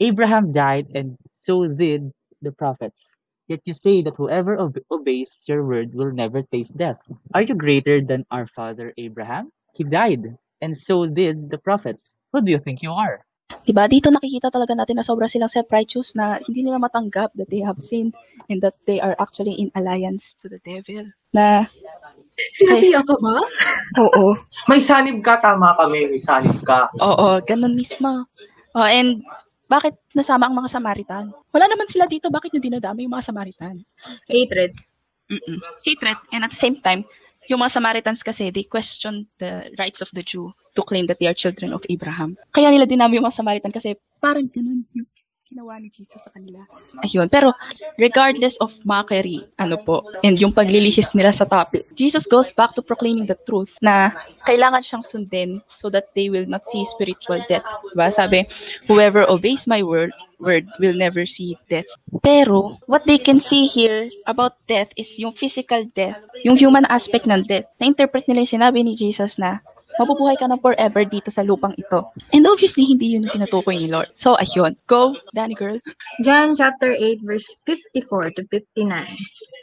Abraham 0.00 0.52
died, 0.52 0.88
and 0.94 1.16
so 1.46 1.66
did 1.68 2.12
the 2.42 2.52
prophets. 2.52 3.08
Yet 3.50 3.66
you 3.66 3.74
say 3.74 3.98
that 4.06 4.14
whoever 4.14 4.54
obe- 4.62 4.86
obeys 4.94 5.42
your 5.50 5.66
word 5.66 5.90
will 5.90 6.14
never 6.14 6.46
taste 6.54 6.78
death. 6.78 7.02
Are 7.34 7.42
you 7.42 7.58
greater 7.58 7.98
than 7.98 8.22
our 8.30 8.46
father 8.46 8.94
Abraham? 8.94 9.50
He 9.74 9.82
died, 9.82 10.38
and 10.62 10.70
so 10.78 11.10
did 11.10 11.50
the 11.50 11.58
prophets. 11.58 12.14
Who 12.30 12.46
do 12.46 12.54
you 12.54 12.62
think 12.62 12.78
you 12.78 12.94
are? 12.94 13.26
Diba? 13.66 13.90
Dito 13.90 14.06
nakikita 14.06 14.54
talaga 14.54 14.78
natin 14.78 15.02
na 15.02 15.04
sobra 15.04 15.26
silang 15.26 15.50
self-righteous 15.50 16.14
na 16.14 16.38
hindi 16.46 16.62
nila 16.62 16.78
matanggap 16.78 17.34
that 17.34 17.50
they 17.50 17.58
have 17.58 17.74
sinned 17.82 18.14
and 18.46 18.62
that 18.62 18.78
they 18.86 19.02
are 19.02 19.18
actually 19.18 19.58
in 19.58 19.74
alliance 19.74 20.38
to 20.38 20.46
the 20.46 20.62
devil. 20.62 21.10
Na, 21.34 21.66
Sinabi 22.54 22.94
ako 22.94 23.18
ba? 23.18 23.42
oo, 23.98 24.38
may 24.70 24.78
sanib 24.78 25.26
ka, 25.26 25.42
tama 25.42 25.74
kami, 25.74 26.06
may 26.06 26.22
sanib 26.22 26.62
ka. 26.62 26.86
oo, 27.02 27.42
ganun 27.42 27.74
mismo. 27.74 28.30
Oh, 28.78 28.86
and 28.86 29.26
bakit 29.70 29.94
nasama 30.18 30.50
ang 30.50 30.58
mga 30.58 30.74
Samaritan? 30.74 31.30
Wala 31.54 31.70
naman 31.70 31.86
sila 31.86 32.10
dito, 32.10 32.26
bakit 32.26 32.50
nyo 32.50 32.58
dinadami 32.58 33.06
yung 33.06 33.14
mga 33.14 33.30
Samaritan? 33.30 33.86
Hatred. 34.26 34.74
Mm-mm. 35.30 35.62
Hatred. 35.86 36.18
And 36.34 36.42
at 36.42 36.50
the 36.50 36.58
same 36.58 36.82
time, 36.82 37.06
yung 37.46 37.62
mga 37.62 37.78
Samaritans 37.78 38.26
kasi, 38.26 38.50
they 38.50 38.66
question 38.66 39.30
the 39.38 39.70
rights 39.78 40.02
of 40.02 40.10
the 40.10 40.26
Jew 40.26 40.50
to 40.74 40.82
claim 40.82 41.06
that 41.06 41.22
they 41.22 41.30
are 41.30 41.34
children 41.34 41.70
of 41.70 41.86
Abraham. 41.86 42.34
Kaya 42.50 42.70
nila 42.70 42.86
dinami 42.86 43.18
yung 43.18 43.26
mga 43.30 43.38
Samaritan 43.38 43.70
kasi 43.70 43.94
parang 44.18 44.50
ganun 44.50 44.86
yung 44.94 45.06
ginawa 45.50 45.82
ni 45.82 45.90
Jesus 45.90 46.14
sa 46.22 46.30
kanila. 46.30 46.62
Ayun. 47.02 47.26
Pero 47.26 47.50
regardless 47.98 48.54
of 48.62 48.70
mockery, 48.86 49.42
ano 49.58 49.82
po, 49.82 50.06
and 50.22 50.38
yung 50.38 50.54
paglilihis 50.54 51.10
nila 51.10 51.34
sa 51.34 51.42
topic, 51.42 51.89
Jesus 52.00 52.24
goes 52.24 52.48
back 52.56 52.72
to 52.72 52.80
proclaiming 52.80 53.28
the 53.28 53.36
truth 53.44 53.68
na 53.84 54.16
kailangan 54.48 54.80
siyang 54.80 55.04
sundin 55.04 55.60
so 55.76 55.92
that 55.92 56.08
they 56.16 56.32
will 56.32 56.48
not 56.48 56.64
see 56.72 56.88
spiritual 56.88 57.44
death. 57.44 57.64
Diba? 57.92 58.08
Sabi, 58.08 58.48
whoever 58.88 59.28
obeys 59.28 59.68
my 59.68 59.84
word, 59.84 60.16
word 60.40 60.64
will 60.80 60.96
never 60.96 61.28
see 61.28 61.60
death. 61.68 61.84
Pero, 62.24 62.80
what 62.88 63.04
they 63.04 63.20
can 63.20 63.36
see 63.36 63.68
here 63.68 64.08
about 64.24 64.56
death 64.64 64.88
is 64.96 65.12
yung 65.20 65.36
physical 65.36 65.84
death, 65.92 66.16
yung 66.40 66.56
human 66.56 66.88
aspect 66.88 67.28
ng 67.28 67.44
death. 67.44 67.68
Na-interpret 67.76 68.24
nila 68.24 68.48
yung 68.48 68.54
sinabi 68.56 68.80
ni 68.80 68.96
Jesus 68.96 69.36
na, 69.36 69.60
mabubuhay 70.00 70.40
ka 70.40 70.48
na 70.48 70.56
forever 70.56 71.04
dito 71.04 71.28
sa 71.28 71.44
lupang 71.44 71.76
ito. 71.76 72.08
And 72.32 72.48
obviously, 72.48 72.88
hindi 72.88 73.12
yun 73.12 73.28
yung 73.28 73.36
tinutukoy 73.36 73.76
ni 73.76 73.92
Lord. 73.92 74.08
So, 74.16 74.40
ayun. 74.40 74.80
Go, 74.88 75.20
Danny 75.36 75.52
girl. 75.52 75.76
John 76.24 76.56
chapter 76.56 76.96
8 76.96 77.20
verse 77.20 77.44
54 77.68 78.40
to 78.40 78.42
59. 78.48 78.88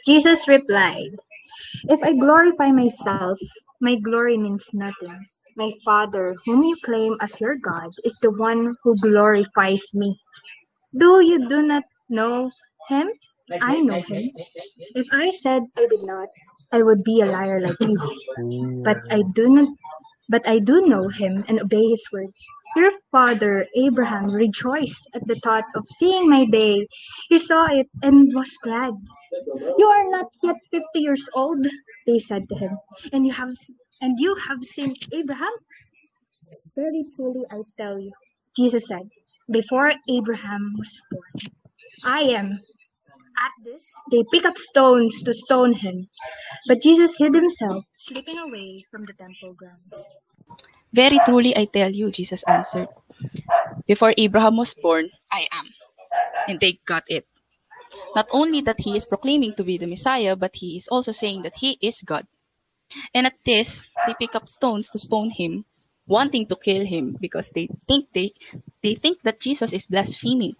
Jesus 0.06 0.46
replied, 0.46 1.18
If 1.86 2.02
I 2.02 2.12
glorify 2.12 2.72
myself, 2.72 3.38
my 3.80 3.94
glory 3.96 4.36
means 4.36 4.64
nothing. 4.72 5.14
My 5.56 5.70
Father, 5.84 6.34
whom 6.44 6.62
you 6.62 6.76
claim 6.84 7.16
as 7.20 7.40
your 7.40 7.56
God, 7.56 7.90
is 8.04 8.18
the 8.20 8.30
one 8.32 8.74
who 8.82 8.96
glorifies 8.98 9.82
me. 9.94 10.18
Do 10.96 11.20
you 11.22 11.48
do 11.48 11.62
not 11.62 11.84
know 12.08 12.50
him? 12.88 13.08
I 13.60 13.80
know 13.80 14.00
him. 14.02 14.30
If 14.94 15.06
I 15.12 15.30
said 15.30 15.62
I 15.76 15.86
did 15.86 16.02
not, 16.02 16.28
I 16.72 16.82
would 16.82 17.04
be 17.04 17.20
a 17.20 17.26
liar 17.26 17.60
like 17.60 17.80
you. 17.80 17.98
But 18.84 18.98
I 19.10 19.22
do 19.34 19.48
not 19.48 19.68
but 20.28 20.46
I 20.46 20.58
do 20.58 20.86
know 20.86 21.08
him 21.08 21.44
and 21.48 21.60
obey 21.60 21.88
his 21.88 22.04
word. 22.12 22.28
Your 22.76 22.92
father 23.10 23.66
Abraham 23.76 24.28
rejoiced 24.28 25.08
at 25.14 25.26
the 25.26 25.34
thought 25.36 25.64
of 25.74 25.84
seeing 25.98 26.28
my 26.28 26.44
day. 26.44 26.86
He 27.28 27.38
saw 27.38 27.66
it 27.66 27.88
and 28.02 28.30
was 28.34 28.50
glad. 28.62 28.92
You 29.78 29.86
are 29.86 30.10
not 30.10 30.26
yet 30.42 30.56
fifty 30.70 31.00
years 31.00 31.28
old, 31.34 31.66
they 32.06 32.18
said 32.18 32.48
to 32.48 32.56
him. 32.56 32.78
And 33.12 33.26
you 33.26 33.32
have 33.32 33.54
and 34.00 34.18
you 34.18 34.34
have 34.36 34.62
seen 34.64 34.94
Abraham? 35.12 35.52
Very 36.76 37.04
truly 37.16 37.44
I 37.50 37.62
tell 37.76 37.98
you, 37.98 38.12
Jesus 38.56 38.86
said, 38.86 39.08
before 39.50 39.92
Abraham 40.08 40.74
was 40.78 41.02
born, 41.10 41.52
I 42.04 42.20
am. 42.20 42.60
At 43.38 43.52
this, 43.64 43.82
they 44.10 44.24
pick 44.32 44.44
up 44.44 44.58
stones 44.58 45.22
to 45.22 45.32
stone 45.32 45.74
him. 45.74 46.08
But 46.66 46.82
Jesus 46.82 47.16
hid 47.16 47.34
himself, 47.34 47.84
slipping 47.94 48.38
away 48.38 48.84
from 48.90 49.04
the 49.04 49.12
temple 49.12 49.54
grounds. 49.54 50.06
Very 50.92 51.20
truly 51.24 51.56
I 51.56 51.66
tell 51.66 51.90
you, 51.90 52.10
Jesus 52.10 52.42
answered. 52.46 52.88
Before 53.86 54.14
Abraham 54.16 54.56
was 54.56 54.74
born, 54.74 55.10
I 55.32 55.46
am. 55.52 55.66
And 56.46 56.60
they 56.60 56.80
got 56.86 57.04
it. 57.08 57.26
Not 58.14 58.28
only 58.30 58.60
that 58.62 58.80
he 58.80 58.96
is 58.96 59.04
proclaiming 59.04 59.54
to 59.56 59.64
be 59.64 59.78
the 59.78 59.86
Messiah, 59.86 60.36
but 60.36 60.56
he 60.56 60.76
is 60.76 60.88
also 60.88 61.12
saying 61.12 61.42
that 61.42 61.56
he 61.56 61.78
is 61.80 62.02
God. 62.02 62.26
And 63.14 63.26
at 63.26 63.36
this, 63.44 63.84
they 64.06 64.14
pick 64.18 64.34
up 64.34 64.48
stones 64.48 64.88
to 64.90 64.98
stone 64.98 65.30
him, 65.30 65.64
wanting 66.06 66.46
to 66.48 66.56
kill 66.56 66.86
him 66.86 67.16
because 67.20 67.50
they 67.54 67.68
think 67.86 68.08
they 68.14 68.32
they 68.82 68.94
think 68.94 69.20
that 69.22 69.40
Jesus 69.40 69.72
is 69.72 69.86
blaspheming. 69.86 70.56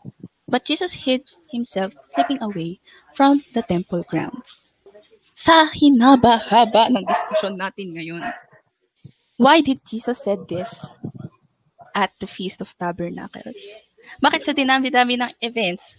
But 0.47 0.65
Jesus 0.65 1.05
hid 1.05 1.25
himself, 1.51 1.93
slipping 2.05 2.43
away 2.43 2.81
from 3.17 3.45
the 3.55 3.63
temple 3.63 4.05
grounds. 4.09 4.73
Sa 5.37 5.69
hinaba-haba 5.73 6.89
ng 6.93 7.05
diskusyon 7.05 7.57
natin 7.57 7.97
ngayon, 7.97 8.25
why 9.39 9.63
did 9.63 9.81
Jesus 9.87 10.19
said 10.21 10.51
this 10.51 10.69
at 11.95 12.11
the 12.19 12.27
Feast 12.27 12.61
of 12.61 12.69
Tabernacles? 12.77 13.63
Bakit 14.19 14.43
sa 14.45 14.53
dinami-dami 14.53 15.15
ng 15.15 15.33
events, 15.41 15.97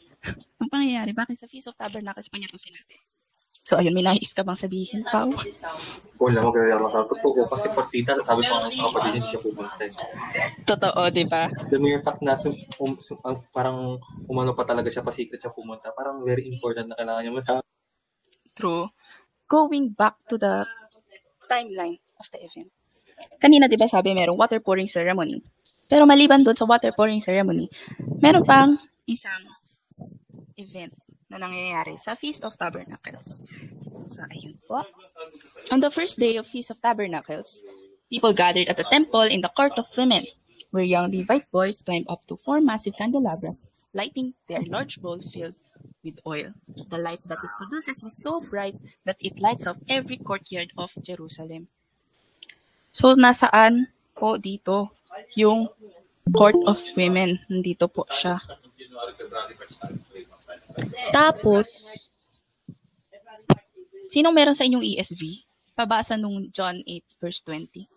ang 0.60 0.70
pangyayari, 0.70 1.16
bakit 1.16 1.40
sa 1.40 1.48
Feast 1.48 1.72
of 1.72 1.80
Tabernacles 1.80 2.28
pa 2.28 2.36
niya 2.36 2.52
ito 2.52 2.60
sinabi? 2.60 3.00
So, 3.64 3.78
ayun, 3.78 3.94
may 3.94 4.02
nais 4.02 4.34
ka 4.34 4.42
bang 4.42 4.58
sabihin, 4.58 5.06
Pao? 5.06 5.30
Wala, 6.18 6.40
ako. 6.42 6.58
Totoo, 7.16 7.46
kasi 7.46 7.68
partita, 7.70 8.18
sabi 8.26 8.48
ko 8.48 8.66
sa 8.66 8.88
kapatid, 8.90 9.12
hindi 9.20 9.30
siya 9.30 9.42
pumunta. 9.46 9.84
Totoo, 10.66 11.02
di 11.14 11.26
ba? 11.30 11.54
The 11.70 11.78
mere 11.78 12.02
fact 12.02 12.26
na 12.26 12.34
sum, 12.34 12.58
um, 12.82 12.98
sum- 12.98 13.22
ang- 13.22 13.46
parang 13.54 14.02
umano 14.26 14.58
pa 14.58 14.66
talaga 14.66 14.90
siya, 14.90 15.06
pa-secret 15.06 15.38
siya 15.38 15.54
pumunta, 15.54 15.94
parang 15.94 16.26
very 16.26 16.50
important 16.50 16.90
na 16.90 16.98
kailangan 16.98 17.22
niya 17.22 17.36
masabi. 17.36 17.62
True. 18.58 18.90
Going 19.46 19.94
back 19.94 20.18
to 20.34 20.42
the 20.42 20.66
timeline 21.46 22.02
of 22.18 22.26
the 22.34 22.42
event. 22.42 22.74
Kanina, 23.40 23.72
di 23.72 23.80
ba 23.80 23.88
sabi, 23.88 24.12
merong 24.12 24.38
water 24.38 24.60
pouring 24.60 24.92
ceremony. 24.92 25.40
Pero 25.90 26.06
maliban 26.06 26.46
doon 26.46 26.54
sa 26.54 26.70
water 26.70 26.94
pouring 26.94 27.24
ceremony, 27.24 27.66
meron 28.22 28.46
pang 28.46 28.78
isang 29.10 29.42
event 30.60 30.94
na 31.30 31.42
nangyayari 31.42 31.98
sa 32.06 32.14
Feast 32.14 32.46
of 32.46 32.54
Tabernacles. 32.62 33.42
So, 34.14 34.22
ayun 34.30 34.58
po. 34.70 34.86
On 35.74 35.80
the 35.82 35.90
first 35.90 36.18
day 36.22 36.38
of 36.38 36.46
Feast 36.50 36.70
of 36.70 36.82
Tabernacles, 36.82 37.62
people 38.10 38.34
gathered 38.34 38.70
at 38.70 38.78
the 38.78 38.86
temple 38.90 39.26
in 39.26 39.42
the 39.42 39.54
court 39.54 39.74
of 39.78 39.86
women, 39.98 40.26
where 40.70 40.86
young 40.86 41.10
Levite 41.10 41.50
boys 41.50 41.82
climbed 41.82 42.10
up 42.10 42.22
to 42.30 42.38
four 42.46 42.62
massive 42.62 42.94
candelabras, 42.98 43.58
lighting 43.94 44.34
their 44.46 44.62
large 44.66 45.02
bowl 45.02 45.18
filled 45.34 45.58
with 46.04 46.18
oil. 46.26 46.54
The 46.90 46.98
light 46.98 47.22
that 47.26 47.42
it 47.42 47.54
produces 47.58 48.04
was 48.04 48.18
so 48.18 48.42
bright 48.42 48.76
that 49.06 49.18
it 49.20 49.40
lights 49.40 49.66
up 49.66 49.78
every 49.90 50.18
courtyard 50.18 50.70
of 50.78 50.94
Jerusalem. 51.02 51.68
So, 52.94 53.14
nasaan 53.14 53.88
po 54.18 54.36
dito 54.36 54.92
yung 55.38 55.70
court 56.34 56.58
of 56.66 56.82
women? 56.98 57.40
Nandito 57.50 57.88
po 57.90 58.06
siya. 58.10 58.42
Tapos, 61.14 61.68
sinong 64.10 64.36
meron 64.36 64.58
sa 64.58 64.66
inyong 64.66 64.86
ESV? 64.98 65.46
Pabasa 65.78 66.20
nung 66.20 66.52
John 66.52 66.84
8 66.84 67.24
verse 67.24 67.40
20. 67.46 67.88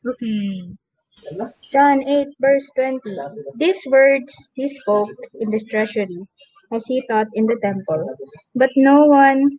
Okay. 0.00 0.72
John 1.70 2.00
8, 2.02 2.32
verse 2.40 2.66
20. 2.74 3.00
These 3.56 3.84
words 3.92 4.32
he 4.54 4.68
spoke 4.68 5.12
in 5.38 5.50
the 5.50 5.60
treasury 5.68 6.24
as 6.72 6.86
he 6.86 7.04
taught 7.10 7.28
in 7.34 7.44
the 7.44 7.58
temple, 7.60 8.16
but 8.56 8.70
no 8.76 9.04
one 9.04 9.58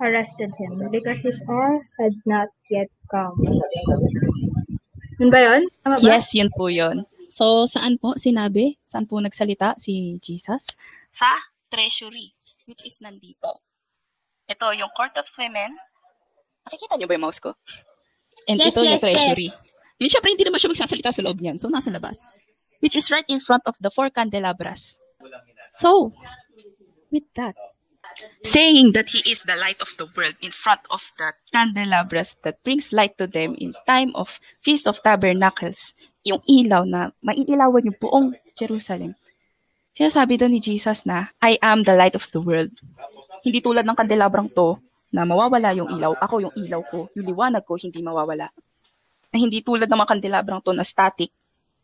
arrested 0.00 0.50
him 0.58 0.90
because 0.90 1.22
his 1.22 1.38
hour 1.46 1.78
had 2.00 2.14
not 2.26 2.50
yet 2.70 2.90
come. 3.10 3.38
Yun 5.22 5.30
ba 5.30 5.40
yun? 5.40 5.62
Tama 5.86 5.96
ba? 5.98 6.02
Yes, 6.02 6.34
yun 6.34 6.50
po 6.50 6.66
yun. 6.66 7.06
So, 7.34 7.66
saan 7.70 7.98
po 7.98 8.14
sinabi? 8.18 8.78
Saan 8.90 9.06
po 9.06 9.18
nagsalita 9.18 9.78
si 9.78 10.18
Jesus? 10.22 10.62
Sa 11.14 11.30
treasury, 11.70 12.34
which 12.66 12.82
is 12.86 12.98
nandito. 13.02 13.62
Ito 14.50 14.74
yung 14.74 14.90
court 14.94 15.14
of 15.18 15.26
women. 15.38 15.74
Nakikita 16.66 16.98
niyo 16.98 17.06
ba 17.10 17.14
yung 17.18 17.26
mouse 17.26 17.42
ko? 17.42 17.54
And 18.50 18.58
Yes, 18.58 18.74
ito 18.74 18.82
yung 18.82 18.98
yes, 18.98 19.02
yes. 19.02 19.14
treasury. 19.14 19.48
Yun, 20.02 20.10
syempre, 20.10 20.30
hindi 20.34 20.44
naman 20.46 20.58
siya 20.58 20.70
magsasalita 20.74 21.10
sa 21.14 21.22
loob 21.22 21.38
niyan. 21.38 21.58
So, 21.62 21.70
nasa 21.70 21.90
labas. 21.90 22.18
Which 22.82 22.98
is 22.98 23.10
right 23.10 23.26
in 23.30 23.38
front 23.38 23.62
of 23.66 23.78
the 23.78 23.90
four 23.94 24.10
candelabras. 24.10 24.98
So, 25.80 26.12
with 27.10 27.26
that, 27.38 27.54
saying 28.44 28.92
that 28.94 29.10
he 29.10 29.20
is 29.26 29.40
the 29.46 29.56
light 29.56 29.78
of 29.82 29.90
the 29.96 30.06
world 30.12 30.36
in 30.40 30.52
front 30.52 30.82
of 30.90 31.00
the 31.16 31.32
candelabras 31.50 32.36
that 32.44 32.60
brings 32.62 32.92
light 32.92 33.16
to 33.18 33.26
them 33.26 33.54
in 33.58 33.74
time 33.88 34.12
of 34.14 34.28
Feast 34.62 34.86
of 34.86 35.00
Tabernacles, 35.02 35.96
yung 36.24 36.40
ilaw 36.48 36.88
na 36.88 37.12
maiilawan 37.20 37.86
yung 37.86 37.98
buong 38.00 38.28
Jerusalem. 38.56 39.14
Sinasabi 39.94 40.40
doon 40.40 40.58
ni 40.58 40.60
Jesus 40.60 41.06
na, 41.06 41.30
I 41.38 41.54
am 41.62 41.86
the 41.86 41.94
light 41.94 42.18
of 42.18 42.26
the 42.34 42.42
world. 42.42 42.74
Hindi 43.46 43.62
tulad 43.62 43.86
ng 43.86 43.94
kandelabrang 43.94 44.50
to, 44.56 44.82
na 45.14 45.22
mawawala 45.22 45.70
yung 45.78 45.94
ilaw, 45.94 46.18
ako 46.18 46.42
yung 46.42 46.54
ilaw 46.58 46.82
ko, 46.90 47.06
yung 47.14 47.30
liwanag 47.30 47.62
ko 47.62 47.78
hindi 47.78 48.02
mawawala. 48.02 48.50
Na 49.30 49.36
hindi 49.38 49.62
tulad 49.62 49.86
ng 49.86 49.94
mga 49.94 50.10
kandelabrang 50.18 50.60
to 50.66 50.74
na 50.74 50.82
static, 50.82 51.30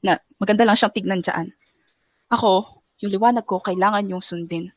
na 0.02 0.18
maganda 0.42 0.66
lang 0.66 0.74
siyang 0.74 0.90
tignan 0.90 1.22
dyan. 1.22 1.54
Ako, 2.26 2.82
yung 2.98 3.12
liwanag 3.14 3.46
ko, 3.46 3.62
kailangan 3.62 4.10
yung 4.10 4.24
sundin. 4.24 4.74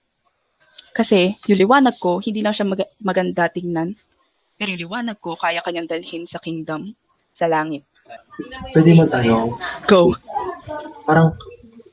Kasi 0.94 1.34
yung 1.50 1.60
liwanag 1.66 1.98
ko, 1.98 2.22
hindi 2.22 2.46
lang 2.46 2.54
siya 2.54 2.70
mag- 2.70 2.94
maganda 3.02 3.50
tingnan. 3.50 3.98
Pero 4.58 4.70
yung 4.78 4.84
liwanag 4.90 5.18
ko, 5.18 5.34
kaya 5.34 5.66
kanyang 5.66 5.90
dalhin 5.90 6.30
sa 6.30 6.38
kingdom, 6.38 6.94
sa 7.34 7.50
langit. 7.50 7.82
Pwede 8.78 8.94
magtanong, 8.94 9.58
Go! 9.90 10.14
parang, 11.10 11.34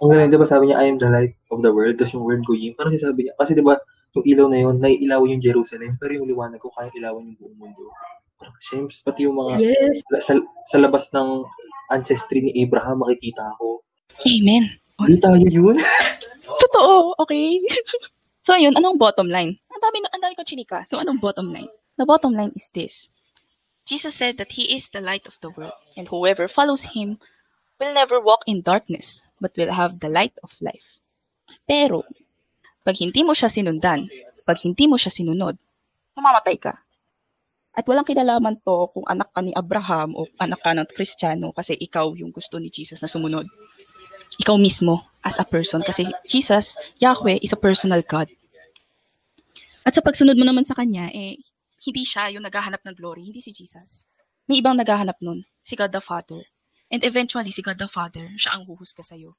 ang 0.00 0.08
galing, 0.12 0.28
di 0.28 0.36
ba 0.36 0.48
sabi 0.48 0.68
niya, 0.68 0.80
I 0.84 0.92
am 0.92 1.00
the 1.00 1.08
light 1.08 1.32
of 1.48 1.64
the 1.64 1.72
world, 1.72 1.96
tapos 1.96 2.12
yung 2.12 2.24
word 2.28 2.44
ko 2.44 2.52
yun, 2.52 2.76
parang 2.76 2.92
sinasabi 2.92 3.24
niya, 3.28 3.34
kasi 3.40 3.56
di 3.56 3.64
ba, 3.64 3.80
yung 4.12 4.24
ilaw 4.26 4.46
na 4.52 4.58
yun, 4.60 4.76
naiilawan 4.82 5.32
yung 5.38 5.44
Jerusalem, 5.44 5.96
pero 5.96 6.12
yung 6.12 6.28
liwanag 6.28 6.60
ko, 6.60 6.68
kaya 6.74 6.92
ilawan 6.92 7.30
yung 7.32 7.38
buong 7.40 7.56
mundo. 7.56 7.88
Parang, 8.36 8.56
Shems, 8.60 9.00
pati 9.00 9.24
yung 9.24 9.40
mga, 9.40 9.64
Yes. 9.64 10.04
sa, 10.20 10.36
sa 10.68 10.76
labas 10.76 11.08
ng 11.16 11.44
ancestry 11.88 12.44
ni 12.44 12.52
Abraham, 12.60 13.00
makikita 13.00 13.42
ako. 13.56 13.80
Amen. 14.20 14.76
Hindi 15.00 15.16
tayo 15.16 15.40
yun. 15.48 15.76
Totoo, 16.44 17.16
okay. 17.16 17.56
so 18.45 18.57
ayun, 18.57 18.76
anong 18.76 19.01
bottom 19.01 19.28
line? 19.28 19.59
Ang 19.70 19.82
dami, 19.82 19.97
ang 20.09 20.22
dami 20.22 20.34
ko 20.36 20.45
chinika. 20.45 20.84
So 20.88 21.01
anong 21.01 21.20
bottom 21.20 21.53
line? 21.53 21.68
The 22.01 22.09
bottom 22.09 22.32
line 22.32 22.53
is 22.57 22.66
this. 22.72 22.95
Jesus 23.84 24.14
said 24.14 24.38
that 24.38 24.55
he 24.55 24.76
is 24.76 24.88
the 24.93 25.03
light 25.03 25.26
of 25.26 25.34
the 25.43 25.51
world, 25.51 25.74
and 25.97 26.07
whoever 26.07 26.47
follows 26.47 26.95
him 26.95 27.18
will 27.80 27.93
never 27.93 28.20
walk 28.20 28.45
in 28.47 28.62
darkness, 28.62 29.24
but 29.41 29.57
will 29.57 29.72
have 29.72 29.99
the 29.99 30.09
light 30.09 30.36
of 30.45 30.53
life. 30.61 31.01
Pero, 31.66 32.05
pag 32.84 32.97
hindi 33.01 33.24
mo 33.24 33.32
siya 33.34 33.51
sinundan, 33.51 34.07
pag 34.45 34.61
hindi 34.62 34.86
mo 34.86 35.01
siya 35.01 35.11
sinunod, 35.11 35.57
mamamatay 36.14 36.57
ka. 36.61 36.78
At 37.74 37.86
walang 37.86 38.05
kinalaman 38.05 38.61
to 38.66 38.91
kung 38.93 39.07
anak 39.07 39.30
ka 39.32 39.41
ni 39.41 39.55
Abraham 39.55 40.12
o 40.18 40.26
anak 40.43 40.61
ka 40.61 40.74
ng 40.74 40.91
Kristiyano 40.91 41.55
kasi 41.55 41.78
ikaw 41.78 42.12
yung 42.18 42.34
gusto 42.34 42.59
ni 42.59 42.68
Jesus 42.68 42.99
na 42.99 43.09
sumunod. 43.09 43.47
Ikaw 44.38 44.54
mismo 44.60 45.10
as 45.26 45.36
a 45.40 45.44
person 45.44 45.82
kasi 45.82 46.06
Jesus, 46.28 46.78
Yahweh, 47.02 47.42
is 47.42 47.50
a 47.50 47.58
personal 47.58 48.04
God. 48.06 48.30
At 49.82 49.96
sa 49.96 50.04
pagsunod 50.04 50.36
mo 50.36 50.44
naman 50.46 50.68
sa 50.68 50.76
Kanya, 50.76 51.10
eh, 51.10 51.40
hindi 51.80 52.04
siya 52.04 52.30
yung 52.30 52.44
naghahanap 52.44 52.84
ng 52.84 52.94
glory, 52.94 53.24
hindi 53.24 53.40
si 53.40 53.50
Jesus. 53.50 54.04
May 54.46 54.60
ibang 54.60 54.76
naghahanap 54.76 55.16
nun, 55.24 55.48
si 55.64 55.74
God 55.74 55.90
the 55.90 56.04
Father. 56.04 56.44
And 56.92 57.00
eventually, 57.02 57.50
si 57.50 57.64
God 57.64 57.80
the 57.80 57.88
Father, 57.88 58.28
siya 58.36 58.60
ang 58.60 58.68
huhusga 58.68 59.00
sa'yo. 59.00 59.38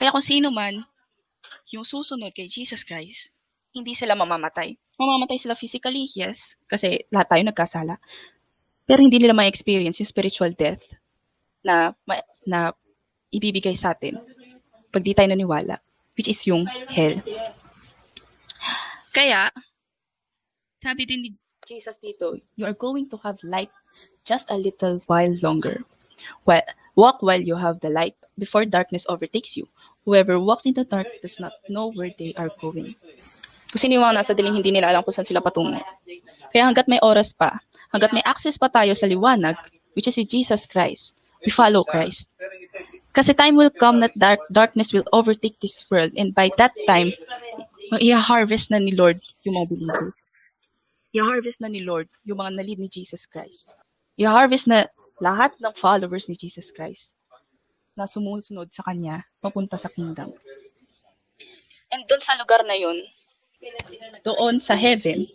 Kaya 0.00 0.10
kung 0.10 0.24
sino 0.24 0.48
man 0.50 0.88
yung 1.70 1.86
susunod 1.86 2.34
kay 2.34 2.50
Jesus 2.50 2.82
Christ, 2.82 3.30
hindi 3.70 3.94
sila 3.94 4.18
mamamatay. 4.18 4.74
Mamamatay 4.98 5.38
sila 5.38 5.54
physically, 5.54 6.10
yes, 6.16 6.58
kasi 6.66 7.06
lahat 7.14 7.30
tayo 7.30 7.42
nagkasala. 7.46 7.94
Pero 8.88 8.98
hindi 9.04 9.22
nila 9.22 9.36
ma-experience 9.36 10.02
yung 10.02 10.10
spiritual 10.10 10.50
death 10.56 10.82
na, 11.62 11.94
na 12.42 12.74
ibibigay 13.30 13.74
sa 13.78 13.94
atin 13.94 14.18
pag 14.90 15.06
di 15.06 15.14
tayo 15.14 15.30
naniwala, 15.30 15.78
which 16.18 16.26
is 16.26 16.42
yung 16.46 16.66
hell. 16.90 17.14
Kaya, 19.14 19.50
sabi 20.82 21.02
din 21.06 21.20
ni 21.22 21.30
Jesus 21.66 21.94
dito, 22.02 22.34
you 22.58 22.66
are 22.66 22.74
going 22.74 23.06
to 23.06 23.18
have 23.22 23.38
light 23.46 23.70
just 24.26 24.50
a 24.50 24.58
little 24.58 24.98
while 25.06 25.30
longer. 25.42 25.78
Well, 26.46 26.66
walk 26.98 27.22
while 27.22 27.40
you 27.40 27.54
have 27.54 27.78
the 27.78 27.90
light 27.90 28.18
before 28.38 28.66
darkness 28.66 29.06
overtakes 29.06 29.54
you. 29.54 29.70
Whoever 30.04 30.40
walks 30.40 30.66
in 30.66 30.74
the 30.74 30.84
dark 30.84 31.06
does 31.22 31.38
not 31.38 31.52
know 31.70 31.94
where 31.94 32.10
they 32.18 32.34
are 32.34 32.50
going. 32.58 32.98
Sino 33.78 34.00
yung 34.00 34.04
mga 34.10 34.18
nasa 34.18 34.34
dilim, 34.34 34.58
hindi 34.58 34.74
nila 34.74 34.90
alam 34.90 35.06
kung 35.06 35.14
saan 35.14 35.28
sila 35.28 35.38
patungo. 35.38 35.78
Kaya 36.50 36.66
hanggat 36.66 36.90
may 36.90 36.98
oras 36.98 37.30
pa, 37.30 37.62
hanggat 37.94 38.10
may 38.10 38.24
access 38.26 38.58
pa 38.58 38.66
tayo 38.66 38.98
sa 38.98 39.06
liwanag, 39.06 39.54
which 39.94 40.10
is 40.10 40.18
si 40.18 40.26
Jesus 40.26 40.66
Christ, 40.66 41.14
we 41.46 41.54
follow 41.54 41.86
Christ. 41.86 42.26
Kasi 43.20 43.36
time 43.36 43.52
will 43.52 43.68
come 43.68 44.00
that 44.00 44.16
dark, 44.16 44.40
darkness 44.48 44.96
will 44.96 45.04
overtake 45.12 45.60
this 45.60 45.84
world 45.92 46.08
and 46.16 46.32
by 46.32 46.48
that 46.56 46.72
time, 46.88 47.12
i-harvest 48.00 48.72
na 48.72 48.80
ni 48.80 48.96
Lord 48.96 49.20
yung 49.44 49.60
mga 49.60 49.68
believers. 49.76 50.16
I-harvest 51.12 51.60
na 51.60 51.68
ni 51.68 51.84
Lord 51.84 52.08
yung 52.24 52.40
mga 52.40 52.56
nalid 52.56 52.80
ni 52.80 52.88
Jesus 52.88 53.28
Christ. 53.28 53.68
I-harvest 54.16 54.64
na 54.72 54.88
lahat 55.20 55.52
ng 55.60 55.76
followers 55.76 56.32
ni 56.32 56.34
Jesus 56.40 56.72
Christ 56.72 57.12
na 57.92 58.08
sumusunod 58.08 58.72
sa 58.72 58.88
Kanya 58.88 59.28
papunta 59.44 59.76
sa 59.76 59.92
kingdom. 59.92 60.32
And 61.92 62.08
doon 62.08 62.24
sa 62.24 62.40
lugar 62.40 62.64
na 62.64 62.72
yun, 62.72 63.04
doon 64.24 64.64
sa 64.64 64.72
heaven, 64.72 65.28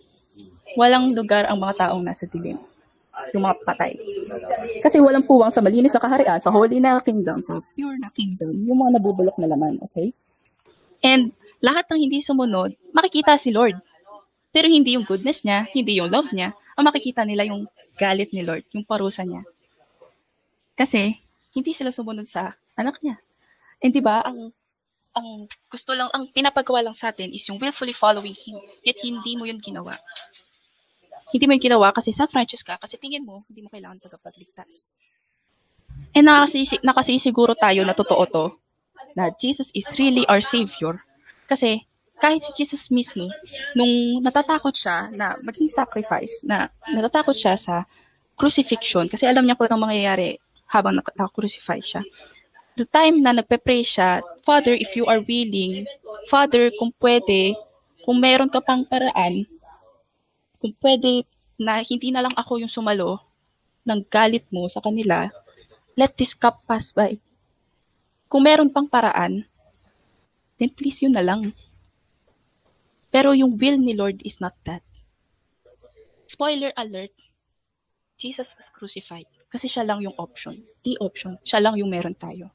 walang 0.74 1.14
lugar 1.14 1.46
ang 1.46 1.62
mga 1.62 1.86
taong 1.86 2.02
nasa 2.02 2.26
dilim. 2.26 2.58
Yung 3.34 3.44
mga 3.48 3.58
patay. 3.66 3.98
Kasi 4.84 5.02
walang 5.02 5.26
puwang 5.26 5.50
sa 5.50 5.64
malinis 5.64 5.96
na 5.96 6.04
kaharian, 6.04 6.40
sa 6.44 6.54
holy 6.54 6.78
na 6.78 7.02
kingdom, 7.02 7.42
sa 7.48 7.64
pure 7.74 7.98
na 7.98 8.12
kingdom, 8.14 8.54
yung 8.54 8.78
mga 8.82 9.00
nabubulok 9.00 9.40
na 9.42 9.50
laman, 9.50 9.82
okay? 9.82 10.14
And 11.02 11.34
lahat 11.64 11.90
ng 11.90 12.06
hindi 12.06 12.22
sumunod, 12.22 12.78
makikita 12.94 13.40
si 13.42 13.50
Lord. 13.50 13.80
Pero 14.54 14.70
hindi 14.70 14.96
yung 14.96 15.08
goodness 15.08 15.42
niya, 15.42 15.68
hindi 15.74 15.98
yung 15.98 16.12
love 16.12 16.30
niya, 16.32 16.54
ang 16.78 16.86
makikita 16.86 17.26
nila 17.26 17.48
yung 17.48 17.66
galit 17.96 18.30
ni 18.36 18.44
Lord, 18.44 18.64
yung 18.76 18.86
parusa 18.86 19.24
niya. 19.24 19.44
Kasi, 20.76 21.16
hindi 21.56 21.72
sila 21.72 21.92
sumunod 21.92 22.28
sa 22.28 22.56
anak 22.76 23.00
niya. 23.00 23.16
And 23.80 23.96
di 23.96 24.04
ba, 24.04 24.24
ang 24.24 24.52
ang 25.16 25.48
gusto 25.72 25.96
lang, 25.96 26.12
ang 26.12 26.28
pinapagawa 26.28 26.84
lang 26.84 26.96
sa 26.96 27.16
atin 27.16 27.32
is 27.32 27.48
yung 27.48 27.56
willfully 27.56 27.96
following 27.96 28.36
Him. 28.36 28.60
Yet 28.84 29.00
hindi 29.00 29.40
mo 29.40 29.48
yun 29.48 29.64
ginawa. 29.64 29.96
Hindi 31.36 31.52
mo 31.52 31.60
yun 31.60 31.68
ginawa 31.68 31.92
kasi 31.92 32.16
self-righteous 32.16 32.64
ka, 32.64 32.80
kasi 32.80 32.96
tingin 32.96 33.28
mo, 33.28 33.44
hindi 33.52 33.60
mo 33.60 33.68
kailangan 33.68 34.00
tagapagligtas. 34.00 34.96
And 36.16 36.32
nakasisi, 36.32 36.80
nakasisiguro 36.80 37.60
tayo 37.60 37.84
na 37.84 37.92
totoo 37.92 38.24
to, 38.32 38.46
na 39.20 39.36
Jesus 39.36 39.68
is 39.76 39.84
really 40.00 40.24
our 40.32 40.40
Savior. 40.40 41.04
Kasi 41.52 41.84
kahit 42.24 42.40
si 42.48 42.64
Jesus 42.64 42.88
mismo, 42.88 43.28
nung 43.76 44.24
natatakot 44.24 44.72
siya 44.80 45.12
na 45.12 45.36
maging 45.44 45.76
sacrifice, 45.76 46.32
na 46.40 46.72
natatakot 46.88 47.36
siya 47.36 47.60
sa 47.60 47.84
crucifixion, 48.40 49.12
kasi 49.12 49.28
alam 49.28 49.44
niya 49.44 49.60
kung 49.60 49.68
anong 49.68 49.92
mangyayari 49.92 50.40
habang 50.72 50.96
nakakrucify 50.96 51.84
siya. 51.84 52.00
The 52.80 52.88
time 52.88 53.20
na 53.20 53.36
nagpe-pray 53.36 53.84
siya, 53.84 54.24
Father, 54.48 54.72
if 54.72 54.96
you 54.96 55.04
are 55.04 55.20
willing, 55.20 55.84
Father, 56.32 56.72
kung 56.80 56.96
pwede, 57.04 57.60
kung 58.08 58.24
meron 58.24 58.48
ka 58.48 58.64
pang 58.64 58.88
paraan, 58.88 59.44
kung 60.66 60.74
pwede 60.82 61.30
na 61.62 61.86
hindi 61.86 62.10
na 62.10 62.26
lang 62.26 62.34
ako 62.34 62.58
yung 62.58 62.74
sumalo 62.74 63.22
ng 63.86 64.02
galit 64.10 64.50
mo 64.50 64.66
sa 64.66 64.82
kanila, 64.82 65.30
let 65.94 66.18
this 66.18 66.34
cup 66.34 66.66
pass 66.66 66.90
by. 66.90 67.22
Kung 68.26 68.50
meron 68.50 68.74
pang 68.74 68.90
paraan, 68.90 69.46
then 70.58 70.74
please 70.74 71.06
yun 71.06 71.14
na 71.14 71.22
lang. 71.22 71.54
Pero 73.14 73.38
yung 73.38 73.62
will 73.62 73.78
ni 73.78 73.94
Lord 73.94 74.26
is 74.26 74.42
not 74.42 74.58
that. 74.66 74.82
Spoiler 76.26 76.74
alert, 76.82 77.14
Jesus 78.18 78.50
was 78.58 78.66
crucified. 78.74 79.30
Kasi 79.54 79.70
siya 79.70 79.86
lang 79.86 80.02
yung 80.02 80.18
option. 80.18 80.66
The 80.82 80.98
option. 80.98 81.38
Siya 81.46 81.62
lang 81.62 81.78
yung 81.78 81.94
meron 81.94 82.18
tayo. 82.18 82.50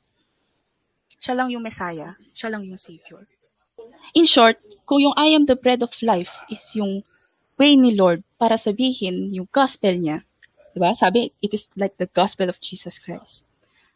Siya 1.23 1.39
lang 1.39 1.55
yung 1.55 1.63
Messiah. 1.63 2.19
Siya 2.35 2.51
lang 2.51 2.67
yung 2.67 2.75
Savior. 2.75 3.23
In 4.19 4.27
short, 4.27 4.59
kung 4.91 4.99
yung 4.99 5.15
I 5.15 5.31
am 5.31 5.47
the 5.47 5.55
bread 5.55 5.87
of 5.87 5.95
life 6.03 6.35
is 6.51 6.67
yung 6.75 7.07
way 7.61 7.77
ni 7.77 7.93
Lord 7.93 8.25
para 8.41 8.57
sabihin 8.57 9.37
yung 9.37 9.45
gospel 9.53 10.01
niya, 10.01 10.25
diba? 10.73 10.97
Sabi, 10.97 11.37
it 11.45 11.53
is 11.53 11.69
like 11.77 12.01
the 12.01 12.09
gospel 12.09 12.49
of 12.49 12.57
Jesus 12.65 12.97
Christ. 12.97 13.45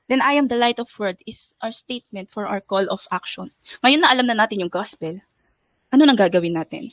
Then 0.05 0.21
I 0.21 0.37
am 0.37 0.53
the 0.53 0.61
light 0.61 0.77
of 0.77 0.93
world 1.01 1.17
is 1.25 1.57
our 1.65 1.73
statement 1.73 2.29
for 2.29 2.45
our 2.45 2.61
call 2.61 2.85
of 2.93 3.09
action. 3.09 3.57
Ngayon 3.81 4.05
na 4.05 4.13
alam 4.13 4.29
na 4.29 4.37
natin 4.37 4.61
yung 4.61 4.69
gospel, 4.69 5.25
ano 5.89 6.03
nang 6.05 6.21
gagawin 6.21 6.61
natin? 6.61 6.93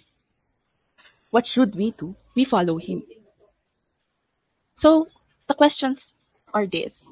What 1.35 1.43
should 1.43 1.75
we 1.75 1.91
do? 1.91 2.15
We 2.39 2.47
follow 2.47 2.79
Him. 2.79 3.03
So, 4.79 5.11
the 5.51 5.55
questions 5.59 6.15
are 6.55 6.63
this. 6.63 7.03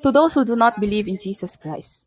To 0.00 0.08
those 0.08 0.32
who 0.32 0.48
do 0.48 0.56
not 0.56 0.80
believe 0.80 1.04
in 1.04 1.20
Jesus 1.20 1.56
Christ, 1.60 2.00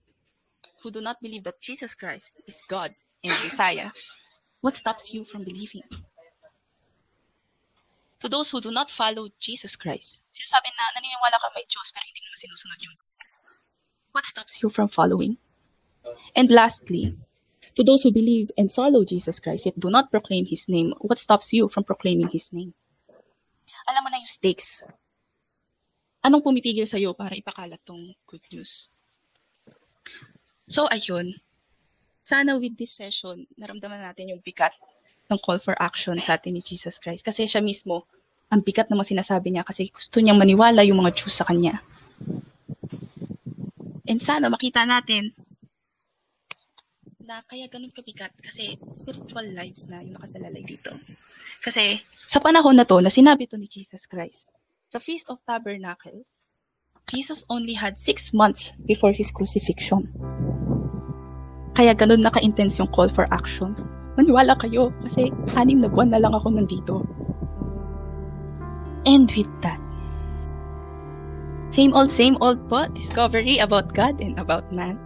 who 0.81 0.89
do 0.89 1.01
not 1.01 1.21
believe 1.21 1.45
that 1.45 1.61
Jesus 1.61 1.93
Christ 1.93 2.33
is 2.49 2.57
God 2.69 2.93
and 3.21 3.33
Messiah, 3.45 3.93
what 4.61 4.77
stops 4.77 5.13
you 5.13 5.25
from 5.25 5.45
believing? 5.45 5.85
To 8.27 8.35
those 8.35 8.51
who 8.51 8.59
do 8.59 8.75
not 8.75 8.91
follow 8.91 9.31
Jesus 9.39 9.79
Christ, 9.79 10.19
sinasabi 10.35 10.67
na 10.75 10.99
naniniwala 10.99 11.39
ka 11.39 11.47
may 11.55 11.63
Diyos 11.63 11.95
pero 11.95 12.03
hindi 12.03 12.19
mo 12.19 12.35
sinusunod 12.35 12.79
yung 12.83 12.97
What 14.11 14.27
stops 14.27 14.59
you 14.59 14.67
from 14.67 14.91
following? 14.91 15.39
And 16.35 16.51
lastly, 16.51 17.15
to 17.79 17.87
those 17.87 18.03
who 18.03 18.11
believe 18.11 18.51
and 18.59 18.67
follow 18.67 19.07
Jesus 19.07 19.39
Christ 19.39 19.63
yet 19.63 19.79
do 19.79 19.87
not 19.87 20.11
proclaim 20.11 20.43
His 20.43 20.67
name, 20.67 20.91
what 20.99 21.23
stops 21.23 21.55
you 21.55 21.71
from 21.71 21.87
proclaiming 21.87 22.27
His 22.27 22.51
name? 22.51 22.75
Alam 23.87 24.03
mo 24.03 24.09
na 24.11 24.19
yung 24.19 24.27
stakes. 24.27 24.83
Anong 26.19 26.43
pumipigil 26.43 26.83
sa'yo 26.83 27.15
para 27.15 27.31
ipakalat 27.31 27.79
tong 27.87 28.11
good 28.27 28.43
news? 28.51 28.91
So, 30.67 30.91
ayun. 30.91 31.39
Sana 32.27 32.59
with 32.59 32.75
this 32.75 32.91
session, 32.91 33.47
naramdaman 33.55 34.03
natin 34.03 34.35
yung 34.35 34.43
bigat 34.43 34.75
ng 35.31 35.39
call 35.39 35.63
for 35.63 35.79
action 35.79 36.19
sa 36.19 36.35
atin 36.35 36.59
ni 36.59 36.61
Jesus 36.63 36.99
Christ. 36.99 37.23
Kasi 37.23 37.47
siya 37.47 37.63
mismo, 37.63 38.03
ang 38.47 38.63
bigat 38.63 38.87
ng 38.87 38.95
mga 38.95 39.11
sinasabi 39.17 39.51
niya 39.51 39.67
kasi 39.67 39.91
gusto 39.91 40.23
niyang 40.23 40.39
maniwala 40.39 40.83
yung 40.87 41.03
mga 41.03 41.15
Jews 41.19 41.35
sa 41.35 41.47
kanya. 41.47 41.83
And 44.07 44.23
sana 44.23 44.47
makita 44.47 44.87
natin 44.87 45.35
na 47.27 47.43
kaya 47.43 47.67
ganun 47.67 47.91
kabigat 47.91 48.31
kasi 48.39 48.79
spiritual 48.95 49.43
lives 49.51 49.83
na 49.91 49.99
yung 49.99 50.15
nakasalalay 50.15 50.63
dito. 50.63 50.95
Kasi 51.59 51.99
sa 52.23 52.39
panahon 52.39 52.79
na 52.79 52.87
to 52.87 53.03
na 53.03 53.11
sinabi 53.11 53.51
to 53.51 53.59
ni 53.59 53.67
Jesus 53.67 54.07
Christ, 54.07 54.47
sa 54.87 55.03
Feast 55.03 55.27
of 55.27 55.43
Tabernacles, 55.43 56.39
Jesus 57.11 57.43
only 57.51 57.75
had 57.75 57.99
six 57.99 58.31
months 58.31 58.71
before 58.87 59.11
his 59.11 59.27
crucifixion. 59.35 60.07
Kaya 61.75 61.91
ganun 61.91 62.23
naka-intense 62.23 62.79
yung 62.79 62.87
call 62.95 63.11
for 63.11 63.27
action. 63.35 63.75
Maniwala 64.15 64.55
kayo 64.63 64.95
kasi 65.03 65.27
anim 65.59 65.83
na 65.83 65.91
buwan 65.91 66.15
na 66.15 66.23
lang 66.23 66.31
ako 66.31 66.47
nandito. 66.55 67.03
And 69.05 69.31
with 69.31 69.49
that, 69.61 69.79
same 71.71 71.93
old, 71.93 72.11
same 72.11 72.37
old 72.41 72.69
po, 72.69 72.87
discovery 72.87 73.59
about 73.59 73.93
God 73.93 74.19
and 74.21 74.39
about 74.39 74.71
man. 74.71 74.99